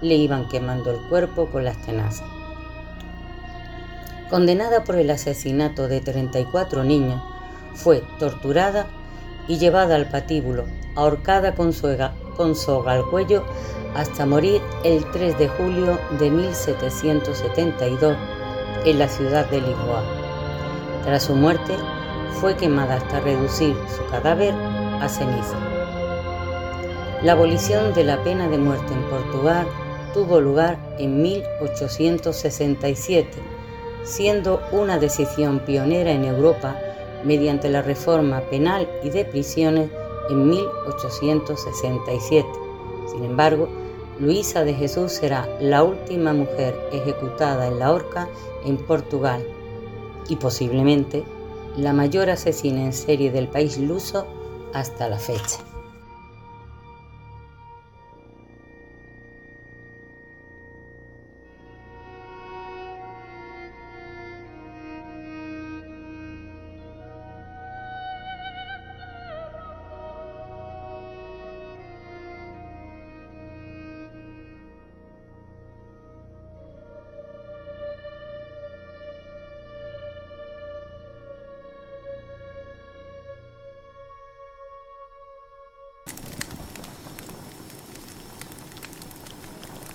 le 0.01 0.15
iban 0.15 0.49
quemando 0.49 0.91
el 0.91 1.09
cuerpo 1.09 1.47
con 1.51 1.65
las 1.65 1.81
tenazas. 1.85 2.29
Condenada 4.31 4.85
por 4.85 4.97
el 4.97 5.11
asesinato 5.11 5.89
de 5.89 6.01
34 6.01 6.85
niños, 6.85 7.23
fue 7.75 8.03
torturada 8.19 8.87
y 9.49 9.59
llevada 9.59 9.97
al 9.97 10.09
patíbulo, 10.09 10.65
ahorcada 10.97 11.55
con 11.55 11.73
con 12.37 12.57
soga 12.57 12.93
al 12.93 13.05
cuello 13.11 13.45
hasta 13.95 14.27
morir 14.27 14.61
el 14.85 15.09
3 15.13 15.39
de 15.39 15.49
julio 15.49 15.99
de 16.19 16.31
1772 16.31 18.17
en 18.85 18.99
la 18.99 19.09
ciudad 19.09 19.49
de 19.51 19.61
Lisboa. 19.61 20.03
Tras 21.05 21.25
su 21.25 21.35
muerte, 21.35 21.77
fue 22.41 22.57
quemada 22.57 22.97
hasta 22.97 23.21
reducir 23.21 23.77
su 23.97 24.05
cadáver 24.11 24.53
a 25.01 25.09
ceniza. 25.09 25.57
La 27.23 27.33
abolición 27.33 27.95
de 27.95 28.05
la 28.05 28.23
pena 28.23 28.49
de 28.49 28.59
muerte 28.59 28.93
en 28.93 29.03
Portugal 29.09 29.67
tuvo 30.13 30.41
lugar 30.41 30.79
en 30.99 31.23
1867, 31.23 33.31
siendo 34.05 34.61
una 34.73 34.99
decisión 34.99 35.61
pionera 35.61 36.13
en 36.13 36.25
Europa 36.25 36.77
mediante 37.25 37.71
la 37.71 37.83
reforma 37.83 38.41
penal 38.51 38.89
y 39.03 39.11
de 39.11 39.25
prisiones 39.25 39.91
en 40.31 40.49
1867. 40.49 42.49
Sin 43.11 43.25
embargo, 43.25 43.69
Luisa 44.21 44.63
de 44.63 44.75
Jesús 44.75 45.11
será 45.13 45.49
la 45.61 45.83
última 45.83 46.33
mujer 46.33 46.79
ejecutada 46.93 47.67
en 47.67 47.81
la 47.81 47.93
horca 47.93 48.29
en 48.65 48.77
Portugal 48.77 49.45
y 50.29 50.37
posiblemente 50.37 51.25
la 51.77 51.93
mayor 51.93 52.31
asesina 52.31 52.85
en 52.85 52.93
serie 52.93 53.33
del 53.33 53.49
país 53.49 53.77
luso 53.79 54.27
hasta 54.75 55.09
la 55.09 55.19
fecha. 55.19 55.59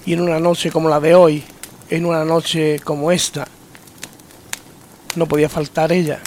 Y 0.09 0.13
en 0.13 0.21
una 0.21 0.39
noche 0.39 0.71
como 0.71 0.89
la 0.89 0.99
de 0.99 1.13
hoy, 1.13 1.43
en 1.87 2.03
una 2.03 2.25
noche 2.25 2.79
como 2.79 3.11
esta, 3.11 3.47
no 5.15 5.27
podía 5.27 5.47
faltar 5.47 5.91
ella. 5.91 6.19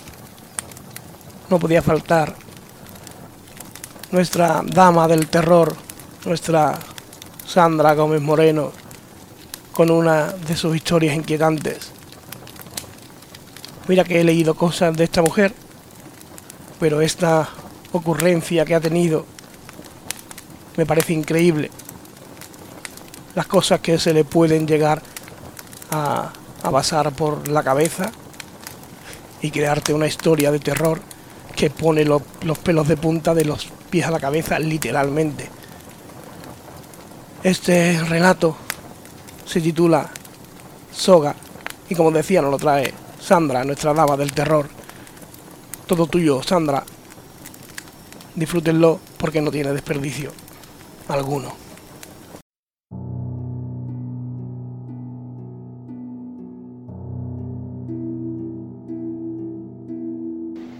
No 1.50 1.58
podía 1.58 1.82
faltar 1.82 2.36
nuestra 4.12 4.62
dama 4.64 5.08
del 5.08 5.26
terror, 5.26 5.74
nuestra 6.24 6.78
Sandra 7.44 7.96
Gómez 7.96 8.22
Moreno, 8.22 8.70
con 9.72 9.90
una 9.90 10.28
de 10.28 10.56
sus 10.56 10.76
historias 10.76 11.16
inquietantes. 11.16 11.90
Mira 13.88 14.04
que 14.04 14.20
he 14.20 14.22
leído 14.22 14.54
cosas 14.54 14.96
de 14.96 15.02
esta 15.02 15.22
mujer, 15.22 15.52
pero 16.78 17.00
esta 17.00 17.48
ocurrencia 17.90 18.64
que 18.64 18.76
ha 18.76 18.80
tenido 18.80 19.26
me 20.76 20.86
parece 20.86 21.14
increíble 21.14 21.72
las 23.34 23.46
cosas 23.46 23.80
que 23.80 23.98
se 23.98 24.12
le 24.12 24.24
pueden 24.24 24.66
llegar 24.66 25.02
a, 25.90 26.32
a 26.62 26.70
pasar 26.70 27.12
por 27.12 27.48
la 27.48 27.62
cabeza 27.62 28.10
y 29.40 29.50
crearte 29.50 29.92
una 29.92 30.06
historia 30.06 30.50
de 30.50 30.60
terror 30.60 31.00
que 31.54 31.70
pone 31.70 32.04
los 32.04 32.22
pelos 32.62 32.88
de 32.88 32.96
punta 32.96 33.34
de 33.34 33.44
los 33.44 33.66
pies 33.90 34.06
a 34.06 34.10
la 34.10 34.20
cabeza 34.20 34.58
literalmente. 34.58 35.48
Este 37.42 38.00
relato 38.04 38.56
se 39.44 39.60
titula 39.60 40.08
Soga 40.92 41.34
y 41.88 41.94
como 41.94 42.10
decía 42.10 42.40
nos 42.40 42.52
lo 42.52 42.58
trae 42.58 42.94
Sandra, 43.20 43.64
nuestra 43.64 43.92
dama 43.94 44.16
del 44.16 44.32
terror. 44.32 44.68
Todo 45.86 46.06
tuyo, 46.06 46.42
Sandra. 46.42 46.82
Disfrútenlo 48.34 48.98
porque 49.18 49.40
no 49.40 49.50
tiene 49.50 49.72
desperdicio 49.72 50.32
alguno. 51.08 51.61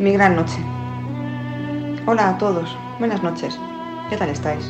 Mi 0.03 0.11
gran 0.11 0.35
noche. 0.35 0.59
Hola 2.07 2.31
a 2.31 2.39
todos, 2.39 2.77
buenas 2.99 3.23
noches. 3.23 3.57
¿Qué 4.11 4.17
tal 4.17 4.31
estáis? 4.31 4.69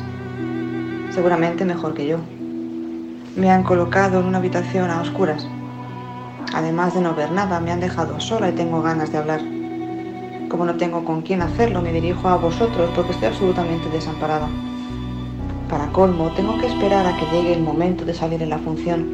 Seguramente 1.09 1.65
mejor 1.65 1.95
que 1.95 2.05
yo. 2.05 2.19
Me 3.35 3.49
han 3.49 3.63
colocado 3.63 4.19
en 4.19 4.27
una 4.27 4.37
habitación 4.37 4.91
a 4.91 5.01
oscuras. 5.01 5.47
Además 6.53 6.93
de 6.93 7.01
no 7.01 7.15
ver 7.15 7.31
nada, 7.31 7.59
me 7.59 7.71
han 7.71 7.79
dejado 7.79 8.19
sola 8.19 8.49
y 8.49 8.51
tengo 8.51 8.83
ganas 8.83 9.11
de 9.11 9.17
hablar. 9.17 9.41
Como 10.49 10.65
no 10.65 10.75
tengo 10.75 11.03
con 11.03 11.23
quién 11.23 11.41
hacerlo, 11.41 11.81
me 11.81 11.91
dirijo 11.91 12.29
a 12.29 12.37
vosotros 12.37 12.91
porque 12.93 13.13
estoy 13.13 13.29
absolutamente 13.29 13.89
desamparada. 13.89 14.47
Para 15.67 15.87
colmo, 15.87 16.29
tengo 16.35 16.59
que 16.59 16.67
esperar 16.67 17.07
a 17.07 17.17
que 17.17 17.25
llegue 17.35 17.53
el 17.53 17.63
momento 17.63 18.05
de 18.05 18.13
salir 18.13 18.43
en 18.43 18.51
la 18.51 18.59
función. 18.59 19.09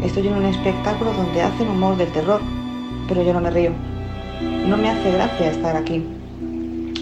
Estoy 0.00 0.28
en 0.28 0.34
un 0.34 0.44
espectáculo 0.44 1.12
donde 1.12 1.42
hacen 1.42 1.68
humor 1.68 1.96
del 1.96 2.12
terror, 2.12 2.40
pero 3.08 3.24
yo 3.24 3.32
no 3.32 3.40
me 3.40 3.50
río. 3.50 3.72
No 4.40 4.76
me 4.76 4.90
hace 4.90 5.12
gracia 5.12 5.50
estar 5.50 5.76
aquí. 5.76 6.04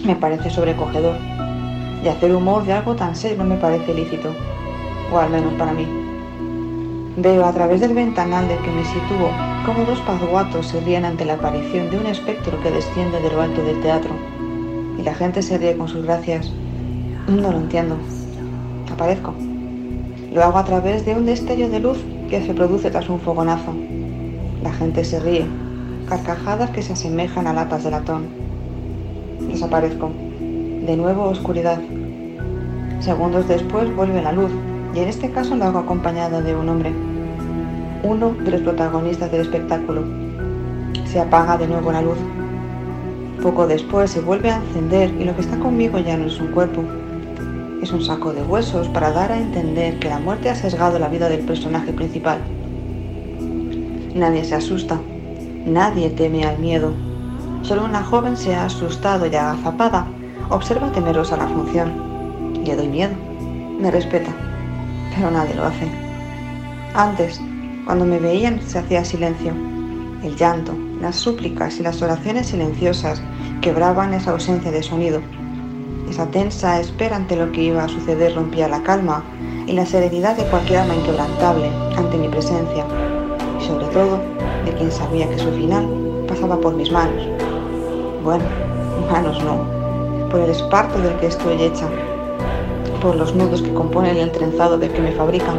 Me 0.05 0.15
parece 0.15 0.49
sobrecogedor. 0.49 1.15
Y 2.03 2.07
hacer 2.07 2.35
humor 2.35 2.65
de 2.65 2.73
algo 2.73 2.95
tan 2.95 3.15
serio 3.15 3.43
me 3.43 3.57
parece 3.57 3.93
lícito. 3.93 4.33
O 5.11 5.17
al 5.17 5.29
menos 5.29 5.53
para 5.53 5.73
mí. 5.73 5.87
Veo 7.17 7.45
a 7.45 7.53
través 7.53 7.81
del 7.81 7.93
ventanal 7.93 8.47
del 8.47 8.59
que 8.59 8.71
me 8.71 8.83
sitúo 8.85 9.29
como 9.65 9.85
dos 9.85 9.99
pazuatos 10.01 10.67
se 10.67 10.81
ríen 10.81 11.05
ante 11.05 11.23
la 11.23 11.35
aparición 11.35 11.89
de 11.89 11.97
un 11.97 12.05
espectro 12.07 12.61
que 12.61 12.69
desciende 12.69 13.21
de 13.21 13.31
lo 13.31 13.41
alto 13.41 13.63
del 13.63 13.79
teatro. 13.79 14.11
Y 14.99 15.03
la 15.03 15.13
gente 15.13 15.41
se 15.41 15.57
ríe 15.57 15.77
con 15.77 15.87
sus 15.87 16.03
gracias. 16.03 16.51
No 17.27 17.49
lo 17.49 17.59
entiendo. 17.59 17.95
Aparezco. 18.91 19.33
Lo 20.33 20.43
hago 20.43 20.57
a 20.57 20.65
través 20.65 21.05
de 21.05 21.15
un 21.15 21.25
destello 21.25 21.69
de 21.69 21.79
luz 21.79 21.97
que 22.29 22.45
se 22.45 22.53
produce 22.53 22.91
tras 22.91 23.07
un 23.07 23.21
fogonazo. 23.21 23.73
La 24.61 24.73
gente 24.73 25.05
se 25.05 25.21
ríe, 25.21 25.45
carcajadas 26.13 26.69
que 26.69 26.83
se 26.83 26.93
asemejan 26.93 27.47
a 27.47 27.53
latas 27.53 27.83
de 27.83 27.89
latón. 27.89 28.27
Desaparezco. 29.47 30.11
De 30.85 30.95
nuevo 30.95 31.23
oscuridad. 31.23 31.79
Segundos 32.99 33.47
después 33.47 33.93
vuelve 33.95 34.21
la 34.21 34.31
luz, 34.31 34.51
y 34.93 34.99
en 34.99 35.09
este 35.09 35.31
caso 35.31 35.55
lo 35.55 35.65
hago 35.65 35.79
acompañado 35.79 36.41
de 36.43 36.55
un 36.55 36.69
hombre, 36.69 36.93
uno 38.03 38.29
de 38.29 38.51
los 38.51 38.61
protagonistas 38.61 39.31
del 39.31 39.41
espectáculo. 39.41 40.03
Se 41.05 41.19
apaga 41.19 41.57
de 41.57 41.67
nuevo 41.67 41.91
la 41.91 42.03
luz. 42.03 42.17
Poco 43.41 43.65
después 43.65 44.11
se 44.11 44.21
vuelve 44.21 44.51
a 44.51 44.57
encender 44.57 45.09
y 45.19 45.23
lo 45.23 45.35
que 45.35 45.41
está 45.41 45.57
conmigo 45.57 45.97
ya 45.97 46.15
no 46.15 46.27
es 46.27 46.39
un 46.39 46.51
cuerpo, 46.51 46.83
es 47.81 47.91
un 47.91 48.03
saco 48.03 48.33
de 48.33 48.43
huesos 48.43 48.87
para 48.89 49.11
dar 49.11 49.31
a 49.31 49.39
entender 49.39 49.97
que 49.99 50.09
la 50.09 50.19
muerte 50.19 50.49
ha 50.49 50.55
sesgado 50.55 50.99
la 50.99 51.09
vida 51.09 51.27
del 51.27 51.41
personaje 51.41 51.91
principal. 51.91 52.37
Nadie 54.13 54.45
se 54.45 54.55
asusta, 54.55 54.99
Nadie 55.65 56.09
teme 56.09 56.43
al 56.43 56.59
miedo. 56.59 56.93
Solo 57.61 57.85
una 57.85 58.03
joven 58.03 58.35
se 58.35 58.53
ha 58.53 58.65
asustado 58.65 59.25
y 59.27 59.35
agazapada. 59.35 60.05
Observa 60.49 60.91
temerosa 60.91 61.37
la 61.37 61.47
función. 61.47 62.53
Le 62.65 62.75
doy 62.75 62.87
miedo. 62.89 63.13
Me 63.79 63.89
respeta. 63.89 64.29
Pero 65.15 65.31
nadie 65.31 65.55
lo 65.55 65.63
hace. 65.63 65.87
Antes, 66.93 67.39
cuando 67.85 68.03
me 68.03 68.19
veían, 68.19 68.61
se 68.61 68.79
hacía 68.79 69.05
silencio. 69.05 69.53
El 70.21 70.35
llanto, 70.35 70.73
las 70.99 71.15
súplicas 71.15 71.79
y 71.79 71.83
las 71.83 72.01
oraciones 72.01 72.47
silenciosas 72.47 73.21
quebraban 73.61 74.13
esa 74.13 74.31
ausencia 74.31 74.69
de 74.69 74.83
sonido. 74.83 75.21
Esa 76.09 76.25
tensa 76.27 76.81
espera 76.81 77.15
ante 77.15 77.37
lo 77.37 77.51
que 77.53 77.63
iba 77.63 77.85
a 77.85 77.89
suceder 77.89 78.35
rompía 78.35 78.67
la 78.67 78.83
calma 78.83 79.23
y 79.65 79.71
la 79.71 79.85
serenidad 79.85 80.35
de 80.35 80.43
cualquier 80.45 80.79
alma 80.79 80.95
inquebrantable 80.95 81.69
ante 81.95 82.17
mi 82.17 82.27
presencia. 82.27 82.85
Y 83.59 83.65
sobre 83.65 83.87
todo, 83.87 84.19
de 84.65 84.73
quien 84.73 84.91
sabía 84.91 85.29
que 85.29 85.39
su 85.39 85.51
final 85.51 85.87
pasaba 86.27 86.57
por 86.57 86.73
mis 86.75 86.91
manos. 86.91 87.27
Bueno, 88.23 88.43
manos 89.11 89.41
no, 89.43 90.29
por 90.29 90.39
el 90.39 90.49
esparto 90.49 90.99
del 90.99 91.15
que 91.17 91.27
estoy 91.27 91.61
hecha, 91.61 91.87
por 93.01 93.15
los 93.15 93.35
nudos 93.35 93.61
que 93.61 93.73
componen 93.73 94.17
el 94.17 94.31
trenzado 94.31 94.77
del 94.77 94.91
que 94.91 95.01
me 95.01 95.11
fabrican. 95.11 95.57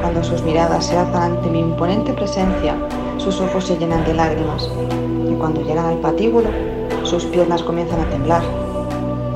Cuando 0.00 0.22
sus 0.22 0.42
miradas 0.42 0.86
se 0.86 0.96
alzan 0.96 1.32
ante 1.32 1.50
mi 1.50 1.60
imponente 1.60 2.12
presencia, 2.12 2.74
sus 3.18 3.40
ojos 3.40 3.64
se 3.64 3.76
llenan 3.76 4.04
de 4.04 4.14
lágrimas, 4.14 4.70
y 5.28 5.34
cuando 5.34 5.62
llegan 5.62 5.86
al 5.86 5.98
patíbulo, 5.98 6.48
sus 7.02 7.24
piernas 7.24 7.62
comienzan 7.62 8.00
a 8.00 8.10
temblar. 8.10 8.42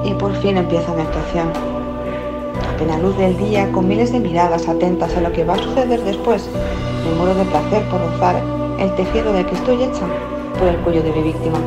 Y 0.04 0.12
por 0.14 0.32
fin 0.36 0.56
empieza 0.56 0.94
mi 0.94 1.02
actuación. 1.02 1.48
A 1.48 2.76
plena 2.76 2.98
luz 2.98 3.16
del 3.18 3.36
día, 3.36 3.70
con 3.72 3.88
miles 3.88 4.12
de 4.12 4.20
miradas 4.20 4.68
atentas 4.68 5.16
a 5.16 5.20
lo 5.20 5.32
que 5.32 5.44
va 5.44 5.54
a 5.54 5.58
suceder 5.58 6.02
después, 6.04 6.48
me 7.04 7.16
muero 7.16 7.34
de 7.34 7.44
placer 7.44 7.82
por 7.88 8.00
rozar 8.00 8.36
el 8.78 8.94
tejido 8.94 9.32
del 9.32 9.44
que 9.44 9.54
estoy 9.54 9.82
hecha 9.82 10.06
por 10.58 10.68
el 10.68 10.76
cuello 10.78 11.02
de 11.02 11.12
mi 11.12 11.22
víctima. 11.22 11.58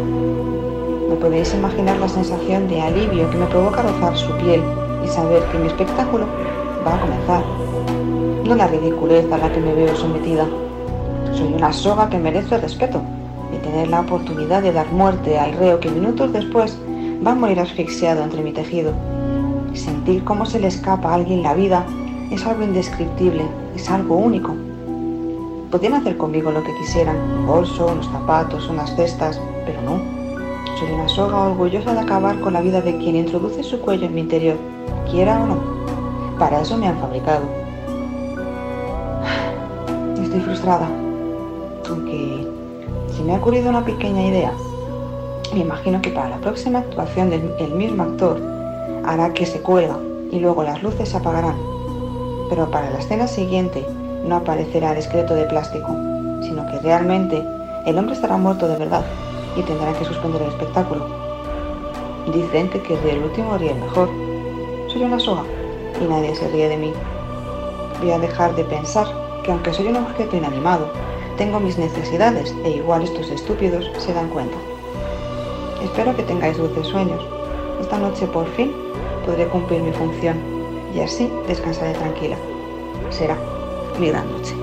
No 1.10 1.16
podéis 1.16 1.54
imaginar 1.54 1.98
la 1.98 2.08
sensación 2.08 2.70
de 2.70 2.82
alivio 2.82 3.30
que 3.30 3.38
me 3.38 3.46
provoca 3.48 3.82
rozar 3.82 4.18
su 4.18 4.32
piel 4.38 4.64
y 5.04 5.08
saber 5.10 5.44
que 5.52 5.58
mi 5.58 5.68
espectáculo 5.68 6.26
va 6.88 6.96
a 6.96 7.02
comenzar. 7.02 7.44
No 8.46 8.56
la 8.56 8.68
ridiculez 8.68 9.30
a 9.32 9.38
la 9.38 9.52
que 9.52 9.60
me 9.60 9.74
veo 9.74 9.94
sometida. 9.96 10.48
Soy 11.34 11.54
una 11.54 11.74
soga 11.74 12.10
que 12.10 12.18
merece 12.18 12.58
respeto 12.58 13.02
y 13.54 13.58
tener 13.58 13.90
la 13.90 14.02
oportunidad 14.02 14.62
de 14.62 14.72
dar 14.72 14.90
muerte 14.92 15.38
al 15.38 15.54
reo 15.54 15.80
que 15.82 15.92
minutos 15.92 16.32
después 16.32 16.78
va 17.26 17.32
a 17.32 17.36
morir 17.36 17.60
asfixiado 17.60 18.24
entre 18.24 18.42
mi 18.42 18.54
tejido. 18.54 18.94
Sentir 19.74 20.24
cómo 20.24 20.46
se 20.46 20.60
le 20.60 20.68
escapa 20.68 21.10
a 21.10 21.16
alguien 21.16 21.44
la 21.44 21.54
vida 21.56 21.86
es 22.32 22.46
algo 22.46 22.64
indescriptible, 22.64 23.44
es 23.76 23.90
algo 23.90 24.16
único. 24.16 24.56
Podían 25.72 25.94
hacer 25.94 26.18
conmigo 26.18 26.52
lo 26.52 26.62
que 26.64 26.76
quisieran, 26.76 27.16
un 27.16 27.48
bolso, 27.48 27.88
unos 27.88 28.06
zapatos, 28.08 28.68
unas 28.68 28.94
cestas, 28.94 29.40
pero 29.66 29.82
no. 29.84 30.02
Soy 30.78 30.92
una 30.92 31.08
soga 31.08 31.48
orgullosa 31.48 31.94
de 31.94 32.02
acabar 32.02 32.42
con 32.42 32.52
la 32.52 32.60
vida 32.60 32.82
de 32.82 32.98
quien 32.98 33.16
introduce 33.16 33.64
su 33.64 33.80
cuello 33.80 34.06
en 34.08 34.14
mi 34.14 34.20
interior, 34.20 34.58
quiera 35.10 35.42
o 35.42 35.48
no. 35.48 36.38
Para 36.38 36.60
eso 36.60 36.78
me 36.78 36.88
han 36.88 37.00
fabricado. 37.00 37.44
Estoy 40.22 40.42
frustrada, 40.42 40.90
aunque 41.90 42.46
se 43.16 43.24
me 43.24 43.34
ha 43.34 43.38
ocurrido 43.38 43.70
una 43.70 43.86
pequeña 43.86 44.26
idea. 44.26 44.52
Me 45.54 45.62
imagino 45.62 46.02
que 46.02 46.10
para 46.10 46.28
la 46.28 46.38
próxima 46.40 46.80
actuación 46.80 47.30
del 47.30 47.72
mismo 47.74 48.04
actor 48.04 48.42
hará 49.06 49.32
que 49.32 49.46
se 49.46 49.62
cuelga 49.62 49.98
y 50.32 50.40
luego 50.40 50.64
las 50.64 50.84
luces 50.84 51.08
se 51.08 51.16
apagarán. 51.16 51.56
Pero 52.50 52.70
para 52.70 52.90
la 52.90 53.00
escena 53.00 53.28
siguiente 53.28 53.86
no 54.24 54.38
aparecerá 54.38 54.98
esqueleto 54.98 55.36
de 55.36 55.46
plástico, 55.46 55.90
sino 56.42 56.66
que 56.68 56.80
realmente 56.80 57.44
el 57.86 57.98
hombre 57.98 58.16
estará 58.16 58.38
muerto 58.38 58.68
de 58.68 58.78
verdad 58.78 59.04
y 59.56 59.62
tendrán 59.64 59.96
que 59.96 60.06
suspender 60.06 60.42
el 60.42 60.50
espectáculo. 60.50 61.08
Dicen 62.34 62.70
que 62.70 62.82
que 62.82 62.94
el 62.94 63.24
último 63.24 63.58
ríe 63.58 63.72
el 63.72 63.80
mejor. 63.80 64.10
Soy 64.88 65.04
una 65.04 65.20
soga 65.20 65.44
y 66.00 66.06
nadie 66.06 66.36
se 66.36 66.48
ríe 66.50 66.70
de 66.70 66.78
mí. 66.78 66.94
Voy 68.00 68.12
a 68.12 68.20
dejar 68.20 68.56
de 68.56 68.64
pensar 68.64 69.08
que 69.44 69.52
aunque 69.52 69.74
soy 69.74 69.88
un 69.88 69.98
objeto 69.98 70.38
inanimado, 70.38 70.92
tengo 71.38 71.60
mis 71.60 71.78
necesidades 71.78 72.54
e 72.64 72.72
igual 72.72 73.02
estos 73.02 73.30
estúpidos 73.30 73.92
se 73.98 74.14
dan 74.14 74.30
cuenta. 74.30 74.58
Espero 75.84 76.16
que 76.16 76.24
tengáis 76.24 76.58
dulces 76.58 76.88
sueños. 76.88 77.26
Esta 77.82 77.98
noche 77.98 78.28
por 78.28 78.48
fin 78.50 78.72
podré 79.26 79.48
cumplir 79.48 79.82
mi 79.82 79.92
función 79.92 80.38
y 80.94 81.00
así 81.00 81.32
descansaré 81.48 81.94
tranquila. 81.94 82.36
Será 83.10 83.36
noche. 84.00 84.56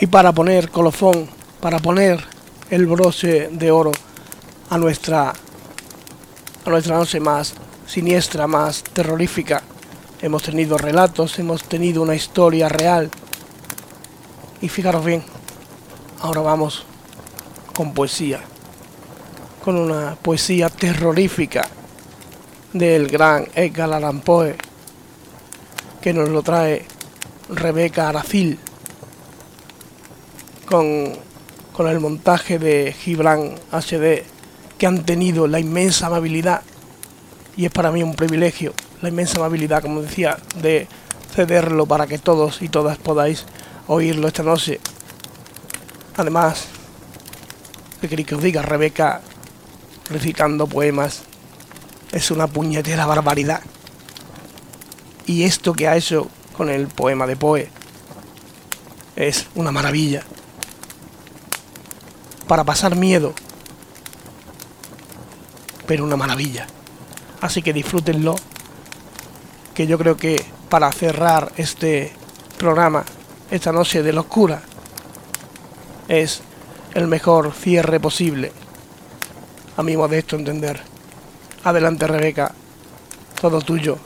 Y 0.00 0.06
para 0.06 0.32
poner 0.32 0.70
colofón, 0.70 1.28
para 1.60 1.78
poner 1.78 2.22
el 2.70 2.86
broche 2.86 3.48
de 3.50 3.70
oro 3.70 3.92
a 4.70 4.78
nuestra 4.78 5.32
a 6.64 6.70
nuestra 6.70 6.96
noche 6.96 7.20
más 7.20 7.54
siniestra, 7.86 8.46
más 8.46 8.82
terrorífica. 8.82 9.62
Hemos 10.22 10.42
tenido 10.42 10.78
relatos, 10.78 11.38
hemos 11.38 11.64
tenido 11.64 12.02
una 12.02 12.14
historia 12.14 12.68
real. 12.68 13.10
Y 14.60 14.68
fijaros 14.68 15.04
bien, 15.04 15.22
ahora 16.20 16.40
vamos 16.40 16.86
con 17.74 17.92
poesía, 17.92 18.40
con 19.62 19.76
una 19.76 20.16
poesía 20.16 20.70
terrorífica 20.70 21.68
del 22.72 23.08
gran 23.08 23.46
Edgar 23.54 23.92
Allan 23.92 24.20
Poe, 24.20 24.56
que 26.00 26.12
nos 26.12 26.28
lo 26.28 26.42
trae 26.42 26.86
Rebeca 27.48 28.08
Aracil, 28.08 28.58
con, 30.66 31.12
con 31.72 31.88
el 31.88 32.00
montaje 32.00 32.58
de 32.58 32.92
Gibran 32.92 33.54
HD, 33.70 34.24
que 34.78 34.86
han 34.86 35.04
tenido 35.04 35.46
la 35.46 35.60
inmensa 35.60 36.06
amabilidad 36.06 36.62
y 37.56 37.66
es 37.66 37.70
para 37.70 37.90
mí 37.90 38.02
un 38.02 38.14
privilegio, 38.14 38.72
la 39.00 39.08
inmensa 39.08 39.38
amabilidad, 39.38 39.82
como 39.82 40.02
decía, 40.02 40.38
de 40.60 40.88
cederlo 41.34 41.86
para 41.86 42.06
que 42.06 42.18
todos 42.18 42.62
y 42.62 42.68
todas 42.68 42.98
podáis 42.98 43.44
oírlo 43.86 44.28
esta 44.28 44.42
noche. 44.42 44.80
Además, 46.16 46.66
que 48.00 48.08
queréis 48.08 48.28
que 48.28 48.34
os 48.34 48.42
diga, 48.42 48.62
Rebeca 48.62 49.20
recitando 50.10 50.66
poemas 50.66 51.22
es 52.12 52.30
una 52.30 52.46
puñetera 52.46 53.06
barbaridad. 53.06 53.60
Y 55.26 55.44
esto 55.44 55.72
que 55.72 55.88
ha 55.88 55.96
hecho 55.96 56.28
con 56.56 56.68
el 56.68 56.86
poema 56.86 57.26
de 57.26 57.36
Poe 57.36 57.68
es 59.16 59.46
una 59.54 59.72
maravilla. 59.72 60.22
Para 62.46 62.62
pasar 62.62 62.94
miedo, 62.94 63.32
pero 65.86 66.04
una 66.04 66.16
maravilla. 66.16 66.66
Así 67.44 67.60
que 67.60 67.74
disfrútenlo, 67.74 68.36
que 69.74 69.86
yo 69.86 69.98
creo 69.98 70.16
que 70.16 70.42
para 70.70 70.90
cerrar 70.92 71.52
este 71.58 72.10
programa, 72.56 73.04
esta 73.50 73.70
noche 73.70 74.02
de 74.02 74.14
locura, 74.14 74.62
es 76.08 76.40
el 76.94 77.06
mejor 77.06 77.52
cierre 77.52 78.00
posible, 78.00 78.50
a 79.76 79.82
mi 79.82 79.94
modesto 79.94 80.36
entender. 80.36 80.80
Adelante 81.64 82.06
Rebeca, 82.06 82.54
todo 83.38 83.60
tuyo. 83.60 83.98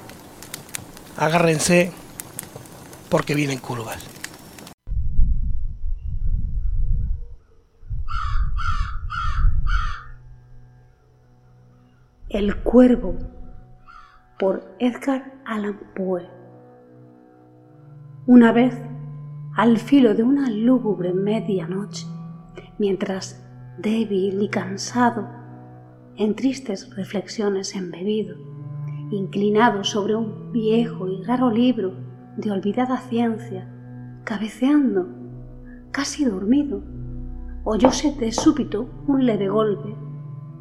Agárrense 1.16 1.92
porque 3.08 3.36
vienen 3.36 3.58
curvas. 3.60 4.17
El 12.30 12.56
Cuervo 12.56 13.14
por 14.38 14.76
Edgar 14.78 15.40
Allan 15.46 15.78
Poe. 15.96 16.28
Una 18.26 18.52
vez, 18.52 18.78
al 19.56 19.78
filo 19.78 20.14
de 20.14 20.24
una 20.24 20.50
lúgubre 20.50 21.14
medianoche, 21.14 22.06
mientras 22.76 23.42
débil 23.78 24.42
y 24.42 24.50
cansado, 24.50 25.26
en 26.16 26.34
tristes 26.34 26.94
reflexiones 26.94 27.74
embebido, 27.74 28.36
inclinado 29.10 29.82
sobre 29.82 30.14
un 30.14 30.52
viejo 30.52 31.08
y 31.08 31.22
raro 31.22 31.50
libro 31.50 31.94
de 32.36 32.50
olvidada 32.50 32.98
ciencia, 32.98 33.72
cabeceando, 34.24 35.08
casi 35.92 36.26
dormido, 36.26 36.82
oyóse 37.64 38.14
de 38.20 38.32
súbito 38.32 38.86
un 39.06 39.24
leve 39.24 39.48
golpe, 39.48 39.96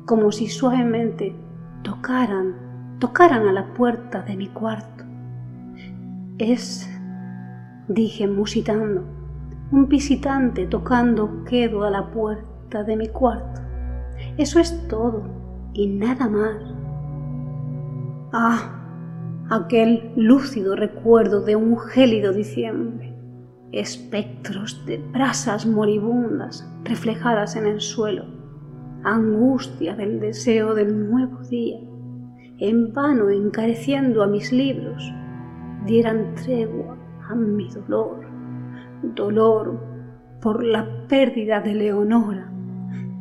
como 0.05 0.31
si 0.31 0.47
suavemente 0.47 1.35
tocaran, 1.83 2.55
tocaran 2.99 3.47
a 3.47 3.51
la 3.51 3.73
puerta 3.73 4.21
de 4.21 4.35
mi 4.35 4.47
cuarto. 4.47 5.03
Es, 6.37 6.89
dije 7.87 8.27
musitando, 8.27 9.03
un 9.71 9.87
visitante 9.87 10.65
tocando 10.65 11.43
quedo 11.43 11.83
a 11.83 11.89
la 11.89 12.11
puerta 12.11 12.83
de 12.83 12.95
mi 12.95 13.07
cuarto. 13.07 13.61
Eso 14.37 14.59
es 14.59 14.87
todo 14.87 15.23
y 15.73 15.87
nada 15.87 16.27
más. 16.27 16.55
Ah, 18.33 19.45
aquel 19.49 20.11
lúcido 20.15 20.75
recuerdo 20.75 21.41
de 21.41 21.55
un 21.55 21.77
gélido 21.77 22.33
diciembre, 22.33 23.15
espectros 23.71 24.85
de 24.85 24.97
brasas 24.97 25.65
moribundas 25.65 26.69
reflejadas 26.83 27.55
en 27.55 27.67
el 27.67 27.81
suelo 27.81 28.36
angustia 29.03 29.95
del 29.95 30.19
deseo 30.19 30.73
del 30.73 31.09
nuevo 31.09 31.39
día, 31.49 31.79
en 32.59 32.93
vano 32.93 33.29
encareciendo 33.29 34.23
a 34.23 34.27
mis 34.27 34.51
libros, 34.51 35.13
dieran 35.85 36.35
tregua 36.35 36.97
a 37.29 37.35
mi 37.35 37.69
dolor, 37.69 38.25
dolor 39.15 39.79
por 40.41 40.63
la 40.63 41.07
pérdida 41.07 41.61
de 41.61 41.75
Leonora, 41.75 42.51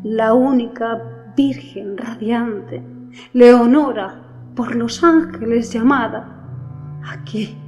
la 0.02 0.34
única 0.34 1.02
Virgen 1.36 1.98
radiante, 1.98 2.82
Leonora, 3.34 4.22
por 4.54 4.74
los 4.74 5.04
ángeles 5.04 5.70
llamada, 5.70 7.02
aquí, 7.06 7.58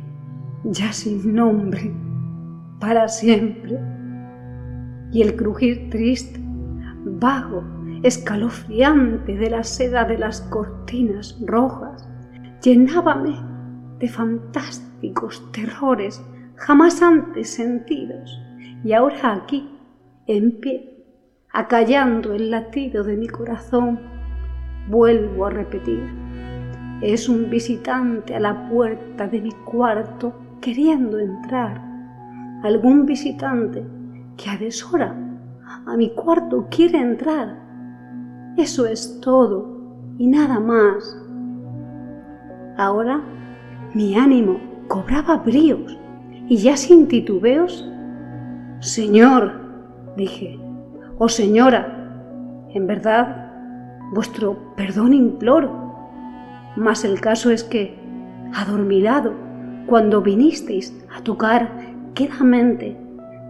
ya 0.64 0.90
sin 0.92 1.34
nombre, 1.34 1.92
para 2.80 3.08
siempre. 3.08 3.78
Y 5.12 5.20
el 5.20 5.36
crujir 5.36 5.90
triste, 5.90 6.40
vago, 7.04 7.62
escalofriante 8.02 9.36
de 9.36 9.50
la 9.50 9.64
seda 9.64 10.04
de 10.04 10.18
las 10.18 10.40
cortinas 10.42 11.38
rojas, 11.44 12.08
llenábame 12.62 13.36
de 13.98 14.08
fantásticos 14.08 15.50
terrores 15.52 16.22
jamás 16.56 17.02
antes 17.02 17.50
sentidos, 17.50 18.40
y 18.84 18.92
ahora 18.92 19.34
aquí, 19.34 19.68
en 20.26 20.60
pie, 20.60 21.04
acallando 21.52 22.32
el 22.34 22.50
latido 22.50 23.04
de 23.04 23.16
mi 23.16 23.28
corazón, 23.28 24.00
vuelvo 24.88 25.46
a 25.46 25.50
repetir, 25.50 26.02
es 27.00 27.28
un 27.28 27.48
visitante 27.48 28.34
a 28.34 28.40
la 28.40 28.68
puerta 28.68 29.28
de 29.28 29.40
mi 29.40 29.52
cuarto 29.52 30.34
queriendo 30.60 31.18
entrar, 31.18 31.80
algún 32.62 33.06
visitante 33.06 33.84
que 34.36 34.50
a 34.50 34.56
deshora 34.56 35.16
a 35.86 35.96
mi 35.96 36.10
cuarto 36.10 36.66
quiere 36.70 36.98
entrar. 36.98 37.67
Eso 38.58 38.86
es 38.86 39.20
todo 39.20 39.68
y 40.18 40.26
nada 40.26 40.58
más. 40.58 41.16
Ahora 42.76 43.20
mi 43.94 44.16
ánimo 44.16 44.58
cobraba 44.88 45.36
bríos 45.36 45.96
y 46.48 46.56
ya 46.56 46.76
sin 46.76 47.06
titubeos, 47.06 47.88
Señor, 48.80 49.52
dije, 50.16 50.58
oh 51.18 51.28
señora, 51.28 52.66
en 52.74 52.88
verdad, 52.88 53.52
vuestro 54.12 54.74
perdón 54.74 55.14
imploro. 55.14 55.94
Mas 56.74 57.04
el 57.04 57.20
caso 57.20 57.52
es 57.52 57.62
que, 57.62 57.96
adormilado, 58.54 59.34
cuando 59.86 60.20
vinisteis 60.20 60.92
a 61.16 61.22
tocar 61.22 61.70
quedamente, 62.14 62.96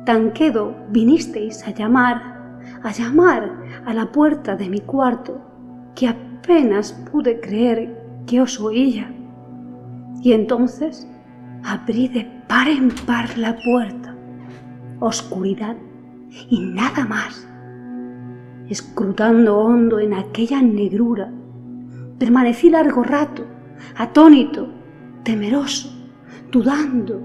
tan 0.04 0.32
quedo 0.32 0.74
vinisteis 0.90 1.66
a 1.66 1.70
llamar, 1.70 2.37
a 2.82 2.92
llamar 2.92 3.52
a 3.84 3.94
la 3.94 4.10
puerta 4.12 4.56
de 4.56 4.68
mi 4.68 4.80
cuarto, 4.80 5.40
que 5.94 6.08
apenas 6.08 6.92
pude 7.10 7.40
creer 7.40 8.22
que 8.26 8.40
os 8.40 8.60
oía. 8.60 9.12
Y 10.22 10.32
entonces 10.32 11.06
abrí 11.64 12.08
de 12.08 12.24
par 12.48 12.68
en 12.68 12.90
par 13.06 13.36
la 13.36 13.56
puerta. 13.64 14.14
Oscuridad 15.00 15.76
y 16.50 16.60
nada 16.60 17.04
más. 17.04 17.46
Escrutando 18.68 19.58
hondo 19.58 19.98
en 19.98 20.14
aquella 20.14 20.60
negrura, 20.60 21.30
permanecí 22.18 22.68
largo 22.68 23.02
rato, 23.02 23.44
atónito, 23.96 24.68
temeroso, 25.22 25.90
dudando, 26.50 27.22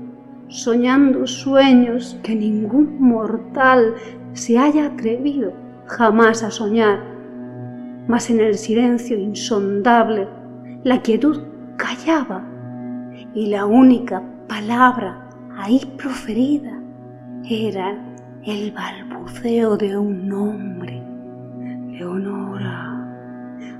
soñando 0.47 1.27
sueños 1.27 2.17
que 2.23 2.35
ningún 2.35 2.97
mortal 3.01 3.95
se 4.33 4.57
haya 4.57 4.87
atrevido 4.87 5.53
jamás 5.85 6.43
a 6.43 6.51
soñar. 6.51 6.99
Mas 8.07 8.29
en 8.29 8.39
el 8.39 8.55
silencio 8.55 9.17
insondable, 9.17 10.27
la 10.83 11.01
quietud 11.01 11.41
callaba 11.77 12.43
y 13.33 13.47
la 13.47 13.65
única 13.65 14.21
palabra 14.47 15.29
ahí 15.57 15.81
proferida 15.97 16.79
era 17.49 17.97
el 18.43 18.71
balbuceo 18.71 19.77
de 19.77 19.97
un 19.97 20.27
nombre. 20.27 21.01
Leonora. 21.91 22.89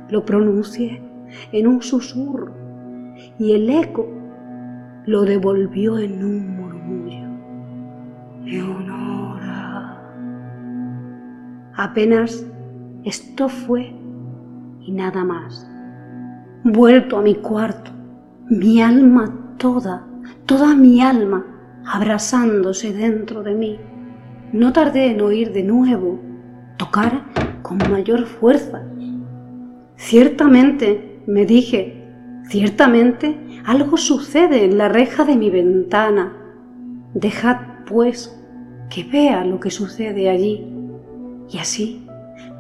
Lo 0.10 0.24
pronuncié 0.24 1.02
en 1.52 1.68
un 1.68 1.82
susurro 1.82 2.54
y 3.40 3.54
el 3.54 3.70
eco 3.70 4.08
lo 5.06 5.24
devolvió 5.24 5.98
en 5.98 6.24
un 6.24 6.56
murmullo. 6.56 7.28
Leonora. 8.46 9.03
Apenas 11.76 12.46
esto 13.04 13.50
fue 13.50 13.94
y 14.82 14.92
nada 14.92 15.24
más. 15.24 15.68
Vuelto 16.64 17.18
a 17.18 17.22
mi 17.22 17.36
cuarto, 17.36 17.92
mi 18.48 18.82
alma 18.82 19.56
toda, 19.58 20.06
toda 20.46 20.76
mi 20.76 21.02
alma 21.02 21.46
abrazándose 21.86 22.94
dentro 22.94 23.42
de 23.42 23.56
mí. 23.56 23.80
No 24.52 24.72
tardé 24.72 25.12
en 25.12 25.22
oír 25.22 25.52
de 25.52 25.64
nuevo, 25.64 26.20
tocar 26.78 27.24
con 27.64 27.80
mayor 27.90 28.26
fuerza. 28.26 28.84
Ciertamente, 29.96 31.24
me 31.26 31.46
dije, 31.46 32.08
ciertamente 32.50 33.36
algo 33.66 33.98
sucede 33.98 34.64
en 34.64 34.78
la 34.78 34.90
reja 34.90 35.26
de 35.26 35.36
mi 35.36 35.50
ventana. 35.50 36.34
Dejad, 37.16 37.58
pues, 37.88 38.40
que 38.90 39.04
vea 39.04 39.44
lo 39.44 39.60
que 39.60 39.72
sucede 39.72 40.30
allí, 40.30 40.73
y 41.54 41.60
así 41.60 42.06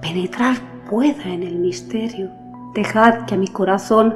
penetrar 0.01 0.57
pueda 0.89 1.23
en 1.25 1.43
el 1.43 1.57
misterio. 1.57 2.29
Dejad 2.75 3.25
que 3.25 3.35
a 3.35 3.37
mi 3.37 3.47
corazón 3.47 4.15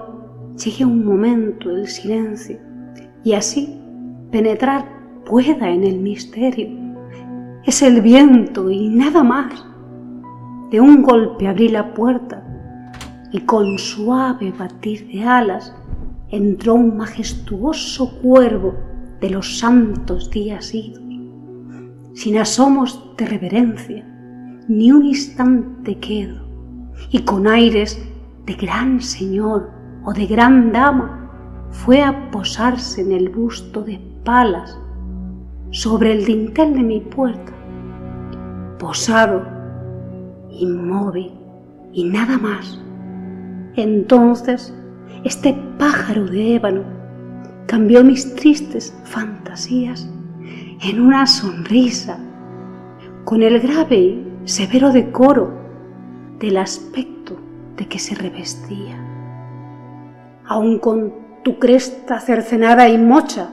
llegue 0.64 0.86
un 0.86 1.04
momento 1.04 1.70
el 1.72 1.88
silencio 1.88 2.60
y 3.24 3.34
así 3.34 3.80
penetrar 4.32 4.86
pueda 5.26 5.70
en 5.70 5.84
el 5.84 6.00
misterio. 6.00 6.70
Es 7.66 7.82
el 7.82 8.02
viento 8.02 8.70
y 8.70 8.88
nada 8.90 9.24
más. 9.24 9.66
De 10.72 10.80
un 10.80 11.02
golpe 11.02 11.48
abrí 11.48 11.70
la 11.70 11.94
puerta 11.94 12.44
y 13.32 13.40
con 13.42 13.78
suave 13.78 14.54
batir 14.58 15.08
de 15.08 15.24
alas 15.24 15.74
entró 16.30 16.76
un 16.76 16.98
majestuoso 16.98 18.22
cuervo 18.22 18.76
de 19.22 19.30
los 19.30 19.60
santos 19.60 20.30
días 20.30 20.74
idos, 20.74 21.02
sin 22.14 22.38
asomos 22.38 23.16
de 23.18 23.26
reverencia, 23.26 24.17
ni 24.68 24.92
un 24.92 25.06
instante 25.06 25.98
quedo, 26.00 26.42
y 27.12 27.20
con 27.20 27.48
aires 27.48 28.02
de 28.46 28.54
gran 28.54 29.02
señor 29.02 29.70
o 30.06 30.14
de 30.14 30.26
gran 30.26 30.72
dama, 30.72 31.30
fue 31.70 32.02
a 32.02 32.32
posarse 32.32 33.02
en 33.02 33.12
el 33.12 33.30
busto 33.30 33.82
de 33.82 34.00
palas 34.24 34.80
sobre 35.72 36.14
el 36.14 36.26
dintel 36.26 36.74
de 36.74 36.84
mi 36.84 37.02
puerta, 37.02 37.52
posado, 38.80 39.44
inmóvil 40.50 41.32
y 41.94 42.06
nada 42.06 42.38
más. 42.38 42.82
Entonces 43.76 44.74
este 45.24 45.54
pájaro 45.78 46.26
de 46.26 46.56
ébano 46.56 46.84
cambió 47.66 48.04
mis 48.04 48.36
tristes 48.36 48.98
fantasías 49.04 50.10
en 50.82 51.02
una 51.02 51.26
sonrisa, 51.26 52.18
con 53.26 53.44
el 53.44 53.60
grave 53.60 53.98
y 53.98 54.27
severo 54.48 54.92
decoro 54.92 55.52
del 56.40 56.58
aspecto 56.58 57.38
de 57.76 57.88
que 57.88 58.00
se 58.00 58.16
revestía 58.16 59.08
aun 60.48 60.80
con 60.80 61.14
tu 61.44 61.60
cresta 61.60 62.20
cercenada 62.20 62.88
y 62.88 62.98
mocha, 62.98 63.50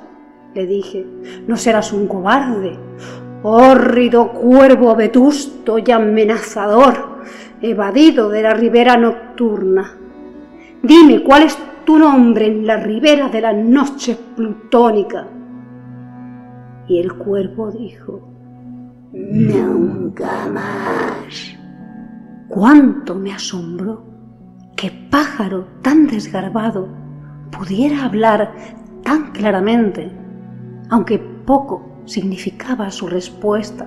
le 0.55 0.67
dije, 0.67 1.05
no 1.47 1.57
serás 1.57 1.93
un 1.93 2.07
cobarde, 2.07 2.79
hórrido 3.43 4.33
cuervo 4.33 4.95
vetusto 4.95 5.79
y 5.79 5.91
amenazador, 5.91 7.23
evadido 7.61 8.29
de 8.29 8.43
la 8.43 8.55
ribera 8.55 8.97
nocturna. 8.97 9.97
Dime 10.83 11.23
cuál 11.23 11.43
es 11.43 11.59
tu 11.85 11.99
nombre 11.99 12.47
en 12.47 12.67
la 12.67 12.77
ribera 12.77 13.29
de 13.29 13.41
la 13.41 13.53
noche 13.53 14.17
plutónica. 14.37 15.27
Y 16.87 17.01
el 17.01 17.15
cuervo 17.15 17.73
dijo, 17.73 18.34
nunca 19.15 20.49
más. 20.53 21.57
Cuánto 22.49 23.15
me 23.15 23.33
asombró 23.33 24.05
que 24.77 24.91
pájaro 25.11 25.67
tan 25.83 26.07
desgarbado 26.07 26.89
pudiera 27.51 28.05
hablar 28.05 28.55
tan 29.03 29.33
claramente, 29.33 30.11
aunque 30.91 31.19
poco 31.19 32.03
significaba 32.05 32.91
su 32.91 33.07
respuesta, 33.07 33.87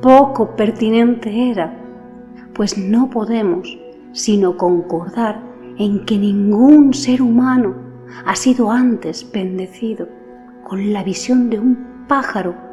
poco 0.00 0.56
pertinente 0.56 1.50
era, 1.50 1.78
pues 2.54 2.78
no 2.78 3.10
podemos 3.10 3.78
sino 4.12 4.56
concordar 4.56 5.42
en 5.78 6.06
que 6.06 6.16
ningún 6.16 6.94
ser 6.94 7.20
humano 7.20 7.74
ha 8.24 8.34
sido 8.34 8.70
antes 8.70 9.30
bendecido 9.30 10.08
con 10.64 10.92
la 10.92 11.02
visión 11.02 11.50
de 11.50 11.58
un 11.58 12.06
pájaro 12.08 12.65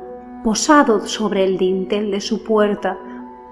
posado 0.44 1.06
sobre 1.06 1.44
el 1.44 1.58
dintel 1.58 2.12
de 2.12 2.22
su 2.22 2.44
puerta, 2.44 2.98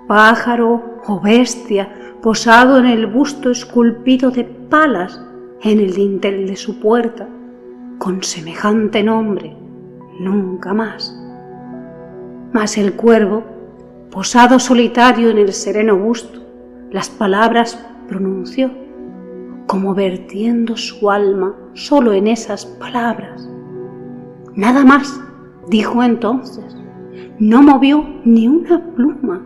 pájaro 0.07 0.99
o 1.07 1.19
bestia 1.19 1.89
posado 2.21 2.77
en 2.77 2.85
el 2.85 3.07
busto 3.07 3.49
esculpido 3.49 4.29
de 4.29 4.43
palas 4.43 5.19
en 5.61 5.79
el 5.79 5.93
dintel 5.93 6.47
de 6.47 6.55
su 6.55 6.79
puerta, 6.79 7.27
con 7.97 8.23
semejante 8.23 9.03
nombre, 9.03 9.55
nunca 10.19 10.73
más. 10.73 11.15
Mas 12.51 12.77
el 12.77 12.93
cuervo, 12.93 13.43
posado 14.11 14.59
solitario 14.59 15.29
en 15.29 15.37
el 15.37 15.53
sereno 15.53 15.97
busto, 15.97 16.39
Las 16.91 17.09
palabras 17.09 17.79
pronunció, 18.09 18.69
como 19.65 19.95
vertiendo 19.95 20.75
su 20.75 21.09
alma 21.09 21.55
solo 21.73 22.11
en 22.11 22.27
esas 22.27 22.65
palabras. 22.65 23.47
Nada 24.55 24.83
más, 24.83 25.21
dijo 25.69 26.03
entonces. 26.03 26.80
No 27.39 27.61
movió 27.61 28.05
ni 28.23 28.47
una 28.47 28.83
pluma. 28.93 29.41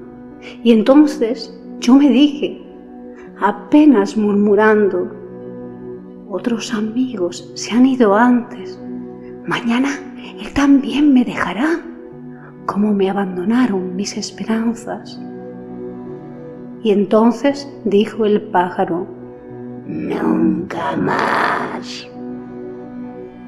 Y 0.64 0.72
entonces 0.72 1.58
yo 1.80 1.96
me 1.96 2.10
dije, 2.10 2.62
apenas 3.40 4.16
murmurando, 4.18 5.12
otros 6.30 6.74
amigos 6.74 7.52
se 7.56 7.74
han 7.74 7.86
ido 7.86 8.16
antes. 8.16 8.80
Mañana 9.48 9.90
él 10.40 10.54
también 10.54 11.14
me 11.14 11.24
dejará, 11.24 11.80
como 12.66 12.94
me 12.94 13.10
abandonaron 13.10 13.96
mis 13.96 14.18
esperanzas. 14.18 15.20
Y 16.84 16.92
entonces 16.92 17.68
dijo 17.86 18.26
el 18.26 18.42
pájaro, 18.42 19.08
Nunca 19.88 20.96
más. 20.96 22.08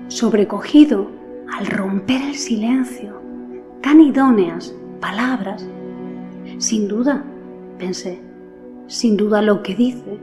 Sobrecogido 0.08 1.10
al 1.52 1.66
romper 1.66 2.22
el 2.22 2.36
silencio, 2.36 3.17
tan 3.82 4.02
idóneas 4.02 4.76
palabras, 5.00 5.68
sin 6.58 6.88
duda, 6.88 7.24
pensé, 7.78 8.20
sin 8.88 9.18
duda 9.18 9.42
lo 9.42 9.62
que 9.64 9.76
dice 9.76 10.20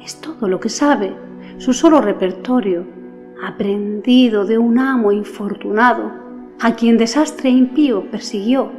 es 0.00 0.20
todo 0.20 0.48
lo 0.48 0.60
que 0.60 0.68
sabe, 0.68 1.14
su 1.58 1.72
solo 1.72 2.00
repertorio, 2.00 2.84
aprendido 3.42 4.44
de 4.44 4.58
un 4.58 4.78
amo 4.78 5.12
infortunado, 5.12 6.10
a 6.60 6.74
quien 6.74 6.98
desastre 6.98 7.50
impío 7.50 8.10
persiguió, 8.10 8.70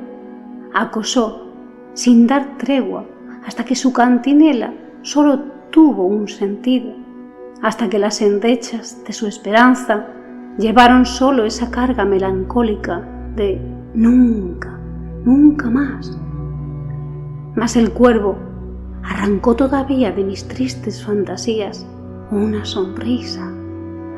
acosó, 0.73 1.47
sin 1.93 2.27
dar 2.27 2.57
tregua, 2.57 3.05
hasta 3.45 3.65
que 3.65 3.75
su 3.75 3.93
cantinela 3.93 4.73
solo 5.01 5.39
tuvo 5.69 6.05
un 6.05 6.27
sentido, 6.27 6.93
hasta 7.61 7.89
que 7.89 7.99
las 7.99 8.21
endechas 8.21 9.03
de 9.05 9.13
su 9.13 9.27
esperanza 9.27 10.07
llevaron 10.57 11.05
solo 11.05 11.45
esa 11.45 11.71
carga 11.71 12.05
melancólica 12.05 13.01
de 13.35 13.59
nunca, 13.93 14.79
nunca 15.25 15.69
más. 15.69 16.17
Mas 17.55 17.75
el 17.75 17.91
cuervo 17.91 18.37
arrancó 19.03 19.55
todavía 19.55 20.11
de 20.11 20.23
mis 20.23 20.47
tristes 20.47 21.03
fantasías 21.03 21.85
una 22.31 22.65
sonrisa, 22.65 23.51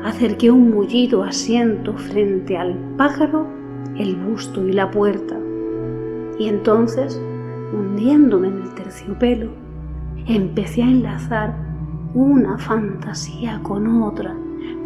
acerqué 0.04 0.50
un 0.50 0.70
mullido 0.70 1.22
asiento 1.22 1.92
frente 1.94 2.56
al 2.56 2.74
pájaro, 2.96 3.46
el 3.96 4.16
busto 4.16 4.66
y 4.66 4.72
la 4.72 4.90
puerta, 4.90 5.36
y 6.38 6.48
entonces, 6.48 7.20
hundiéndome 7.74 8.48
en 8.48 8.62
el 8.62 8.74
terciopelo, 8.74 9.50
empecé 10.26 10.82
a 10.82 10.90
enlazar 10.90 11.56
una 12.14 12.56
fantasía 12.56 13.60
con 13.62 14.02
otra, 14.02 14.34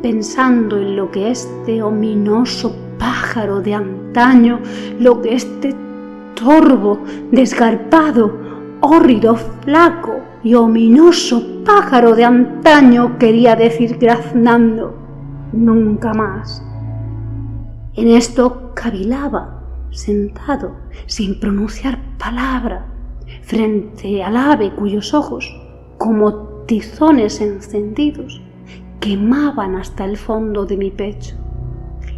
pensando 0.02 0.76
en 0.76 0.96
lo 0.96 1.10
que 1.10 1.30
este 1.30 1.82
ominoso 1.82 2.74
pájaro 3.00 3.60
de 3.60 3.74
antaño, 3.74 4.60
lo 5.00 5.20
que 5.20 5.34
este 5.34 5.74
torvo, 6.34 7.00
desgarpado, 7.32 8.32
hórrido, 8.80 9.34
flaco 9.36 10.20
y 10.44 10.54
ominoso 10.54 11.64
pájaro 11.64 12.14
de 12.14 12.24
antaño 12.24 13.18
quería 13.18 13.56
decir 13.56 13.98
graznando, 13.98 14.94
nunca 15.52 16.14
más. 16.14 16.64
En 17.94 18.08
esto 18.08 18.72
cavilaba, 18.74 19.62
sentado, 19.90 20.76
sin 21.06 21.40
pronunciar 21.40 21.98
palabra, 22.18 22.86
frente 23.42 24.22
al 24.22 24.36
ave 24.36 24.72
cuyos 24.74 25.12
ojos, 25.12 25.44
como 25.98 26.34
tizones 26.66 27.40
encendidos, 27.40 28.40
quemaban 29.00 29.74
hasta 29.76 30.04
el 30.04 30.16
fondo 30.16 30.66
de 30.66 30.76
mi 30.76 30.90
pecho. 30.90 31.36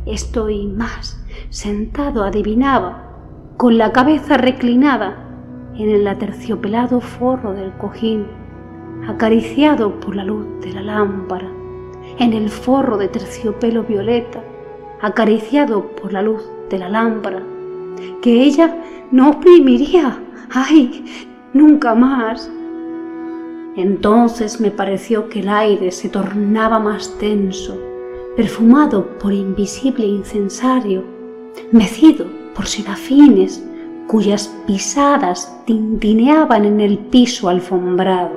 Estoy 0.07 0.67
más, 0.67 1.23
sentado 1.51 2.25
adivinaba, 2.25 3.09
con 3.57 3.79
la 3.79 3.93
cabeza 3.93 4.37
reclinada 4.37 5.29
en 5.77 5.91
el 5.91 6.07
aterciopelado 6.07 7.01
forro 7.01 7.53
del 7.53 7.73
cojín, 7.73 8.27
acariciado 9.09 10.01
por 10.01 10.17
la 10.17 10.25
luz 10.25 10.47
de 10.61 10.73
la 10.73 10.83
lámpara, 10.83 11.49
en 12.19 12.33
el 12.33 12.51
forro 12.51 12.97
de 12.99 13.09
terciopelo 13.09 13.85
violeta, 13.85 14.43
acariciado 15.01 15.87
por 15.97 16.13
la 16.13 16.23
luz 16.23 16.43
de 16.69 16.79
la 16.79 16.89
lámpara, 16.89 17.43
que 18.21 18.43
ella 18.43 18.77
no 19.11 19.31
oprimiría 19.31 20.19
¡Ay! 20.55 21.05
Nunca 21.55 21.95
más. 21.95 22.51
Entonces 23.75 24.61
me 24.61 24.71
pareció 24.71 25.31
que 25.31 25.41
el 25.41 25.49
aire 25.49 25.91
se 25.91 26.11
tornaba 26.11 26.79
más 26.79 27.17
tenso, 27.19 27.79
perfumado 28.37 29.07
por 29.19 29.33
invisible 29.33 30.07
incensario, 30.07 31.05
mecido 31.71 32.27
por 32.55 32.67
serafines 32.67 33.63
cuyas 34.07 34.49
pisadas 34.67 35.55
tintineaban 35.67 36.65
en 36.65 36.81
el 36.81 36.99
piso 36.99 37.49
alfombrado. 37.49 38.33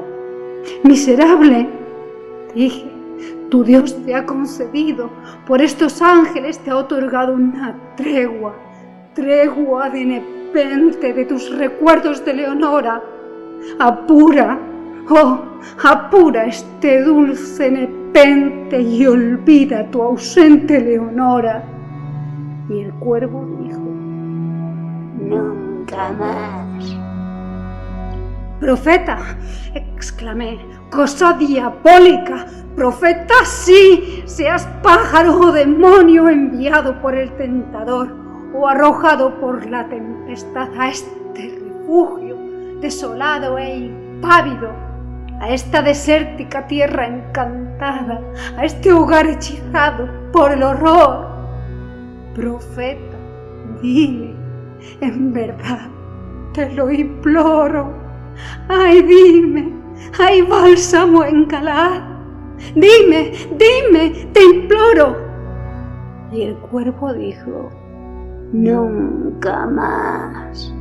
Miserable, 0.84 1.68
dije, 2.54 2.86
tu 3.50 3.64
Dios 3.64 3.96
te 4.06 4.16
ha 4.16 4.26
concedido, 4.26 5.10
por 5.48 5.62
estos 5.62 6.02
ángeles 6.02 6.60
te 6.60 6.72
ha 6.72 6.78
otorgado 6.78 7.34
una 7.34 7.76
tregua, 7.96 8.56
tregua 9.14 9.90
de 9.90 10.22
de 10.54 11.26
tus 11.26 11.54
recuerdos 11.58 12.24
de 12.24 12.34
Leonora. 12.34 13.04
Apura, 13.78 14.58
oh, 15.10 15.40
apura 15.84 16.46
este 16.46 17.02
dulce 17.02 17.70
nepente 17.72 18.05
y 18.18 19.06
olvida 19.06 19.92
tu 19.92 20.02
ausente 20.02 20.80
Leonora. 20.80 21.64
Y 22.70 22.80
el 22.80 22.94
cuervo 22.94 23.46
dijo, 23.60 23.82
nunca 25.20 26.12
más. 26.18 26.98
Profeta, 28.62 29.18
exclamé, 29.74 30.60
cosa 30.90 31.34
diabólica, 31.34 32.46
profeta 32.74 33.34
sí, 33.44 34.24
seas 34.26 34.66
pájaro 34.82 35.38
o 35.38 35.52
demonio 35.52 36.30
enviado 36.30 37.02
por 37.02 37.16
el 37.16 37.30
tentador 37.36 38.16
o 38.54 38.66
arrojado 38.66 39.42
por 39.42 39.66
la 39.70 39.90
tempestad 39.90 40.70
a 40.80 40.90
este 40.90 41.60
refugio 41.60 42.38
desolado 42.80 43.58
e 43.58 43.76
impávido, 43.76 44.85
a 45.40 45.50
esta 45.50 45.82
desértica 45.82 46.68
tierra 46.68 47.08
encantada, 47.08 48.22
a 48.58 48.66
este 48.66 48.92
hogar 48.92 49.28
hechizado 49.28 50.08
por 50.32 50.52
el 50.52 50.64
horror. 50.64 51.28
Profeta, 52.34 53.18
dime, 53.82 54.36
en 55.02 55.34
verdad, 55.34 55.90
te 56.54 56.72
lo 56.72 56.92
imploro. 56.92 57.94
Ay, 58.68 59.02
dime, 59.02 59.74
hay 60.20 60.42
bálsamo 60.42 61.24
en 61.24 61.46
Calad. 61.46 62.02
Dime, 62.74 63.32
dime, 63.58 64.30
te 64.34 64.44
imploro. 64.44 65.18
Y 66.32 66.44
el 66.44 66.56
cuervo 66.56 67.14
dijo, 67.14 67.70
Nunca 68.54 69.66
más. 69.66 70.74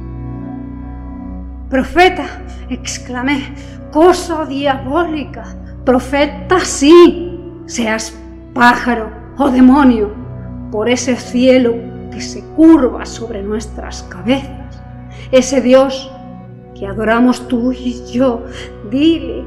Profeta, 1.69 2.25
exclamé, 2.69 3.55
cosa 3.95 4.45
diabólica. 4.45 5.45
Profeta 5.85 6.59
sí, 6.59 7.39
seas 7.66 8.12
pájaro 8.53 9.09
o 9.39 9.49
demonio, 9.49 10.11
por 10.73 10.89
ese 10.89 11.15
cielo 11.15 11.77
que 12.11 12.21
se 12.21 12.43
curva 12.57 13.07
sobre 13.07 13.41
nuestras 13.41 14.03
cabezas, 14.03 14.83
ese 15.31 15.61
Dios 15.61 16.11
que 16.75 16.89
adoramos 16.89 17.47
tú 17.47 17.71
y 17.71 18.05
yo, 18.12 18.43
dile 18.91 19.45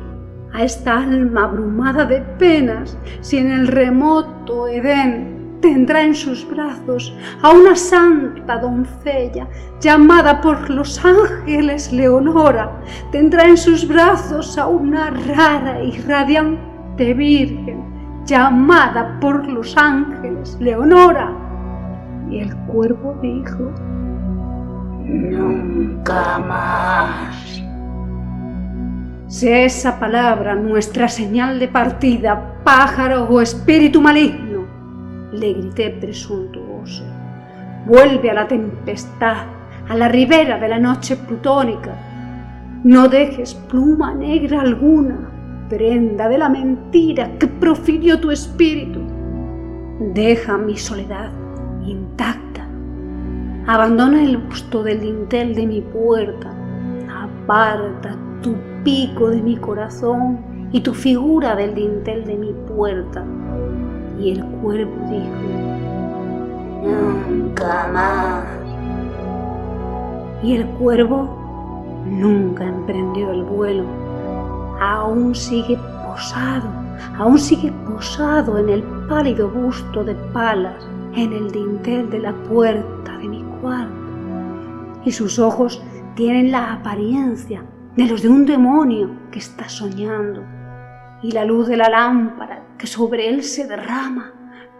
a 0.54 0.64
esta 0.64 0.98
alma 0.98 1.44
abrumada 1.44 2.06
de 2.06 2.22
penas 2.40 2.98
si 3.20 3.40
en 3.40 3.52
el 3.52 3.68
remoto 3.68 4.70
Edén 4.70 5.37
tendrá 5.62 6.04
en 6.04 6.16
sus 6.16 6.48
brazos 6.48 7.16
a 7.42 7.52
una 7.52 7.76
santa 7.76 8.58
doncella 8.58 9.48
llamada 9.80 10.42
por 10.42 10.70
los 10.70 11.04
ángeles 11.04 11.92
Leonora, 11.92 12.72
tendrá 13.12 13.46
en 13.46 13.58
sus 13.58 13.88
brazos 13.88 14.58
a 14.58 14.68
una 14.68 15.10
rara 15.10 15.84
y 15.84 16.00
radiante 16.02 17.14
virgen 17.14 17.84
llamada 18.26 19.18
por 19.20 19.48
los 19.48 19.76
ángeles 19.78 20.58
Leonora. 20.60 21.34
Y 22.30 22.40
el 22.40 22.56
cuervo 22.68 23.18
dijo, 23.22 23.72
Nunca 25.06 26.38
más. 26.40 27.64
Sea 29.28 29.66
esa 29.66 30.00
palabra 30.00 30.56
nuestra 30.56 31.08
señal 31.08 31.60
de 31.60 31.68
partida, 31.70 32.56
pájaro 32.64 33.26
o 33.26 33.42
espíritu 33.42 34.02
maligno 34.02 34.47
le 35.40 35.54
grité 35.54 35.90
presuntuoso. 35.90 37.04
Vuelve 37.86 38.30
a 38.30 38.34
la 38.34 38.48
tempestad, 38.48 39.46
a 39.88 39.96
la 39.96 40.08
ribera 40.08 40.60
de 40.60 40.68
la 40.68 40.80
noche 40.80 41.16
plutónica. 41.16 42.08
no 42.84 43.08
dejes 43.08 43.54
pluma 43.54 44.14
negra 44.14 44.62
alguna, 44.62 45.30
prenda 45.70 46.30
de 46.30 46.38
la 46.38 46.48
mentira 46.48 47.38
que 47.38 47.48
profirió 47.48 48.20
tu 48.20 48.32
espíritu. 48.32 49.02
Deja 50.14 50.58
mi 50.58 50.78
soledad 50.78 51.32
intacta. 51.86 52.68
Abandona 53.66 54.24
el 54.24 54.38
busto 54.38 54.84
del 54.84 55.02
dintel 55.02 55.56
de 55.56 55.66
mi 55.66 55.82
puerta. 55.82 56.54
Aparta 57.10 58.16
tu 58.42 58.56
pico 58.84 59.30
de 59.30 59.42
mi 59.42 59.58
corazón 59.58 60.70
y 60.72 60.82
tu 60.82 60.94
figura 60.94 61.56
del 61.56 61.74
dintel 61.74 62.26
de 62.26 62.36
mi 62.36 62.54
puerta. 62.68 63.26
Y 64.20 64.32
el 64.32 64.44
cuervo 64.46 64.94
dijo, 65.10 65.28
nunca 66.84 67.90
más. 67.94 68.46
Y 70.44 70.56
el 70.56 70.66
cuervo 70.78 71.38
nunca 72.06 72.66
emprendió 72.66 73.32
el 73.32 73.44
vuelo. 73.44 73.86
Aún 74.80 75.36
sigue 75.36 75.78
posado, 76.06 76.70
aún 77.18 77.38
sigue 77.38 77.72
posado 77.88 78.58
en 78.58 78.70
el 78.70 78.84
pálido 79.08 79.50
busto 79.50 80.04
de 80.04 80.16
palas, 80.34 80.88
en 81.16 81.34
el 81.34 81.52
dintel 81.52 82.10
de 82.10 82.20
la 82.20 82.34
puerta 82.44 83.18
de 83.18 83.28
mi 83.28 83.44
cuarto. 83.62 83.94
Y 85.06 85.12
sus 85.12 85.40
ojos 85.40 85.82
tienen 86.16 86.52
la 86.52 86.74
apariencia 86.74 87.64
de 87.96 88.06
los 88.06 88.22
de 88.22 88.30
un 88.30 88.46
demonio 88.46 89.10
que 89.32 89.40
está 89.40 89.68
soñando. 89.70 90.44
Y 91.24 91.32
la 91.32 91.46
luz 91.46 91.68
de 91.68 91.78
la 91.78 91.90
lámpara 91.90 92.64
que 92.78 92.88
sobre 92.88 93.28
él 93.28 93.44
se 93.44 93.68
derrama 93.68 94.34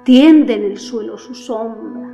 tiende 0.04 0.54
en 0.54 0.64
el 0.64 0.78
suelo 0.78 1.18
su 1.18 1.34
sombra. 1.34 2.14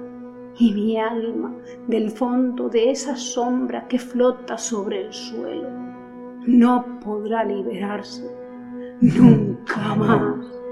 Y 0.58 0.72
mi 0.72 0.98
alma, 1.00 1.54
del 1.88 2.12
fondo 2.12 2.70
de 2.70 2.92
esa 2.92 3.16
sombra 3.16 3.88
que 3.88 3.98
flota 4.00 4.58
sobre 4.58 5.08
el 5.08 5.14
suelo, 5.14 5.70
no 6.46 7.00
podrá 7.00 7.44
liberarse 7.44 8.24
nunca 9.02 9.96
más. 9.96 10.64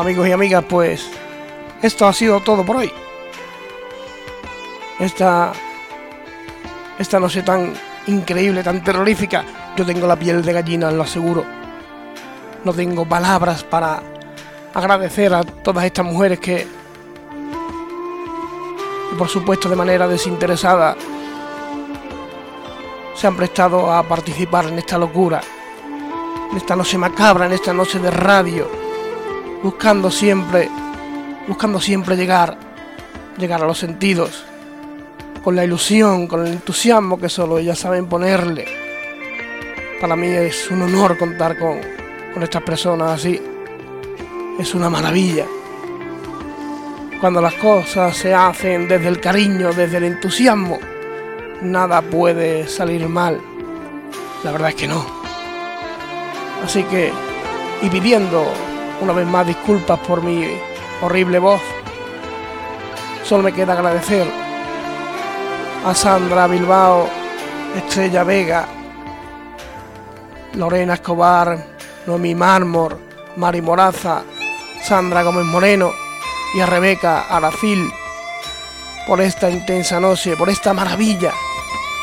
Amigos 0.00 0.26
y 0.26 0.32
amigas, 0.32 0.64
pues 0.68 1.10
esto 1.82 2.06
ha 2.06 2.12
sido 2.12 2.40
todo 2.40 2.64
por 2.64 2.76
hoy. 2.76 2.90
Esta, 4.98 5.52
esta 6.98 7.20
noche 7.20 7.42
tan 7.42 7.74
increíble, 8.06 8.62
tan 8.62 8.82
terrorífica, 8.82 9.44
yo 9.76 9.84
tengo 9.84 10.06
la 10.06 10.16
piel 10.16 10.42
de 10.42 10.52
gallina, 10.52 10.90
lo 10.90 11.02
aseguro. 11.02 11.44
No 12.64 12.72
tengo 12.72 13.06
palabras 13.06 13.62
para 13.62 14.02
agradecer 14.74 15.34
a 15.34 15.42
todas 15.42 15.84
estas 15.84 16.04
mujeres 16.04 16.40
que, 16.40 16.66
por 19.18 19.28
supuesto 19.28 19.68
de 19.68 19.76
manera 19.76 20.08
desinteresada, 20.08 20.96
se 23.14 23.26
han 23.26 23.36
prestado 23.36 23.92
a 23.92 24.02
participar 24.02 24.66
en 24.66 24.78
esta 24.78 24.96
locura, 24.96 25.42
en 26.50 26.56
esta 26.56 26.74
noche 26.74 26.96
macabra, 26.96 27.46
en 27.46 27.52
esta 27.52 27.72
noche 27.72 27.98
de 27.98 28.10
radio 28.10 28.79
buscando 29.62 30.10
siempre, 30.10 30.68
buscando 31.46 31.80
siempre 31.80 32.16
llegar, 32.16 32.56
llegar 33.36 33.62
a 33.62 33.66
los 33.66 33.78
sentidos, 33.78 34.44
con 35.42 35.56
la 35.56 35.64
ilusión, 35.64 36.26
con 36.26 36.46
el 36.46 36.52
entusiasmo 36.52 37.18
que 37.18 37.28
solo 37.28 37.58
ellas 37.58 37.78
saben 37.78 38.06
ponerle. 38.06 38.66
Para 40.00 40.16
mí 40.16 40.28
es 40.28 40.70
un 40.70 40.82
honor 40.82 41.18
contar 41.18 41.58
con, 41.58 41.78
con 42.32 42.42
estas 42.42 42.62
personas 42.62 43.20
así. 43.20 43.40
Es 44.58 44.74
una 44.74 44.88
maravilla. 44.88 45.46
Cuando 47.20 47.42
las 47.42 47.54
cosas 47.54 48.16
se 48.16 48.34
hacen 48.34 48.88
desde 48.88 49.08
el 49.08 49.20
cariño, 49.20 49.72
desde 49.72 49.98
el 49.98 50.04
entusiasmo, 50.04 50.78
nada 51.62 52.00
puede 52.00 52.66
salir 52.66 53.06
mal. 53.08 53.40
La 54.42 54.52
verdad 54.52 54.70
es 54.70 54.74
que 54.74 54.88
no. 54.88 55.04
Así 56.64 56.82
que, 56.84 57.12
y 57.82 57.90
pidiendo 57.90 58.50
una 59.00 59.12
vez 59.12 59.26
más 59.26 59.46
disculpas 59.46 59.98
por 60.00 60.22
mi 60.22 60.46
horrible 61.02 61.38
voz. 61.38 61.60
Solo 63.24 63.42
me 63.42 63.52
queda 63.52 63.72
agradecer 63.72 64.26
a 65.84 65.94
Sandra 65.94 66.46
Bilbao, 66.46 67.08
Estrella 67.76 68.24
Vega, 68.24 68.66
Lorena 70.54 70.94
Escobar, 70.94 71.58
Noemí 72.06 72.34
Mármor, 72.34 72.98
Mari 73.36 73.62
Moraza, 73.62 74.22
Sandra 74.82 75.22
Gómez 75.22 75.44
Moreno 75.44 75.92
y 76.54 76.60
a 76.60 76.66
Rebeca 76.66 77.26
Aracil 77.28 77.90
por 79.06 79.20
esta 79.20 79.48
intensa 79.50 80.00
noche, 80.00 80.36
por 80.36 80.48
esta 80.48 80.74
maravilla 80.74 81.32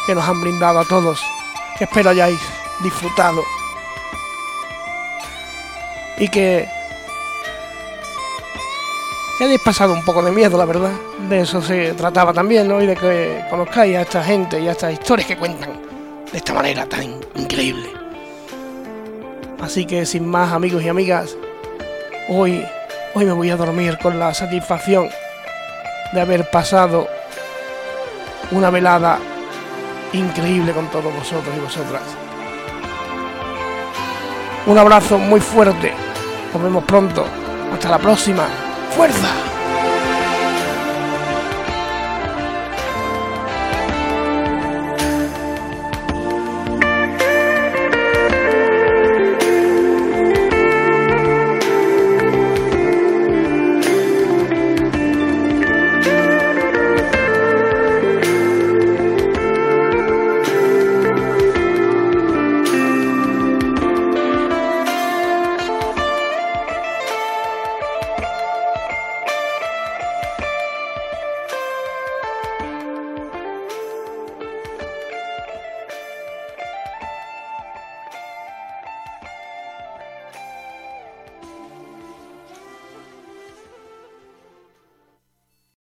que 0.06 0.16
nos 0.16 0.28
han 0.28 0.42
brindado 0.42 0.80
a 0.80 0.86
todos, 0.86 1.24
espero 1.80 2.10
hayáis 2.10 2.40
disfrutado 2.82 3.44
y 6.18 6.30
que 6.30 6.77
que 9.38 9.44
hayáis 9.44 9.62
pasado 9.62 9.94
un 9.94 10.04
poco 10.04 10.24
de 10.24 10.32
miedo, 10.32 10.58
la 10.58 10.66
verdad. 10.66 10.92
De 11.30 11.42
eso 11.42 11.62
se 11.62 11.94
trataba 11.94 12.34
también, 12.34 12.68
¿no? 12.68 12.82
Y 12.82 12.88
de 12.88 12.96
que 12.96 13.46
conozcáis 13.50 13.96
a 13.98 14.02
esta 14.02 14.24
gente 14.24 14.60
y 14.60 14.68
a 14.68 14.72
estas 14.72 14.94
historias 14.94 15.28
que 15.28 15.38
cuentan 15.38 15.80
de 16.32 16.38
esta 16.38 16.54
manera 16.54 16.86
tan 16.86 17.20
increíble. 17.36 17.90
Así 19.62 19.86
que 19.86 20.06
sin 20.06 20.28
más 20.28 20.52
amigos 20.52 20.84
y 20.84 20.90
amigas, 20.90 21.36
hoy, 22.30 22.66
hoy 23.14 23.26
me 23.26 23.32
voy 23.34 23.50
a 23.50 23.56
dormir 23.56 23.98
con 24.02 24.20
la 24.20 24.34
satisfacción 24.34 25.10
de 26.14 26.22
haber 26.22 26.50
pasado 26.50 27.08
una 28.52 28.70
velada 28.70 29.20
increíble 30.14 30.72
con 30.72 30.88
todos 30.90 31.14
vosotros 31.14 31.56
y 31.56 31.60
vosotras. 31.60 32.04
Un 34.66 34.78
abrazo 34.78 35.18
muy 35.18 35.40
fuerte. 35.40 35.94
Nos 36.54 36.64
vemos 36.64 36.84
pronto. 36.86 37.26
Hasta 37.74 37.90
la 37.90 38.00
próxima. 38.00 38.48
¡Fuerza! 38.98 39.57